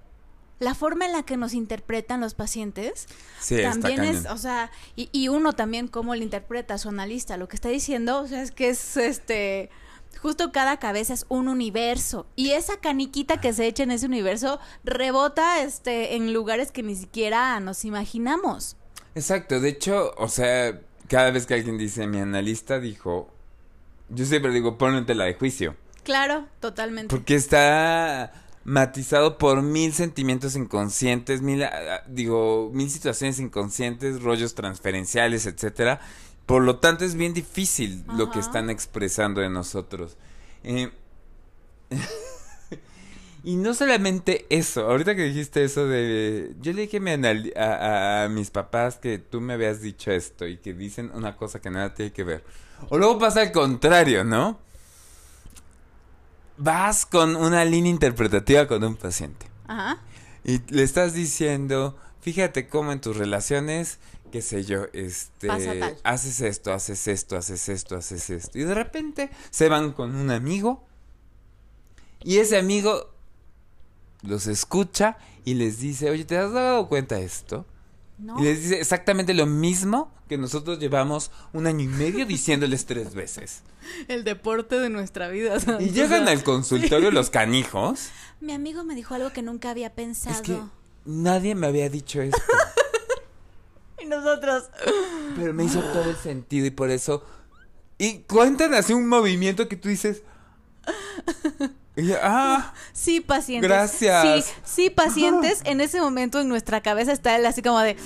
La 0.58 0.74
forma 0.74 1.04
en 1.04 1.12
la 1.12 1.22
que 1.22 1.36
nos 1.36 1.52
interpretan 1.52 2.20
los 2.20 2.34
pacientes 2.34 3.08
Sí, 3.40 3.60
también 3.60 4.02
es, 4.04 4.26
o 4.26 4.38
sea, 4.38 4.70
y, 4.96 5.10
y 5.12 5.28
uno 5.28 5.52
también 5.52 5.86
cómo 5.86 6.14
le 6.14 6.24
interpreta 6.24 6.74
a 6.74 6.78
su 6.78 6.88
analista, 6.88 7.36
lo 7.36 7.46
que 7.46 7.56
está 7.56 7.68
diciendo, 7.68 8.20
o 8.20 8.26
sea, 8.26 8.42
es 8.42 8.52
que 8.52 8.70
es 8.70 8.96
este, 8.96 9.68
justo 10.20 10.52
cada 10.52 10.78
cabeza 10.78 11.14
es 11.14 11.26
un 11.28 11.48
universo 11.48 12.26
y 12.36 12.50
esa 12.50 12.78
caniquita 12.78 13.40
que 13.40 13.52
se 13.52 13.66
echa 13.66 13.82
en 13.82 13.90
ese 13.90 14.06
universo 14.06 14.58
rebota 14.84 15.62
este 15.62 16.16
en 16.16 16.32
lugares 16.32 16.72
que 16.72 16.82
ni 16.82 16.96
siquiera 16.96 17.60
nos 17.60 17.84
imaginamos. 17.84 18.76
Exacto, 19.14 19.60
de 19.60 19.68
hecho, 19.70 20.14
o 20.18 20.28
sea, 20.28 20.80
cada 21.08 21.30
vez 21.30 21.46
que 21.46 21.54
alguien 21.54 21.78
dice 21.78 22.06
mi 22.06 22.18
analista 22.18 22.80
dijo, 22.80 23.30
yo 24.08 24.24
siempre 24.24 24.52
digo, 24.52 24.78
ponte 24.78 25.14
la 25.14 25.24
de 25.24 25.34
juicio. 25.34 25.76
Claro, 26.02 26.46
totalmente. 26.60 27.14
Porque 27.14 27.34
está 27.34 28.45
matizado 28.66 29.38
por 29.38 29.62
mil 29.62 29.92
sentimientos 29.94 30.56
inconscientes, 30.56 31.40
mil, 31.40 31.62
ah, 31.62 31.70
ah, 31.72 32.02
digo, 32.08 32.68
mil 32.74 32.90
situaciones 32.90 33.38
inconscientes, 33.38 34.20
rollos 34.22 34.56
transferenciales, 34.56 35.46
etcétera. 35.46 36.00
Por 36.46 36.62
lo 36.62 36.78
tanto, 36.80 37.04
es 37.04 37.14
bien 37.14 37.32
difícil 37.32 38.04
lo 38.16 38.30
que 38.30 38.40
están 38.40 38.68
expresando 38.68 39.40
de 39.40 39.48
nosotros. 39.50 40.16
Eh, 40.64 40.90
y 43.44 43.54
no 43.56 43.72
solamente 43.74 44.46
eso, 44.50 44.90
ahorita 44.90 45.14
que 45.14 45.22
dijiste 45.22 45.62
eso 45.62 45.86
de... 45.86 46.52
Yo 46.60 46.72
le 46.72 46.82
dije 46.82 47.00
a- 47.56 48.24
a 48.24 48.28
mis 48.28 48.50
papás 48.50 48.96
que 48.96 49.18
tú 49.18 49.40
me 49.40 49.52
habías 49.54 49.80
dicho 49.80 50.10
esto 50.10 50.46
y 50.46 50.56
que 50.58 50.74
dicen 50.74 51.12
una 51.14 51.36
cosa 51.36 51.60
que 51.60 51.70
nada 51.70 51.94
tiene 51.94 52.12
que 52.12 52.24
ver. 52.24 52.44
O 52.88 52.98
luego 52.98 53.18
pasa 53.18 53.42
al 53.42 53.52
contrario, 53.52 54.24
¿no? 54.24 54.58
Vas 56.58 57.06
con 57.06 57.36
una 57.36 57.64
línea 57.64 57.90
interpretativa 57.90 58.66
con 58.66 58.82
un 58.84 58.96
paciente. 58.96 59.46
Ajá. 59.66 60.00
Y 60.44 60.60
le 60.72 60.82
estás 60.82 61.12
diciendo, 61.12 61.96
fíjate 62.20 62.68
cómo 62.68 62.92
en 62.92 63.00
tus 63.00 63.16
relaciones, 63.16 63.98
qué 64.30 64.42
sé 64.42 64.64
yo, 64.64 64.86
este, 64.92 65.50
haces 66.04 66.40
esto, 66.40 66.72
haces 66.72 67.08
esto, 67.08 67.36
haces 67.36 67.68
esto, 67.68 67.96
haces 67.96 68.30
esto. 68.30 68.58
Y 68.58 68.62
de 68.62 68.74
repente 68.74 69.30
se 69.50 69.68
van 69.68 69.92
con 69.92 70.14
un 70.14 70.30
amigo 70.30 70.86
y 72.22 72.38
ese 72.38 72.58
amigo 72.58 73.10
los 74.22 74.46
escucha 74.46 75.18
y 75.44 75.54
les 75.54 75.78
dice, 75.78 76.10
oye, 76.10 76.24
¿te 76.24 76.36
has 76.36 76.52
dado 76.52 76.88
cuenta 76.88 77.16
de 77.16 77.24
esto? 77.24 77.66
No. 78.18 78.38
Y 78.40 78.44
les 78.44 78.62
dice 78.62 78.80
exactamente 78.80 79.34
lo 79.34 79.46
mismo 79.46 80.10
que 80.28 80.38
nosotros 80.38 80.78
llevamos 80.78 81.30
un 81.52 81.66
año 81.66 81.84
y 81.84 81.88
medio 81.88 82.26
diciéndoles 82.26 82.86
tres 82.86 83.14
veces. 83.14 83.62
El 84.08 84.24
deporte 84.24 84.78
de 84.78 84.90
nuestra 84.90 85.28
vida. 85.28 85.58
Y 85.80 85.90
llegan 85.90 86.28
al 86.28 86.42
consultorio 86.42 87.10
los 87.10 87.30
canijos. 87.30 88.08
Mi 88.40 88.52
amigo 88.52 88.84
me 88.84 88.94
dijo 88.94 89.14
algo 89.14 89.30
que 89.30 89.42
nunca 89.42 89.70
había 89.70 89.94
pensado. 89.94 90.34
Es 90.34 90.42
que 90.42 90.58
nadie 91.04 91.54
me 91.54 91.66
había 91.66 91.88
dicho 91.88 92.20
esto. 92.20 92.40
Y 93.98 94.04
nosotros. 94.04 94.64
Pero 95.36 95.54
me 95.54 95.64
hizo 95.64 95.80
todo 95.80 96.10
el 96.10 96.16
sentido 96.16 96.66
y 96.66 96.70
por 96.70 96.90
eso. 96.90 97.24
Y 97.98 98.18
cuentan 98.20 98.74
así 98.74 98.92
un 98.92 99.08
movimiento 99.08 99.68
que 99.68 99.76
tú 99.76 99.88
dices. 99.88 100.22
Y 101.96 102.12
ah, 102.22 102.74
Sí, 102.92 103.20
pacientes. 103.20 103.70
Gracias. 103.70 104.44
Sí, 104.44 104.52
sí, 104.64 104.90
pacientes. 104.90 105.62
En 105.64 105.80
ese 105.80 106.00
momento 106.00 106.40
en 106.40 106.48
nuestra 106.48 106.82
cabeza 106.82 107.12
está 107.12 107.36
él 107.36 107.46
así 107.46 107.62
como 107.62 107.80
de. 107.80 107.96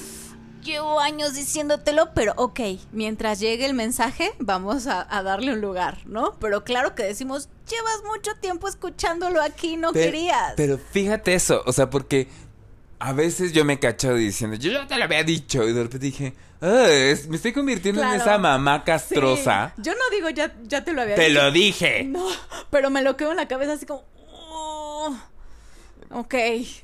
Llevo 0.62 1.00
años 1.00 1.34
diciéndotelo, 1.34 2.12
pero 2.14 2.34
ok, 2.36 2.60
mientras 2.92 3.40
llegue 3.40 3.64
el 3.64 3.72
mensaje, 3.72 4.32
vamos 4.38 4.86
a, 4.86 5.06
a 5.08 5.22
darle 5.22 5.54
un 5.54 5.62
lugar, 5.62 5.98
¿no? 6.04 6.34
Pero 6.38 6.64
claro 6.64 6.94
que 6.94 7.02
decimos, 7.02 7.48
llevas 7.68 8.02
mucho 8.06 8.32
tiempo 8.42 8.68
escuchándolo 8.68 9.40
aquí, 9.40 9.78
no 9.78 9.92
querías. 9.94 10.52
Pero 10.56 10.78
fíjate 10.78 11.32
eso, 11.32 11.62
o 11.64 11.72
sea, 11.72 11.88
porque 11.88 12.28
a 12.98 13.14
veces 13.14 13.54
yo 13.54 13.64
me 13.64 13.72
he 13.72 13.78
cachado 13.78 14.16
diciendo, 14.16 14.54
yo 14.58 14.70
ya 14.70 14.86
te 14.86 14.98
lo 14.98 15.04
había 15.04 15.24
dicho, 15.24 15.66
y 15.66 15.72
de 15.72 15.82
repente 15.82 16.04
dije, 16.06 16.34
"Ah, 16.36 16.49
es- 16.60 17.28
me 17.28 17.36
estoy 17.36 17.52
convirtiendo 17.52 18.02
en 18.02 18.10
esa 18.20 18.38
mamá 18.38 18.78
Sí. 18.78 18.84
castrosa. 18.86 19.72
Yo 19.78 19.92
no 19.92 20.00
digo, 20.10 20.28
ya, 20.30 20.54
ya 20.64 20.84
te 20.84 20.92
lo 20.92 21.02
había 21.02 21.14
Te 21.16 21.28
dicho. 21.28 21.42
lo 21.42 21.50
dije. 21.52 22.04
No, 22.04 22.26
pero 22.70 22.90
me 22.90 23.02
lo 23.02 23.16
quedo 23.16 23.30
en 23.30 23.36
la 23.38 23.48
cabeza 23.48 23.72
así 23.74 23.86
como. 23.86 24.04
"Oh, 24.16 25.16
ok. 26.10 26.34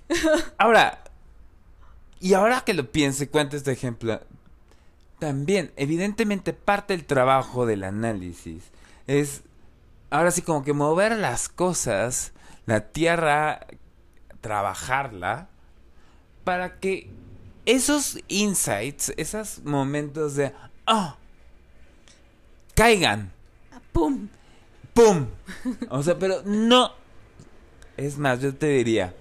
Ahora, 0.58 1.02
y 2.20 2.32
ahora 2.34 2.62
que 2.62 2.72
lo 2.74 2.90
pienso 2.90 3.24
y 3.24 3.26
cuento 3.26 3.56
este 3.56 3.72
ejemplo, 3.72 4.20
también, 5.18 5.72
evidentemente, 5.76 6.52
parte 6.52 6.96
del 6.96 7.04
trabajo 7.06 7.66
del 7.66 7.84
análisis 7.84 8.64
es, 9.06 9.42
ahora 10.10 10.30
sí, 10.30 10.42
como 10.42 10.62
que 10.64 10.72
mover 10.72 11.12
las 11.16 11.48
cosas, 11.48 12.32
la 12.66 12.80
tierra, 12.88 13.66
trabajarla, 14.40 15.48
para 16.44 16.78
que 16.78 17.10
esos 17.66 18.18
insights, 18.28 19.12
esos 19.16 19.62
momentos 19.64 20.36
de, 20.36 20.52
ah, 20.86 21.16
caigan. 22.74 23.32
¡Pum! 23.92 24.28
¡Pum! 24.94 25.26
O 25.90 26.02
sea, 26.02 26.18
pero 26.18 26.42
no. 26.44 26.92
Es 27.96 28.18
más, 28.18 28.40
yo 28.40 28.54
te 28.54 28.68
diría, 28.68 29.14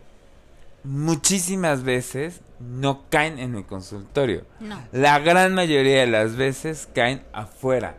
muchísimas 0.83 1.83
veces 1.83 2.41
no 2.59 3.03
caen 3.09 3.39
en 3.39 3.55
el 3.55 3.65
consultorio. 3.65 4.45
No. 4.59 4.81
La 4.91 5.19
gran 5.19 5.53
mayoría 5.53 6.01
de 6.01 6.07
las 6.07 6.35
veces 6.35 6.87
caen 6.93 7.23
afuera. 7.33 7.97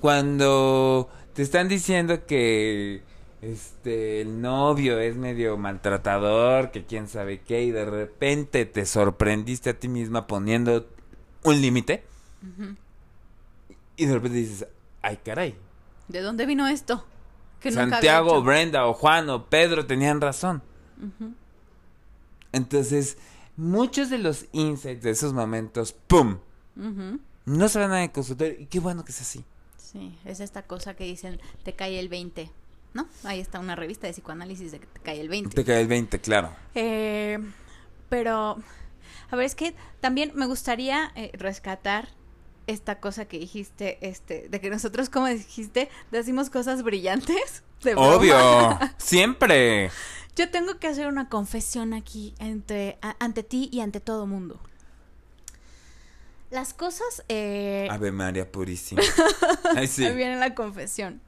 Cuando 0.00 1.10
te 1.34 1.42
están 1.42 1.68
diciendo 1.68 2.26
que 2.26 3.02
este 3.42 4.22
el 4.22 4.40
novio 4.40 4.98
es 4.98 5.16
medio 5.16 5.58
maltratador, 5.58 6.70
que 6.70 6.84
quién 6.84 7.08
sabe 7.08 7.42
qué, 7.42 7.64
y 7.64 7.70
de 7.70 7.84
repente 7.84 8.64
te 8.64 8.86
sorprendiste 8.86 9.70
a 9.70 9.78
ti 9.78 9.88
misma 9.88 10.26
poniendo 10.26 10.88
un 11.42 11.60
límite. 11.60 12.04
Y 13.96 14.06
de 14.06 14.14
repente 14.14 14.38
dices, 14.38 14.66
ay 15.02 15.18
caray, 15.24 15.56
¿De 16.08 16.20
dónde 16.20 16.46
vino 16.46 16.68
esto? 16.68 17.04
Que 17.60 17.72
Santiago. 17.72 18.42
Brenda 18.42 18.86
o 18.86 18.92
Juan 18.92 19.30
o 19.30 19.46
Pedro 19.46 19.86
tenían 19.86 20.20
razón. 20.20 20.62
Entonces, 22.52 23.16
muchos 23.56 24.10
de 24.10 24.18
los 24.18 24.46
insights 24.52 25.02
de 25.02 25.10
esos 25.10 25.32
momentos, 25.32 25.92
¡pum! 25.92 26.38
No 27.44 27.68
se 27.68 27.78
van 27.78 27.92
a 27.92 28.04
el 28.04 28.12
consultorio. 28.12 28.60
Y 28.60 28.66
qué 28.66 28.78
bueno 28.78 29.04
que 29.04 29.12
es 29.12 29.20
así. 29.20 29.44
Sí, 29.76 30.18
es 30.24 30.40
esta 30.40 30.62
cosa 30.62 30.94
que 30.94 31.04
dicen, 31.04 31.40
te 31.64 31.74
cae 31.74 31.98
el 31.98 32.08
20, 32.08 32.50
¿no? 32.94 33.06
Ahí 33.24 33.40
está 33.40 33.58
una 33.58 33.74
revista 33.76 34.06
de 34.06 34.12
psicoanálisis 34.12 34.72
de 34.72 34.80
que 34.80 34.86
te 34.86 35.00
cae 35.00 35.20
el 35.20 35.28
20. 35.28 35.54
Te 35.54 35.64
cae 35.64 35.80
el 35.80 35.88
20, 35.88 36.20
claro. 36.20 36.54
Eh, 36.74 37.38
pero, 38.08 38.58
a 39.30 39.36
ver, 39.36 39.46
es 39.46 39.54
que 39.54 39.74
también 40.00 40.32
me 40.34 40.46
gustaría 40.46 41.10
eh, 41.14 41.30
rescatar 41.34 42.08
esta 42.66 43.00
cosa 43.00 43.24
que 43.24 43.38
dijiste, 43.38 43.98
este, 44.06 44.48
de 44.48 44.60
que 44.60 44.70
nosotros, 44.70 45.08
como 45.10 45.26
dijiste, 45.26 45.88
decimos 46.10 46.50
cosas 46.50 46.82
brillantes. 46.82 47.62
de. 47.82 47.94
Obvio, 47.96 48.36
siempre. 48.98 49.90
Yo 50.36 50.48
tengo 50.50 50.78
que 50.78 50.86
hacer 50.86 51.08
una 51.08 51.28
confesión 51.28 51.92
aquí 51.92 52.34
ante, 52.40 52.98
a- 53.02 53.16
ante 53.20 53.42
ti 53.42 53.68
y 53.72 53.80
ante 53.80 54.00
todo 54.00 54.26
mundo. 54.26 54.60
Las 56.50 56.74
cosas... 56.74 57.24
Eh, 57.28 57.88
Ave 57.90 58.12
María 58.12 58.50
Purísima. 58.50 59.02
Sí. 59.88 60.04
Ahí 60.04 60.14
viene 60.14 60.36
la 60.36 60.54
confesión. 60.54 61.20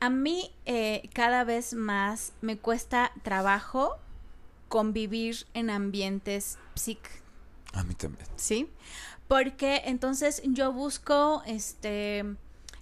A 0.00 0.10
mí 0.10 0.50
eh, 0.66 1.08
cada 1.14 1.44
vez 1.44 1.74
más 1.74 2.32
me 2.40 2.58
cuesta 2.58 3.12
trabajo 3.22 3.96
convivir 4.68 5.46
en 5.54 5.70
ambientes 5.70 6.58
psic, 6.74 6.98
A 7.72 7.84
mí 7.84 7.94
también. 7.94 8.26
¿sí? 8.36 8.68
Porque 9.28 9.82
entonces 9.86 10.42
yo 10.44 10.72
busco 10.72 11.42
este 11.46 12.24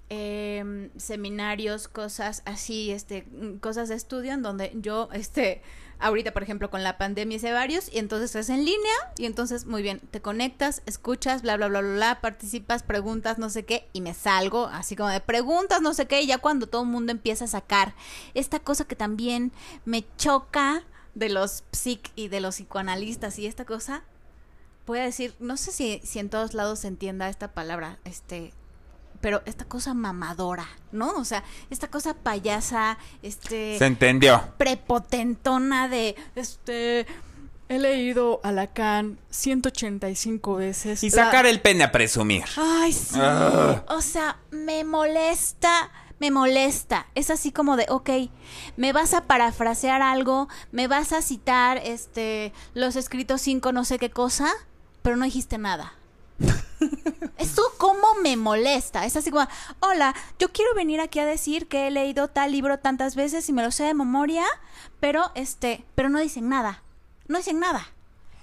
em, 0.08 0.90
seminarios, 0.96 1.88
cosas 1.88 2.42
así, 2.44 2.90
este, 2.90 3.26
cosas 3.60 3.88
de 3.88 3.94
estudio 3.94 4.32
en 4.32 4.42
donde 4.42 4.72
yo, 4.74 5.08
este, 5.12 5.62
ahorita 5.98 6.32
por 6.32 6.42
ejemplo 6.42 6.70
con 6.70 6.82
la 6.82 6.98
pandemia 6.98 7.36
hice 7.36 7.52
varios 7.52 7.92
y 7.92 7.98
entonces 7.98 8.34
es 8.34 8.48
en 8.48 8.64
línea 8.64 8.94
y 9.16 9.26
entonces 9.26 9.66
muy 9.66 9.82
bien, 9.82 10.00
te 10.10 10.20
conectas, 10.20 10.82
escuchas, 10.86 11.42
bla, 11.42 11.56
bla, 11.56 11.68
bla, 11.68 11.80
bla, 11.80 11.94
bla, 11.94 12.20
participas, 12.20 12.82
preguntas, 12.82 13.38
no 13.38 13.50
sé 13.50 13.64
qué 13.64 13.88
y 13.92 14.00
me 14.00 14.14
salgo 14.14 14.66
así 14.66 14.96
como 14.96 15.08
de 15.08 15.20
preguntas, 15.20 15.80
no 15.80 15.94
sé 15.94 16.06
qué 16.06 16.22
y 16.22 16.26
ya 16.26 16.38
cuando 16.38 16.66
todo 16.66 16.82
el 16.82 16.88
mundo 16.88 17.12
empieza 17.12 17.44
a 17.44 17.48
sacar 17.48 17.94
esta 18.34 18.60
cosa 18.60 18.84
que 18.84 18.96
también 18.96 19.52
me 19.84 20.04
choca 20.16 20.84
de 21.14 21.28
los 21.28 21.64
psic 21.72 22.10
y 22.16 22.28
de 22.28 22.40
los 22.40 22.56
psicoanalistas 22.56 23.38
y 23.38 23.46
esta 23.46 23.64
cosa 23.64 24.02
voy 24.86 24.98
a 24.98 25.04
decir, 25.04 25.34
no 25.38 25.56
sé 25.56 25.72
si, 25.72 26.00
si 26.04 26.18
en 26.18 26.28
todos 26.28 26.54
lados 26.54 26.80
se 26.80 26.88
entienda 26.88 27.28
esta 27.28 27.52
palabra, 27.52 27.98
este, 28.04 28.52
pero 29.24 29.40
esta 29.46 29.64
cosa 29.64 29.94
mamadora, 29.94 30.68
¿no? 30.92 31.12
O 31.12 31.24
sea, 31.24 31.44
esta 31.70 31.88
cosa 31.88 32.12
payasa, 32.12 32.98
este... 33.22 33.78
Se 33.78 33.86
entendió. 33.86 34.52
Prepotentona 34.58 35.88
de, 35.88 36.14
este... 36.34 37.06
He 37.70 37.78
leído 37.78 38.42
a 38.44 38.52
Lacan 38.52 39.18
185 39.30 40.56
veces. 40.56 41.02
Y 41.02 41.10
sacar 41.10 41.46
el 41.46 41.62
pene 41.62 41.84
a 41.84 41.90
presumir. 41.90 42.44
Ay, 42.58 42.92
sí. 42.92 43.14
Ah. 43.18 43.82
O 43.88 44.02
sea, 44.02 44.36
me 44.50 44.84
molesta, 44.84 45.90
me 46.18 46.30
molesta. 46.30 47.06
Es 47.14 47.30
así 47.30 47.50
como 47.50 47.78
de, 47.78 47.86
ok, 47.88 48.10
me 48.76 48.92
vas 48.92 49.14
a 49.14 49.24
parafrasear 49.24 50.02
algo, 50.02 50.50
me 50.70 50.86
vas 50.86 51.14
a 51.14 51.22
citar 51.22 51.78
este 51.78 52.52
los 52.74 52.94
escritos 52.94 53.40
cinco 53.40 53.72
no 53.72 53.86
sé 53.86 53.98
qué 53.98 54.10
cosa, 54.10 54.52
pero 55.00 55.16
no 55.16 55.24
dijiste 55.24 55.56
nada. 55.56 55.94
Eso 57.38 57.62
como 57.78 58.14
me 58.22 58.36
molesta. 58.36 59.04
Es 59.04 59.16
así 59.16 59.30
como, 59.30 59.46
hola, 59.80 60.14
yo 60.38 60.52
quiero 60.52 60.74
venir 60.74 61.00
aquí 61.00 61.18
a 61.18 61.26
decir 61.26 61.68
que 61.68 61.86
he 61.86 61.90
leído 61.90 62.28
tal 62.28 62.52
libro 62.52 62.78
tantas 62.78 63.16
veces 63.16 63.48
y 63.48 63.52
me 63.52 63.62
lo 63.62 63.70
sé 63.70 63.84
de 63.84 63.94
memoria, 63.94 64.44
pero 65.00 65.30
este, 65.34 65.84
pero 65.94 66.08
no 66.08 66.20
dicen 66.20 66.48
nada. 66.48 66.82
No 67.28 67.38
dicen 67.38 67.60
nada. 67.60 67.88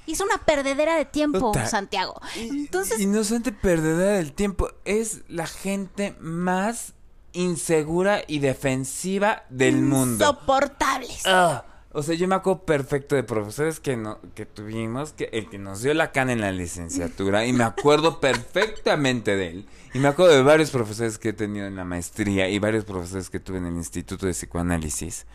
Y 0.05 0.13
es 0.13 0.19
una 0.21 0.37
perdedera 0.39 0.95
de 0.95 1.05
tiempo. 1.05 1.53
Santiago. 1.67 2.19
Entonces, 2.35 2.99
Inocente 2.99 3.51
perdedora 3.51 4.13
del 4.13 4.33
tiempo. 4.33 4.69
Es 4.83 5.21
la 5.27 5.47
gente 5.47 6.15
más 6.19 6.93
insegura 7.33 8.21
y 8.27 8.39
defensiva 8.39 9.43
del 9.49 9.81
mundo. 9.81 10.25
insoportables. 10.25 11.21
Ah, 11.25 11.63
O 11.93 12.03
sea, 12.03 12.15
yo 12.15 12.27
me 12.27 12.35
acuerdo 12.35 12.63
perfecto 12.65 13.15
de 13.15 13.23
profesores 13.23 13.81
que 13.81 13.97
no, 13.97 14.19
que 14.33 14.45
tuvimos, 14.45 15.11
que 15.11 15.29
el 15.33 15.49
que 15.49 15.59
nos 15.59 15.81
dio 15.81 15.93
la 15.93 16.13
cana 16.13 16.31
en 16.31 16.39
la 16.39 16.51
licenciatura, 16.53 17.45
y 17.45 17.51
me 17.51 17.65
acuerdo 17.65 18.19
perfectamente 18.21 19.35
de 19.35 19.47
él. 19.49 19.65
Y 19.93 19.99
me 19.99 20.07
acuerdo 20.07 20.33
de 20.33 20.41
varios 20.41 20.71
profesores 20.71 21.17
que 21.17 21.29
he 21.29 21.33
tenido 21.33 21.67
en 21.67 21.75
la 21.75 21.83
maestría 21.83 22.47
y 22.47 22.59
varios 22.59 22.85
profesores 22.85 23.29
que 23.29 23.41
tuve 23.41 23.57
en 23.57 23.65
el 23.65 23.75
Instituto 23.75 24.25
de 24.25 24.31
Psicoanálisis. 24.31 25.25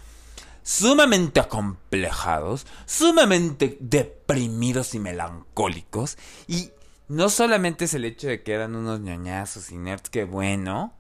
Sumamente 0.63 1.41
acomplejados, 1.41 2.67
sumamente 2.87 3.77
deprimidos 3.79 4.95
y 4.95 4.99
melancólicos. 4.99 6.17
Y 6.49 6.71
no 7.09 7.29
solamente 7.29 7.85
es 7.85 7.93
el 7.93 8.07
hecho 8.07 8.29
de 8.29 8.43
que 8.43 8.55
eran 8.55 8.75
unos 8.75 9.01
ñoñazos 9.01 9.71
y 9.71 9.77
nerds, 9.77 10.09
que 10.09 10.25
bueno, 10.25 10.95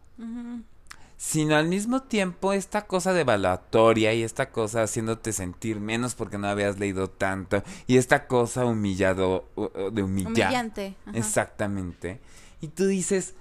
sino 1.16 1.56
al 1.56 1.66
mismo 1.68 2.02
tiempo 2.02 2.52
esta 2.52 2.82
cosa 2.86 3.12
de 3.14 3.22
evaluatoria 3.22 4.12
y 4.12 4.22
esta 4.22 4.50
cosa 4.50 4.82
haciéndote 4.82 5.32
sentir 5.32 5.80
menos 5.80 6.14
porque 6.14 6.36
no 6.38 6.46
habías 6.48 6.78
leído 6.78 7.08
tanto 7.08 7.62
y 7.86 7.96
esta 7.96 8.26
cosa 8.26 8.66
humillado 8.66 9.48
de 9.92 10.02
humillar. 10.02 10.30
Humillante. 10.48 10.94
ajá. 11.06 11.18
Exactamente. 11.18 12.20
Y 12.60 12.68
tú 12.68 12.86
dices, 12.86 13.34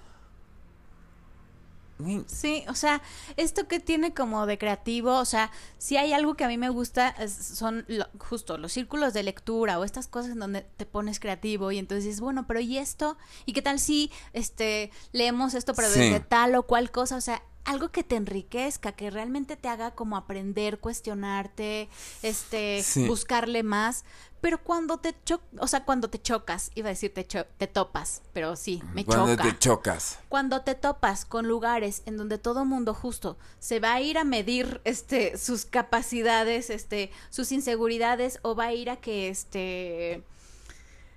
"Güey, 1.97 2.23
Sí, 2.27 2.63
o 2.67 2.75
sea, 2.75 3.01
esto 3.37 3.67
que 3.69 3.79
tiene 3.79 4.13
como 4.13 4.45
de 4.45 4.57
creativo, 4.57 5.17
o 5.17 5.25
sea, 5.25 5.49
si 5.77 5.95
hay 5.95 6.11
algo 6.13 6.35
que 6.35 6.43
a 6.43 6.49
mí 6.49 6.57
me 6.57 6.67
gusta, 6.69 7.09
es- 7.09 7.31
son 7.33 7.85
lo- 7.87 8.07
justo 8.19 8.57
los 8.57 8.73
círculos 8.73 9.13
de 9.13 9.23
lectura 9.23 9.79
o 9.79 9.83
estas 9.85 10.07
cosas 10.07 10.31
en 10.31 10.39
donde 10.39 10.61
te 10.75 10.85
pones 10.85 11.19
creativo 11.21 11.71
y 11.71 11.77
entonces 11.77 12.03
dices, 12.03 12.19
bueno, 12.21 12.45
pero 12.47 12.59
¿y 12.59 12.77
esto? 12.77 13.17
¿Y 13.45 13.53
qué 13.53 13.61
tal 13.61 13.79
si 13.79 14.11
este 14.33 14.91
leemos 15.13 15.53
esto 15.53 15.73
pero 15.73 15.89
Sí. 15.89 15.99
desde 15.99 16.19
tal 16.19 16.55
o 16.55 16.63
cual 16.63 16.91
cosa? 16.91 17.15
O 17.15 17.21
sea, 17.21 17.41
algo 17.65 17.89
que 17.89 18.03
te 18.03 18.15
enriquezca, 18.15 18.91
que 18.93 19.09
realmente 19.09 19.57
te 19.57 19.67
haga 19.67 19.91
como 19.91 20.17
aprender, 20.17 20.79
cuestionarte, 20.79 21.89
este, 22.21 22.81
Sí. 22.83 23.07
buscarle 23.07 23.63
más. 23.63 24.05
Pero 24.41 24.61
cuando 24.61 24.99
te 24.99 25.15
cho 25.25 25.41
o 25.57 25.65
sea, 25.67 25.83
cuando 25.85 26.07
te 26.07 26.21
chocas, 26.21 26.69
iba 26.75 26.89
a 26.89 26.91
decir 26.91 27.11
te, 27.11 27.25
cho- 27.25 27.45
te 27.57 27.65
topas, 27.65 28.21
pero 28.31 28.55
sí, 28.55 28.83
me 28.93 29.03
cuando 29.03 29.31
choca 29.35 29.43
te 29.43 29.57
chocas. 29.57 30.19
cuando 30.29 30.61
te 30.61 30.75
topas 30.75 31.25
con 31.25 31.47
lugares 31.47 32.03
en 32.05 32.15
donde 32.17 32.37
todo 32.37 32.63
mundo 32.63 32.93
justo 32.93 33.37
se 33.57 33.79
va 33.79 33.93
a 33.95 34.01
ir 34.01 34.19
a 34.19 34.23
medir 34.23 34.81
este 34.83 35.39
sus 35.39 35.65
capacidades, 35.65 36.69
este 36.69 37.09
sus 37.31 37.51
inseguridades 37.51 38.37
o 38.43 38.55
va 38.55 38.65
a 38.65 38.73
ir 38.73 38.91
a 38.91 38.97
que 38.97 39.29
este 39.29 40.23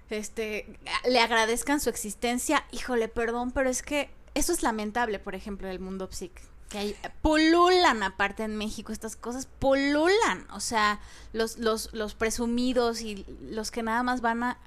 este 0.08 0.78
le 1.06 1.20
agradezcan 1.20 1.80
su 1.80 1.90
existencia, 1.90 2.64
híjole, 2.72 3.08
perdón, 3.08 3.50
pero 3.50 3.68
es 3.68 3.82
que 3.82 4.08
eso 4.34 4.52
es 4.52 4.62
lamentable, 4.62 5.18
por 5.18 5.34
ejemplo, 5.34 5.68
del 5.68 5.80
mundo 5.80 6.08
psic 6.10 6.40
que 6.68 6.78
hay, 6.78 6.96
pululan 7.22 8.02
aparte 8.02 8.42
en 8.42 8.56
México 8.56 8.92
estas 8.92 9.16
cosas, 9.16 9.46
pululan, 9.46 10.46
o 10.52 10.60
sea, 10.60 11.00
los, 11.32 11.58
los, 11.58 11.92
los 11.94 12.14
presumidos 12.14 13.00
y 13.00 13.24
los 13.40 13.70
que 13.70 13.82
nada 13.82 14.02
más 14.02 14.20
van 14.20 14.42
a, 14.42 14.58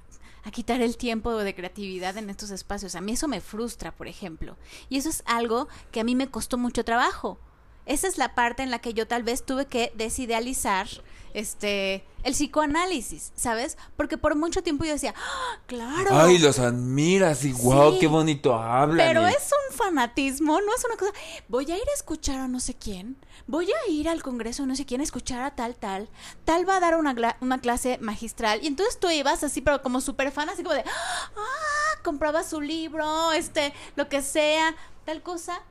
a 0.43 0.51
quitar 0.51 0.81
el 0.81 0.97
tiempo 0.97 1.35
de 1.35 1.55
creatividad 1.55 2.17
en 2.17 2.29
estos 2.29 2.49
espacios. 2.49 2.95
A 2.95 3.01
mí 3.01 3.13
eso 3.13 3.27
me 3.27 3.41
frustra, 3.41 3.91
por 3.91 4.07
ejemplo. 4.07 4.57
Y 4.89 4.97
eso 4.97 5.09
es 5.09 5.23
algo 5.25 5.67
que 5.91 5.99
a 5.99 6.03
mí 6.03 6.15
me 6.15 6.29
costó 6.29 6.57
mucho 6.57 6.83
trabajo. 6.83 7.39
Esa 7.85 8.07
es 8.07 8.17
la 8.17 8.35
parte 8.35 8.63
en 8.63 8.71
la 8.71 8.79
que 8.79 8.93
yo 8.93 9.07
tal 9.07 9.23
vez 9.23 9.43
tuve 9.45 9.65
que 9.65 9.91
desidealizar 9.95 10.87
este 11.33 12.05
el 12.23 12.33
psicoanálisis, 12.33 13.31
¿sabes? 13.35 13.77
Porque 13.97 14.15
por 14.17 14.35
mucho 14.35 14.61
tiempo 14.61 14.83
yo 14.85 14.91
decía, 14.93 15.15
¡Ah, 15.17 15.57
claro. 15.65 16.09
Ay, 16.11 16.37
los 16.37 16.59
admiras 16.59 17.43
y 17.45 17.51
wow, 17.53 17.93
Sí. 17.93 17.99
qué 17.99 18.07
bonito 18.07 18.53
hablan. 18.53 19.07
Pero 19.07 19.27
y- 19.27 19.31
es 19.31 19.49
un 19.71 19.75
fanatismo, 19.75 20.61
no 20.61 20.75
es 20.75 20.85
una 20.85 20.97
cosa. 20.97 21.11
Voy 21.47 21.71
a 21.71 21.75
ir 21.75 21.81
a 21.89 21.93
escuchar 21.95 22.39
a 22.39 22.47
no 22.47 22.59
sé 22.59 22.75
quién, 22.75 23.17
voy 23.47 23.69
a 23.71 23.89
ir 23.91 24.07
al 24.07 24.21
congreso 24.21 24.65
no 24.67 24.75
sé 24.75 24.85
quién 24.85 25.01
a 25.01 25.03
escuchar 25.03 25.41
a 25.41 25.55
tal, 25.55 25.75
tal. 25.75 26.09
Tal 26.45 26.67
va 26.69 26.77
a 26.77 26.79
dar 26.79 26.95
una, 26.95 27.15
una 27.41 27.59
clase 27.59 27.97
magistral. 28.01 28.59
Y 28.61 28.67
entonces 28.67 28.99
tú 28.99 29.09
ibas 29.09 29.43
así, 29.43 29.61
pero 29.61 29.81
como 29.81 29.99
súper 30.01 30.31
fan, 30.31 30.47
así 30.49 30.61
como 30.61 30.75
de. 30.75 30.83
¡Ah! 30.85 32.01
Comprabas 32.03 32.49
su 32.49 32.61
libro, 32.61 33.31
este, 33.31 33.73
lo 33.95 34.09
que 34.09 34.21
sea, 34.21 34.75
tal 35.05 35.23
cosa. 35.23 35.61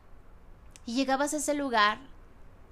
Y 0.91 0.95
llegabas 0.95 1.32
a 1.34 1.36
ese 1.36 1.55
lugar 1.55 2.01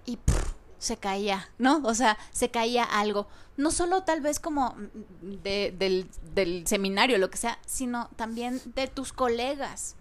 y 0.05 0.17
pff, 0.17 0.53
se 0.81 0.97
caía, 0.97 1.49
¿no? 1.59 1.81
O 1.85 1.95
sea, 1.95 2.19
se 2.33 2.51
caía 2.51 2.83
algo. 2.83 3.29
No 3.57 3.71
solo 3.71 4.03
tal 4.03 4.21
vez 4.21 4.41
como 4.41 4.75
mm, 4.75 5.43
de- 5.45 5.73
del, 5.79 6.11
del 6.35 6.67
seminario, 6.67 7.19
lo 7.19 7.31
que 7.31 7.37
sea, 7.39 7.61
sino 7.65 8.09
también 8.17 8.61
de 8.75 8.89
tus 8.89 9.13
colegas. 9.13 9.95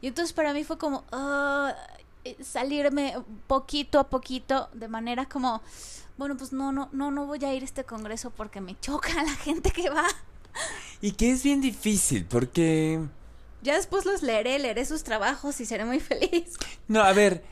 Y 0.00 0.08
entonces 0.08 0.32
para 0.32 0.52
mí 0.52 0.64
fue 0.64 0.78
como 0.78 1.04
ah, 1.12 1.72
eh, 2.24 2.36
salirme 2.42 3.14
poquito 3.46 4.00
a 4.00 4.08
poquito 4.10 4.68
de 4.72 4.88
manera 4.88 5.26
como, 5.28 5.62
bueno, 6.18 6.36
pues 6.36 6.52
no, 6.52 6.72
no, 6.72 6.88
no, 6.90 7.12
no 7.12 7.26
voy 7.26 7.44
a 7.44 7.54
ir 7.54 7.62
a 7.62 7.66
este 7.66 7.84
congreso 7.84 8.30
porque 8.30 8.60
me 8.60 8.76
choca 8.80 9.14
la 9.22 9.34
gente 9.36 9.70
que 9.70 9.90
va. 9.90 10.06
Y 11.00 11.12
que 11.12 11.30
es 11.30 11.44
bien 11.44 11.60
difícil 11.60 12.24
porque... 12.24 13.00
Ya 13.62 13.74
después 13.76 14.06
los 14.06 14.22
leeré, 14.22 14.58
leeré 14.58 14.86
sus 14.86 15.04
trabajos 15.04 15.60
y 15.60 15.66
seré 15.66 15.84
muy 15.84 16.00
feliz. 16.00 16.56
No, 16.88 17.02
a 17.02 17.12
ver, 17.12 17.44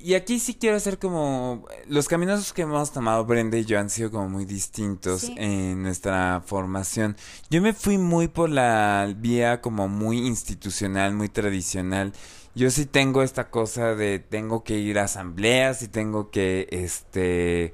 y 0.00 0.14
aquí 0.14 0.38
sí 0.38 0.54
quiero 0.54 0.76
hacer 0.76 0.98
como... 0.98 1.66
Los 1.86 2.08
caminos 2.08 2.52
que 2.52 2.62
hemos 2.62 2.92
tomado 2.92 3.24
Brenda 3.24 3.58
y 3.58 3.64
yo 3.64 3.78
han 3.80 3.90
sido 3.90 4.10
como 4.10 4.28
muy 4.28 4.44
distintos 4.44 5.22
Sí. 5.22 5.34
en 5.36 5.82
nuestra 5.82 6.42
formación. 6.46 7.16
Yo 7.50 7.60
me 7.60 7.72
fui 7.72 7.98
muy 7.98 8.28
por 8.28 8.48
la 8.50 9.12
vía 9.16 9.60
como 9.60 9.88
muy 9.88 10.18
institucional, 10.26 11.14
muy 11.14 11.28
tradicional. 11.28 12.12
Yo 12.54 12.70
sí 12.70 12.86
tengo 12.86 13.22
esta 13.22 13.50
cosa 13.50 13.94
de 13.94 14.18
tengo 14.18 14.64
que 14.64 14.78
ir 14.78 14.98
a 14.98 15.04
asambleas 15.04 15.82
y 15.82 15.88
tengo 15.88 16.30
que, 16.30 16.68
este... 16.70 17.72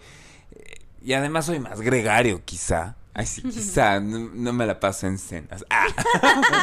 Y 1.03 1.12
además 1.12 1.45
soy 1.47 1.59
más 1.61 1.81
gregario, 1.83 2.43
quizá. 2.45 2.97
Ay, 3.12 3.27
sí, 3.27 3.43
quizá. 3.51 4.01
No, 4.01 4.31
no 4.33 4.53
me 4.53 4.66
la 4.66 4.81
paso 4.81 5.07
en 5.07 5.18
cenas. 5.18 5.64
Ah. 5.68 5.87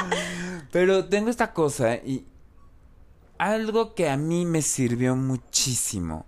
Pero 0.72 1.06
tengo 1.06 1.30
esta 1.30 1.54
cosa 1.54 1.96
y 1.96 2.26
algo 3.42 3.96
que 3.96 4.10
a 4.10 4.18
mí 4.18 4.46
me 4.46 4.62
sirvió 4.62 5.16
muchísimo. 5.16 6.26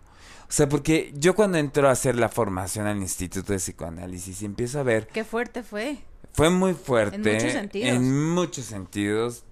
O 0.47 0.51
sea, 0.55 0.67
porque 0.67 1.11
yo 1.15 1.35
cuando 1.35 1.57
entro 1.57 1.87
a 1.87 1.91
hacer 1.91 2.15
la 2.15 2.27
formación 2.29 2.85
al 2.87 2.97
Instituto 2.97 3.53
de 3.53 3.59
Psicoanálisis 3.59 4.41
y 4.41 4.45
empiezo 4.45 4.79
a 4.79 4.83
ver, 4.83 5.07
Qué 5.07 5.23
fuerte 5.23 5.63
fue. 5.63 5.99
fue 6.33 6.49
muy 6.49 6.73
fuerte. 6.73 7.15
En 7.15 7.21
muchos 7.37 7.51
sentidos. 7.53 7.89
En 7.89 8.29
muchos 8.31 8.65
sentidos. 8.65 9.43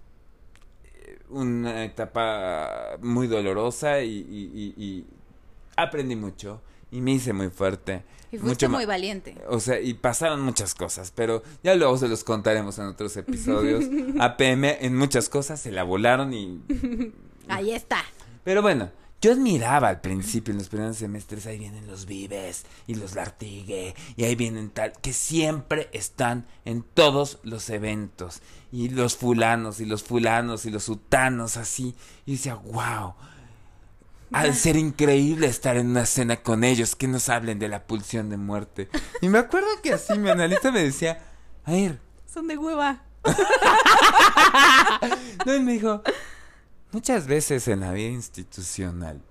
Eh, 0.95 1.19
Una 1.29 1.83
etapa 1.85 2.97
muy 3.01 3.27
dolorosa 3.27 4.01
y, 4.01 4.09
y- 4.09 4.51
y- 4.77 4.83
y 4.83 5.05
aprendí 5.77 6.15
mucho. 6.15 6.61
Y 6.91 6.99
me 7.01 7.11
hice 7.13 7.31
muy 7.33 7.49
fuerte. 7.49 8.03
Y 8.31 8.37
fuiste 8.37 8.67
Mucho 8.67 8.69
muy 8.69 8.85
valiente. 8.85 9.35
o 9.49 9.59
sea, 9.59 9.79
y 9.79 9.93
pasaron 9.93 10.41
muchas 10.41 10.73
cosas, 10.75 11.11
pero 11.15 11.41
ya 11.63 11.75
luego 11.75 11.97
se 11.97 12.07
los 12.07 12.23
contaremos 12.23 12.79
en 12.79 12.85
otros 12.85 13.15
episodios. 13.17 13.83
APM 14.19 14.65
en 14.85 14.95
muchas 14.97 15.29
cosas 15.29 15.59
se 15.59 15.71
la 15.71 15.83
volaron 15.83 16.33
y... 16.33 16.59
Ahí 17.51 17.71
está. 17.71 18.03
Pero 18.43 18.61
bueno, 18.61 18.91
yo 19.21 19.33
admiraba 19.33 19.89
al 19.89 20.01
principio, 20.01 20.51
en 20.51 20.57
los 20.57 20.69
primeros 20.69 20.97
semestres, 20.97 21.45
ahí 21.45 21.59
vienen 21.59 21.85
los 21.85 22.07
Vives 22.07 22.65
y 22.87 22.95
los 22.95 23.13
Lartigue, 23.13 23.93
y 24.15 24.23
ahí 24.23 24.35
vienen 24.35 24.71
tal, 24.71 24.93
que 24.93 25.13
siempre 25.13 25.91
están 25.93 26.47
en 26.65 26.81
todos 26.81 27.37
los 27.43 27.69
eventos. 27.69 28.41
Y 28.71 28.89
los 28.89 29.15
fulanos, 29.15 29.79
y 29.79 29.85
los 29.85 30.01
fulanos, 30.01 30.65
y 30.65 30.71
los 30.71 30.85
sutanos, 30.85 31.57
así. 31.57 31.93
Y 32.25 32.31
decía, 32.31 32.55
wow. 32.55 33.13
Ha 34.33 34.45
de 34.45 34.53
ser 34.53 34.75
increíble 34.75 35.45
estar 35.45 35.77
en 35.77 35.91
una 35.91 36.07
cena 36.07 36.37
con 36.37 36.63
ellos, 36.63 36.95
que 36.95 37.07
nos 37.07 37.29
hablen 37.29 37.59
de 37.59 37.67
la 37.67 37.85
pulsión 37.85 38.29
de 38.29 38.37
muerte. 38.37 38.89
Y 39.21 39.29
me 39.29 39.37
acuerdo 39.37 39.67
que 39.83 39.93
así 39.93 40.17
mi 40.17 40.31
analista 40.31 40.71
me 40.71 40.81
decía, 40.81 41.23
a 41.63 41.73
ver, 41.73 41.99
Son 42.25 42.47
de 42.47 42.57
hueva. 42.57 43.03
no, 45.45 45.55
y 45.55 45.59
me 45.59 45.73
dijo, 45.73 46.01
muchas 46.91 47.27
veces 47.27 47.67
en 47.67 47.81
la 47.81 47.91
vida 47.91 48.09
institucional, 48.09 49.21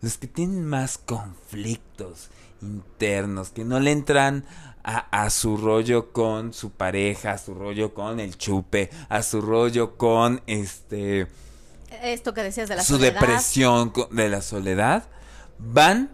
los 0.00 0.18
que 0.18 0.26
tienen 0.26 0.64
más 0.64 0.98
conflictos 0.98 2.28
internos, 2.62 3.50
que 3.50 3.64
no 3.64 3.80
le 3.80 3.92
entran 3.92 4.44
a, 4.84 4.98
a, 5.10 5.30
su 5.30 5.56
rollo 5.56 6.12
con 6.12 6.52
su 6.52 6.70
pareja, 6.70 7.32
a 7.32 7.38
su 7.38 7.54
rollo 7.54 7.94
con 7.94 8.20
el 8.20 8.36
chupe, 8.36 8.90
a 9.08 9.22
su 9.22 9.40
rollo 9.40 9.96
con 9.96 10.42
este... 10.46 11.26
Esto 12.02 12.34
que 12.34 12.42
decías 12.42 12.68
de 12.68 12.76
la 12.76 12.82
su 12.82 12.94
soledad. 12.94 13.20
depresión 13.20 13.92
de 14.10 14.28
la 14.28 14.42
soledad, 14.42 15.04
van 15.58 16.10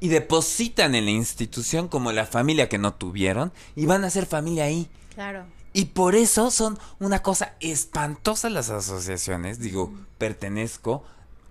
y 0.00 0.08
depositan 0.08 0.94
en 0.94 1.06
la 1.06 1.12
institución 1.12 1.88
como 1.88 2.12
la 2.12 2.26
familia 2.26 2.68
que 2.68 2.78
no 2.78 2.94
tuvieron 2.94 3.52
y 3.74 3.86
van 3.86 4.04
a 4.04 4.10
ser 4.10 4.26
familia 4.26 4.64
ahí. 4.64 4.88
Claro. 5.14 5.46
Y 5.74 5.86
por 5.86 6.14
eso 6.14 6.50
son 6.50 6.78
una 7.00 7.20
cosa 7.22 7.54
espantosa 7.60 8.48
las 8.48 8.70
asociaciones. 8.70 9.58
Digo, 9.58 9.92
pertenezco. 10.16 11.04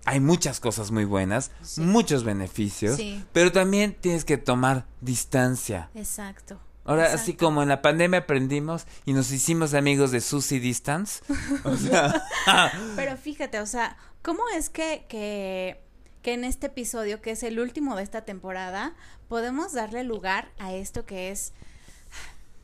Hay 0.06 0.18
muchas 0.18 0.60
cosas 0.60 0.90
muy 0.90 1.04
buenas, 1.04 1.50
Sí. 1.62 1.80
muchos 1.82 2.24
beneficios, 2.24 2.96
Sí. 2.96 3.24
pero 3.32 3.52
también 3.52 3.94
tienes 4.00 4.24
que 4.24 4.36
tomar 4.36 4.86
distancia. 5.00 5.88
Exacto. 5.94 6.58
Ahora, 6.84 7.04
Exacto. 7.04 7.22
así 7.22 7.34
como 7.34 7.62
en 7.62 7.68
la 7.70 7.80
pandemia 7.80 8.20
aprendimos 8.20 8.86
y 9.06 9.12
nos 9.14 9.30
hicimos 9.30 9.72
amigos 9.72 10.10
de 10.10 10.20
Susie 10.20 10.60
Distance, 10.60 11.22
o 11.64 11.76
sea, 11.76 12.22
Pero 12.96 13.16
fíjate, 13.16 13.60
o 13.60 13.66
sea, 13.66 13.96
¿cómo 14.22 14.42
es 14.54 14.68
que, 14.68 15.06
que, 15.08 15.80
que 16.22 16.34
en 16.34 16.44
este 16.44 16.66
episodio, 16.66 17.22
que 17.22 17.30
es 17.30 17.42
el 17.42 17.58
último 17.60 17.96
de 17.96 18.02
esta 18.02 18.26
temporada, 18.26 18.94
podemos 19.28 19.72
darle 19.72 20.02
lugar 20.04 20.50
a 20.58 20.72
esto 20.74 21.06
que 21.06 21.30
es... 21.30 21.52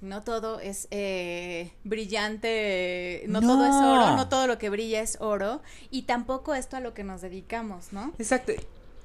No 0.01 0.22
todo 0.22 0.61
es 0.61 0.88
eh, 0.90 1.72
brillante, 1.84 3.24
no, 3.28 3.40
todo 3.40 3.66
es 3.66 3.74
oro, 3.74 4.16
no 4.16 4.28
todo 4.28 4.46
lo 4.46 4.59
que 4.59 4.70
brilla 4.70 5.03
es 5.03 5.18
oro, 5.20 5.61
y 5.90 6.03
tampoco 6.03 6.55
esto 6.55 6.76
a 6.76 6.80
lo 6.80 6.94
que 6.94 7.05
nos 7.05 7.20
dedicamos, 7.20 7.92
¿no? 7.92 8.14
exacto. 8.18 8.53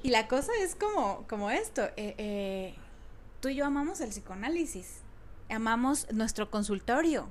Y 0.02 0.10
la 0.10 0.28
cosa 0.28 0.52
es 0.60 0.74
como, 0.74 1.26
como 1.28 1.50
esto, 1.50 1.82
eh, 1.96 2.14
eh, 2.18 2.74
tú 3.40 3.48
y 3.48 3.56
yo 3.56 3.66
amamos 3.66 4.00
el 4.00 4.10
psicoanálisis, 4.10 5.00
amamos 5.50 6.06
nuestro 6.12 6.50
consultorio, 6.50 7.30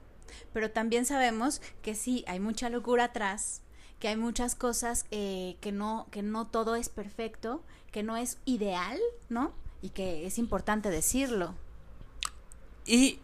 pero 0.53 0.71
también 0.71 1.05
sabemos 1.05 1.61
que 1.81 1.95
sí, 1.95 2.23
hay 2.27 2.39
mucha 2.39 2.69
locura 2.69 3.05
atrás, 3.05 3.61
que 3.99 4.09
hay 4.09 4.17
muchas 4.17 4.55
cosas 4.55 5.05
eh, 5.11 5.57
que, 5.61 5.71
no, 5.71 6.07
que 6.11 6.21
no 6.21 6.47
todo 6.47 6.75
es 6.75 6.89
perfecto, 6.89 7.63
que 7.91 8.03
no 8.03 8.17
es 8.17 8.37
ideal, 8.45 8.99
¿no? 9.29 9.53
Y 9.81 9.89
que 9.89 10.25
es 10.25 10.37
importante 10.37 10.89
decirlo. 10.89 11.55
Y, 12.85 13.19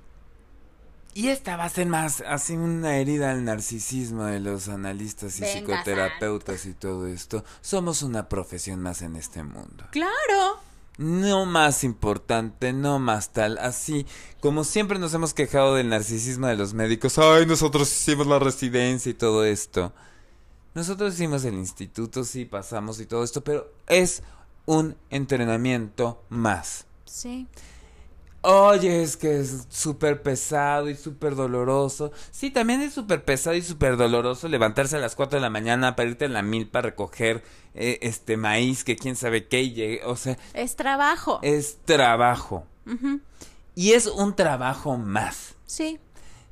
y 1.13 1.27
esta 1.27 1.57
va 1.57 1.65
a 1.65 1.69
ser 1.69 1.87
más 1.87 2.21
así 2.21 2.53
una 2.53 2.97
herida 2.97 3.31
al 3.31 3.43
narcisismo 3.43 4.25
de 4.25 4.39
los 4.39 4.69
analistas 4.69 5.37
y 5.37 5.41
Venga, 5.41 5.53
psicoterapeutas 5.53 6.65
y 6.65 6.73
todo 6.73 7.07
esto. 7.07 7.43
Somos 7.61 8.01
una 8.01 8.29
profesión 8.29 8.81
más 8.81 9.01
en 9.01 9.15
este 9.15 9.43
mundo. 9.43 9.85
Claro. 9.91 10.59
No 10.97 11.45
más 11.45 11.83
importante, 11.83 12.73
no 12.73 12.99
más 12.99 13.31
tal. 13.31 13.57
Así 13.57 14.05
como 14.39 14.63
siempre 14.63 14.99
nos 14.99 15.13
hemos 15.13 15.33
quejado 15.33 15.75
del 15.75 15.89
narcisismo 15.89 16.47
de 16.47 16.55
los 16.55 16.73
médicos. 16.73 17.17
Ay, 17.17 17.45
nosotros 17.45 17.91
hicimos 17.91 18.27
la 18.27 18.39
residencia 18.39 19.09
y 19.09 19.13
todo 19.13 19.43
esto. 19.43 19.93
Nosotros 20.73 21.13
hicimos 21.15 21.43
el 21.43 21.55
instituto, 21.55 22.23
sí, 22.23 22.45
pasamos 22.45 22.99
y 23.01 23.05
todo 23.05 23.23
esto, 23.23 23.43
pero 23.43 23.73
es 23.87 24.23
un 24.65 24.95
entrenamiento 25.09 26.23
más. 26.29 26.85
Sí. 27.05 27.47
Oye, 28.43 29.03
es 29.03 29.17
que 29.17 29.39
es 29.39 29.67
súper 29.69 30.23
pesado 30.23 30.89
y 30.89 30.95
súper 30.95 31.35
doloroso. 31.35 32.11
Sí, 32.31 32.49
también 32.49 32.81
es 32.81 32.93
súper 32.93 33.23
pesado 33.23 33.55
y 33.55 33.61
súper 33.61 33.97
doloroso 33.97 34.47
levantarse 34.47 34.95
a 34.95 34.99
las 34.99 35.15
4 35.15 35.37
de 35.37 35.41
la 35.41 35.51
mañana 35.51 35.95
para 35.95 36.09
irte 36.09 36.25
en 36.25 36.33
la 36.33 36.41
milpa 36.41 36.79
a 36.79 36.81
recoger 36.83 37.43
eh, 37.75 37.99
este 38.01 38.37
maíz 38.37 38.83
que 38.83 38.95
quién 38.95 39.15
sabe 39.15 39.47
qué 39.47 39.69
llegue. 39.69 40.01
O 40.05 40.15
sea, 40.15 40.37
Es 40.53 40.75
trabajo. 40.75 41.39
es 41.43 41.77
trabajo. 41.85 42.65
Y 43.75 43.91
es 43.91 44.07
un 44.07 44.35
trabajo 44.35 44.97
más. 44.97 45.53
Sí. 45.67 45.99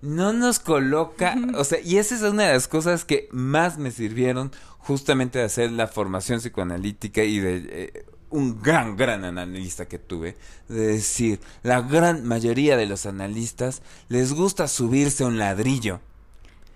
No 0.02 0.32
nos 0.32 0.60
coloca, 0.60 1.36
o 1.58 1.64
sea, 1.66 1.80
y 1.82 1.98
esa 1.98 2.16
es 2.16 2.22
una 2.22 2.46
de 2.46 2.54
las 2.54 2.68
cosas 2.70 3.04
que 3.04 3.28
más 3.32 3.78
me 3.78 3.92
sirvieron 3.92 4.52
justamente 4.78 5.40
de 5.40 5.46
hacer 5.46 5.72
la 5.72 5.88
formación 5.88 6.40
psicoanalítica 6.40 7.24
y 7.24 7.40
de 7.40 7.68
eh, 7.70 8.06
un 8.30 8.62
gran, 8.62 8.96
gran 8.96 9.24
analista 9.26 9.88
que 9.88 10.00
tuve, 10.00 10.38
de 10.68 10.88
decir, 10.88 11.40
la 11.64 11.82
gran 11.82 12.26
mayoría 12.26 12.78
de 12.78 12.86
los 12.86 13.06
analistas 13.06 13.82
les 14.08 14.34
gusta 14.34 14.68
subirse 14.68 15.24
a 15.24 15.28
un 15.28 15.38
ladrillo 15.38 16.00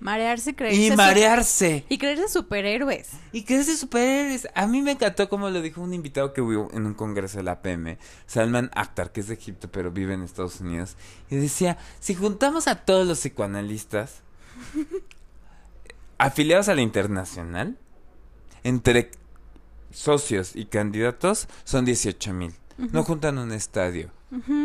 Marearse, 0.04 0.54
creerse. 0.54 0.82
y 0.82 0.92
marearse. 0.92 1.86
Y 1.88 1.98
creerse 1.98 2.28
superhéroes. 2.28 3.12
Y 3.32 3.44
que 3.44 3.56
ese 3.56 3.78
superhéroes. 3.78 4.50
A 4.54 4.68
mí 4.68 4.82
me 4.82 4.92
encantó 4.92 5.30
como 5.30 5.50
lo 5.50 5.62
dijo 5.62 5.80
un 5.80 5.94
invitado 5.94 6.34
que 6.34 6.42
hubo 6.42 6.70
en 6.74 6.86
un 6.86 6.94
congreso 6.94 7.38
de 7.38 7.44
la 7.44 7.62
PM, 7.62 7.98
Salman 8.26 8.70
Akhtar, 8.76 9.14
que 9.14 9.22
es 9.22 9.30
de 9.30 9.36
Egipto 9.36 9.72
pero 9.72 9.92
vive 9.92 10.14
en 10.14 10.24
Estados 10.24 10.60
Unidos. 10.60 10.98
Y 11.30 11.38
decía, 11.38 11.78
si 12.02 12.16
juntamos 12.16 12.68
a 12.68 12.84
todos 12.84 13.08
los 13.08 13.20
psicoanalistas 13.20 14.24
afiliados 16.18 16.68
a 16.68 16.76
la 16.76 16.82
internacional, 16.82 17.78
entre 18.66 19.10
socios 19.94 20.56
y 20.56 20.66
candidatos 20.66 21.48
son 21.64 21.86
18 21.86 22.34
mil. 22.34 22.54
No 22.78 23.04
juntan 23.04 23.38
un 23.38 23.52
estadio. 23.52 24.10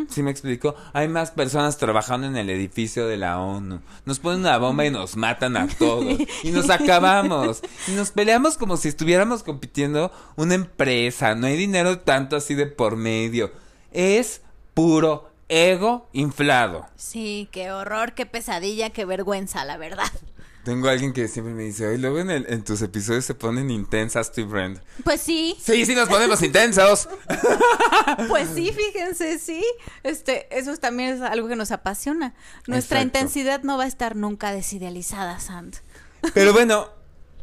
¿Sí 0.08 0.22
me 0.22 0.30
explico? 0.30 0.74
Hay 0.94 1.08
más 1.08 1.30
personas 1.30 1.76
trabajando 1.76 2.26
en 2.26 2.36
el 2.36 2.48
edificio 2.48 3.06
de 3.06 3.18
la 3.18 3.38
ONU. 3.38 3.82
Nos 4.06 4.18
ponen 4.18 4.40
una 4.40 4.56
bomba 4.56 4.86
y 4.86 4.90
nos 4.90 5.16
matan 5.16 5.56
a 5.58 5.68
todos. 5.68 6.18
Y 6.42 6.50
nos 6.50 6.70
acabamos. 6.70 7.60
Y 7.86 7.90
nos 7.92 8.10
peleamos 8.10 8.56
como 8.56 8.78
si 8.78 8.88
estuviéramos 8.88 9.42
compitiendo 9.42 10.10
una 10.36 10.54
empresa. 10.54 11.34
No 11.34 11.46
hay 11.46 11.56
dinero 11.56 11.98
tanto 11.98 12.36
así 12.36 12.54
de 12.54 12.66
por 12.66 12.96
medio. 12.96 13.52
Es 13.92 14.40
puro 14.72 15.30
ego 15.48 16.08
inflado. 16.12 16.86
Sí, 16.96 17.48
qué 17.52 17.70
horror, 17.70 18.14
qué 18.14 18.24
pesadilla, 18.24 18.90
qué 18.90 19.04
vergüenza, 19.04 19.64
la 19.64 19.76
verdad. 19.76 20.10
Tengo 20.68 20.88
a 20.88 20.90
alguien 20.92 21.14
que 21.14 21.28
siempre 21.28 21.54
me 21.54 21.62
dice, 21.62 21.86
oye, 21.86 21.96
luego 21.96 22.18
en, 22.18 22.28
el- 22.30 22.44
en 22.52 22.62
tus 22.62 22.82
episodios 22.82 23.24
se 23.24 23.32
ponen 23.32 23.70
intensas 23.70 24.30
y 24.36 24.42
Brand. 24.42 24.78
Pues 25.02 25.18
sí, 25.22 25.56
Sí, 25.58 25.86
sí 25.86 25.94
nos 25.94 26.10
ponemos 26.10 26.42
intensos. 26.42 27.08
pues 28.28 28.48
sí, 28.54 28.70
fíjense, 28.72 29.38
sí. 29.38 29.64
Este, 30.02 30.46
eso 30.56 30.70
es- 30.70 30.78
también 30.80 31.14
es 31.14 31.22
algo 31.22 31.48
que 31.48 31.56
nos 31.56 31.70
apasiona. 31.70 32.34
Nuestra 32.66 32.98
Exacto. 33.00 33.18
intensidad 33.18 33.62
no 33.62 33.78
va 33.78 33.84
a 33.84 33.86
estar 33.86 34.14
nunca 34.14 34.52
desidealizada, 34.52 35.40
Sand. 35.40 35.76
Pero 36.34 36.52
bueno, 36.52 36.90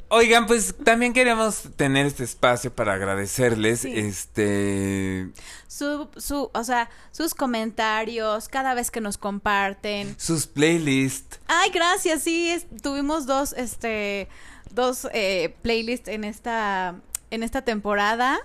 oigan, 0.10 0.46
pues 0.48 0.76
también 0.84 1.14
queremos 1.14 1.64
tener 1.76 2.06
este 2.06 2.24
espacio 2.24 2.74
para 2.74 2.94
agradecerles, 2.94 3.82
Sí. 3.82 3.94
este, 3.96 5.30
Su, 5.68 6.08
su, 6.18 6.50
o 6.54 6.64
sea, 6.64 6.90
sus 7.12 7.34
comentarios, 7.34 8.48
cada 8.48 8.74
vez 8.74 8.92
que 8.92 9.02
nos 9.02 9.18
comparten. 9.18 10.16
sus 10.18 10.48
playlists. 10.48 11.40
Ay, 11.48 11.70
gracias, 11.74 12.22
sí, 12.24 12.50
es- 12.52 12.66
tuvimos 12.82 13.26
dos, 13.26 13.54
este, 13.54 14.28
dos 14.72 15.08
eh, 15.14 15.56
playlists 15.62 16.08
en 16.08 16.24
esta, 16.24 16.96
en 17.32 17.44
esta 17.44 17.64
temporada. 17.64 18.40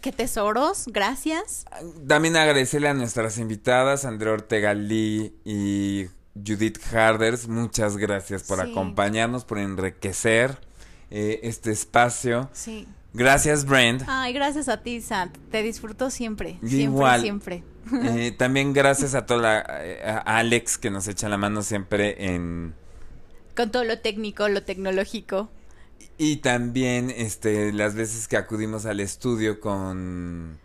Qué 0.00 0.12
tesoros, 0.12 0.84
gracias. 0.86 1.66
También 2.08 2.34
agradecerle 2.36 2.88
a 2.88 2.94
nuestras 2.94 3.36
invitadas, 3.36 4.06
Andrea 4.06 4.32
Ortega 4.32 4.72
Lee 4.72 5.34
y 5.44 6.06
Judith 6.34 6.78
Harders. 6.90 7.48
Muchas 7.48 7.98
gracias 7.98 8.44
por 8.44 8.64
Sí. 8.64 8.70
acompañarnos, 8.70 9.44
por 9.44 9.58
enriquecer 9.58 10.58
eh, 11.10 11.40
este 11.42 11.70
espacio. 11.70 12.48
Sí. 12.52 12.86
Gracias, 13.12 13.64
Brent. 13.64 14.02
Ay, 14.06 14.32
gracias 14.32 14.68
a 14.68 14.82
ti, 14.82 15.00
Sant. 15.00 15.36
Te 15.50 15.62
disfruto 15.62 16.10
siempre. 16.10 16.58
Siempre, 16.60 16.78
Igual. 16.78 17.20
siempre. 17.22 17.64
Eh, 18.04 18.32
también 18.38 18.72
gracias 18.72 19.14
a 19.14 19.26
toda 19.26 19.40
la, 19.40 19.64
eh, 19.84 20.00
a 20.04 20.38
Alex 20.38 20.78
que 20.78 20.90
nos 20.90 21.08
echa 21.08 21.28
la 21.28 21.36
mano 21.36 21.62
siempre 21.62 22.32
en 22.32 22.74
Con 23.56 23.70
todo 23.72 23.82
lo 23.84 23.98
técnico, 23.98 24.48
lo 24.48 24.62
tecnológico. 24.62 25.50
y 26.18 26.36
también 26.36 27.10
este 27.10 27.72
las 27.72 27.94
veces 27.96 28.28
que 28.28 28.36
acudimos 28.36 28.86
al 28.86 29.00
estudio 29.00 29.58
con 29.58 30.58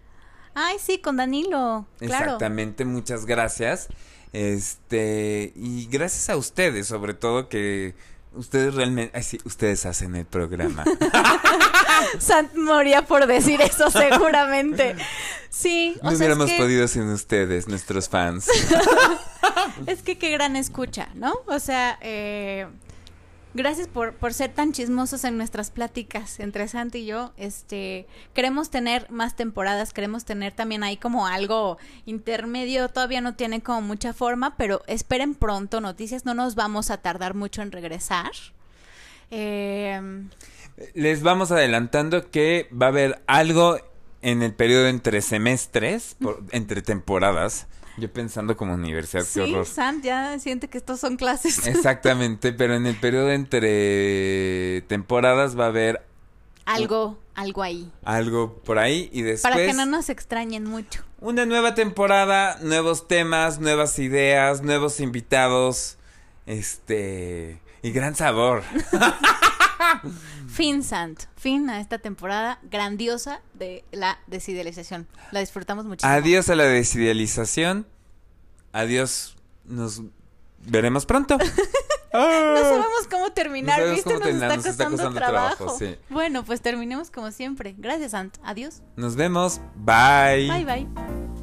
Ay, 0.54 0.78
sí, 0.80 1.00
con 1.00 1.18
Danilo. 1.18 1.88
Claro. 1.98 2.24
Exactamente, 2.26 2.86
muchas 2.86 3.26
gracias. 3.26 3.88
Este, 4.34 5.52
y 5.56 5.88
gracias 5.88 6.30
a 6.30 6.38
ustedes, 6.38 6.88
sobre 6.88 7.14
todo 7.14 7.50
que 7.50 7.96
ustedes 8.36 8.76
realmente, 8.76 9.12
ay, 9.16 9.24
sí, 9.24 9.40
ustedes 9.46 9.86
hacen 9.86 10.16
el 10.16 10.26
programa. 10.26 10.84
Sant 12.20 12.54
moría 12.56 13.04
por 13.04 13.28
decir 13.28 13.62
eso, 13.62 13.90
seguramente. 13.90 14.96
Sí, 15.50 15.96
No 15.96 16.00
o 16.00 16.02
sea, 16.02 16.12
es 16.12 16.18
hubiéramos 16.18 16.50
que, 16.52 16.58
podido 16.58 16.88
sin 16.88 17.10
ustedes, 17.10 17.68
nuestros 17.68 18.10
fans. 18.10 18.48
es 19.88 20.02
que 20.02 20.18
qué 20.18 20.32
gran 20.32 20.56
escucha, 20.56 21.10
¿no? 21.16 21.34
O 21.48 21.60
sea, 21.60 21.98
eh, 22.02 22.68
Gracias 23.58 23.88
por, 23.88 24.14
por 24.16 24.34
ser 24.34 24.54
tan 24.54 24.74
chismosos 24.74 25.24
en 25.24 25.38
nuestras 25.38 25.72
pláticas 25.72 26.42
entre 26.42 26.68
Santi 26.68 27.00
y 27.00 27.06
yo. 27.06 27.32
Este, 27.38 28.06
queremos 28.34 28.70
tener 28.70 29.10
más 29.10 29.38
temporadas, 29.38 29.94
queremos 29.94 30.26
tener 30.26 30.52
también 30.52 30.84
ahí 30.84 30.98
como 30.98 31.26
algo 31.26 31.78
intermedio. 32.06 32.90
Todavía 32.90 33.22
no 33.22 33.36
tiene 33.36 33.62
como 33.62 33.82
mucha 33.82 34.12
forma, 34.12 34.58
pero 34.58 34.82
esperen 34.88 35.36
pronto 35.36 35.80
noticias. 35.80 36.26
No 36.26 36.34
nos 36.34 36.56
vamos 36.56 36.92
a 36.92 36.98
tardar 36.98 37.34
mucho 37.34 37.62
en 37.62 37.72
regresar. 37.72 38.32
Eh, 39.32 40.02
Les 40.94 41.24
vamos 41.24 41.50
adelantando 41.52 42.30
que 42.30 42.68
va 42.74 42.88
a 42.88 42.90
haber 42.90 43.22
algo 43.26 43.78
en 44.22 44.44
el 44.44 44.54
periodo 44.54 44.88
entre 44.88 45.22
semestres, 45.22 46.18
por- 46.22 46.44
entre 46.52 46.82
temporadas. 46.82 47.68
Yo 47.98 48.12
pensando 48.12 48.58
como 48.58 48.74
universidad, 48.74 49.24
qué 49.24 49.30
sí, 49.30 49.40
horror. 49.40 49.66
Sant 49.66 50.04
ya 50.04 50.38
siente 50.40 50.68
que 50.68 50.78
estos 50.78 51.00
son 51.00 51.16
clases. 51.18 51.66
Exactamente, 51.68 52.52
pero 52.54 52.76
en 52.76 52.86
el 52.86 52.96
periodo 52.96 53.32
entre 53.32 54.82
temporadas 54.88 55.58
va 55.58 55.66
a 55.66 55.68
haber 55.68 56.06
algo, 56.66 57.18
algo 57.36 57.64
ahí. 57.64 57.92
algo 58.04 58.56
por 58.66 58.80
ahí 58.80 59.10
y 59.14 59.22
después 59.22 59.54
Para 59.54 59.66
que 59.66 59.74
no 59.74 59.86
nos 59.86 60.10
extrañen 60.10 60.66
mucho. 60.66 61.04
una 61.22 61.46
nueva 61.46 61.74
temporada, 61.76 62.58
nuevos 62.62 63.08
temas, 63.08 63.60
nuevas 63.60 63.98
ideas, 64.00 64.62
nuevos 64.62 65.00
invitados, 65.00 65.98
este 66.46 67.62
y 67.82 67.92
gran 67.92 68.16
sabor. 68.16 68.64
Fin, 70.48 70.84
Sant. 70.84 71.24
Fin 71.36 71.70
a 71.70 71.80
esta 71.80 71.98
temporada 72.00 72.60
grandiosa 72.64 73.42
de 73.54 73.84
la 73.92 74.20
desidealización. 74.28 75.08
La 75.32 75.40
disfrutamos 75.40 75.86
muchísimo. 75.86 76.12
Adiós 76.12 76.50
a 76.50 76.56
la 76.56 76.64
desidealización. 76.66 77.86
Adiós. 78.72 79.36
Nos 79.66 80.02
veremos 80.60 81.06
pronto. 81.06 81.38
No 82.16 82.62
sabemos 82.62 83.08
cómo 83.12 83.32
terminar, 83.34 83.78
No 83.78 83.84
sabemos 83.88 83.96
¿viste? 83.98 84.10
cómo 84.14 84.20
nos 84.20 84.28
terminar, 84.28 84.52
está 84.52 84.56
nos 84.56 84.66
está 84.68 84.84
costando 84.86 85.04
costando 85.04 85.20
trabajo. 85.20 85.56
trabajo, 85.58 85.78
sí. 85.80 85.98
Bueno, 86.10 86.46
pues 86.46 86.62
terminemos 86.62 87.12
como 87.12 87.30
siempre. 87.32 87.76
Gracias, 87.78 88.12
Sant. 88.12 88.38
Adiós. 88.42 88.82
Nos 88.96 89.18
vemos. 89.18 89.60
Bye. 89.76 90.48
Bye, 90.50 90.64
bye. 90.64 91.35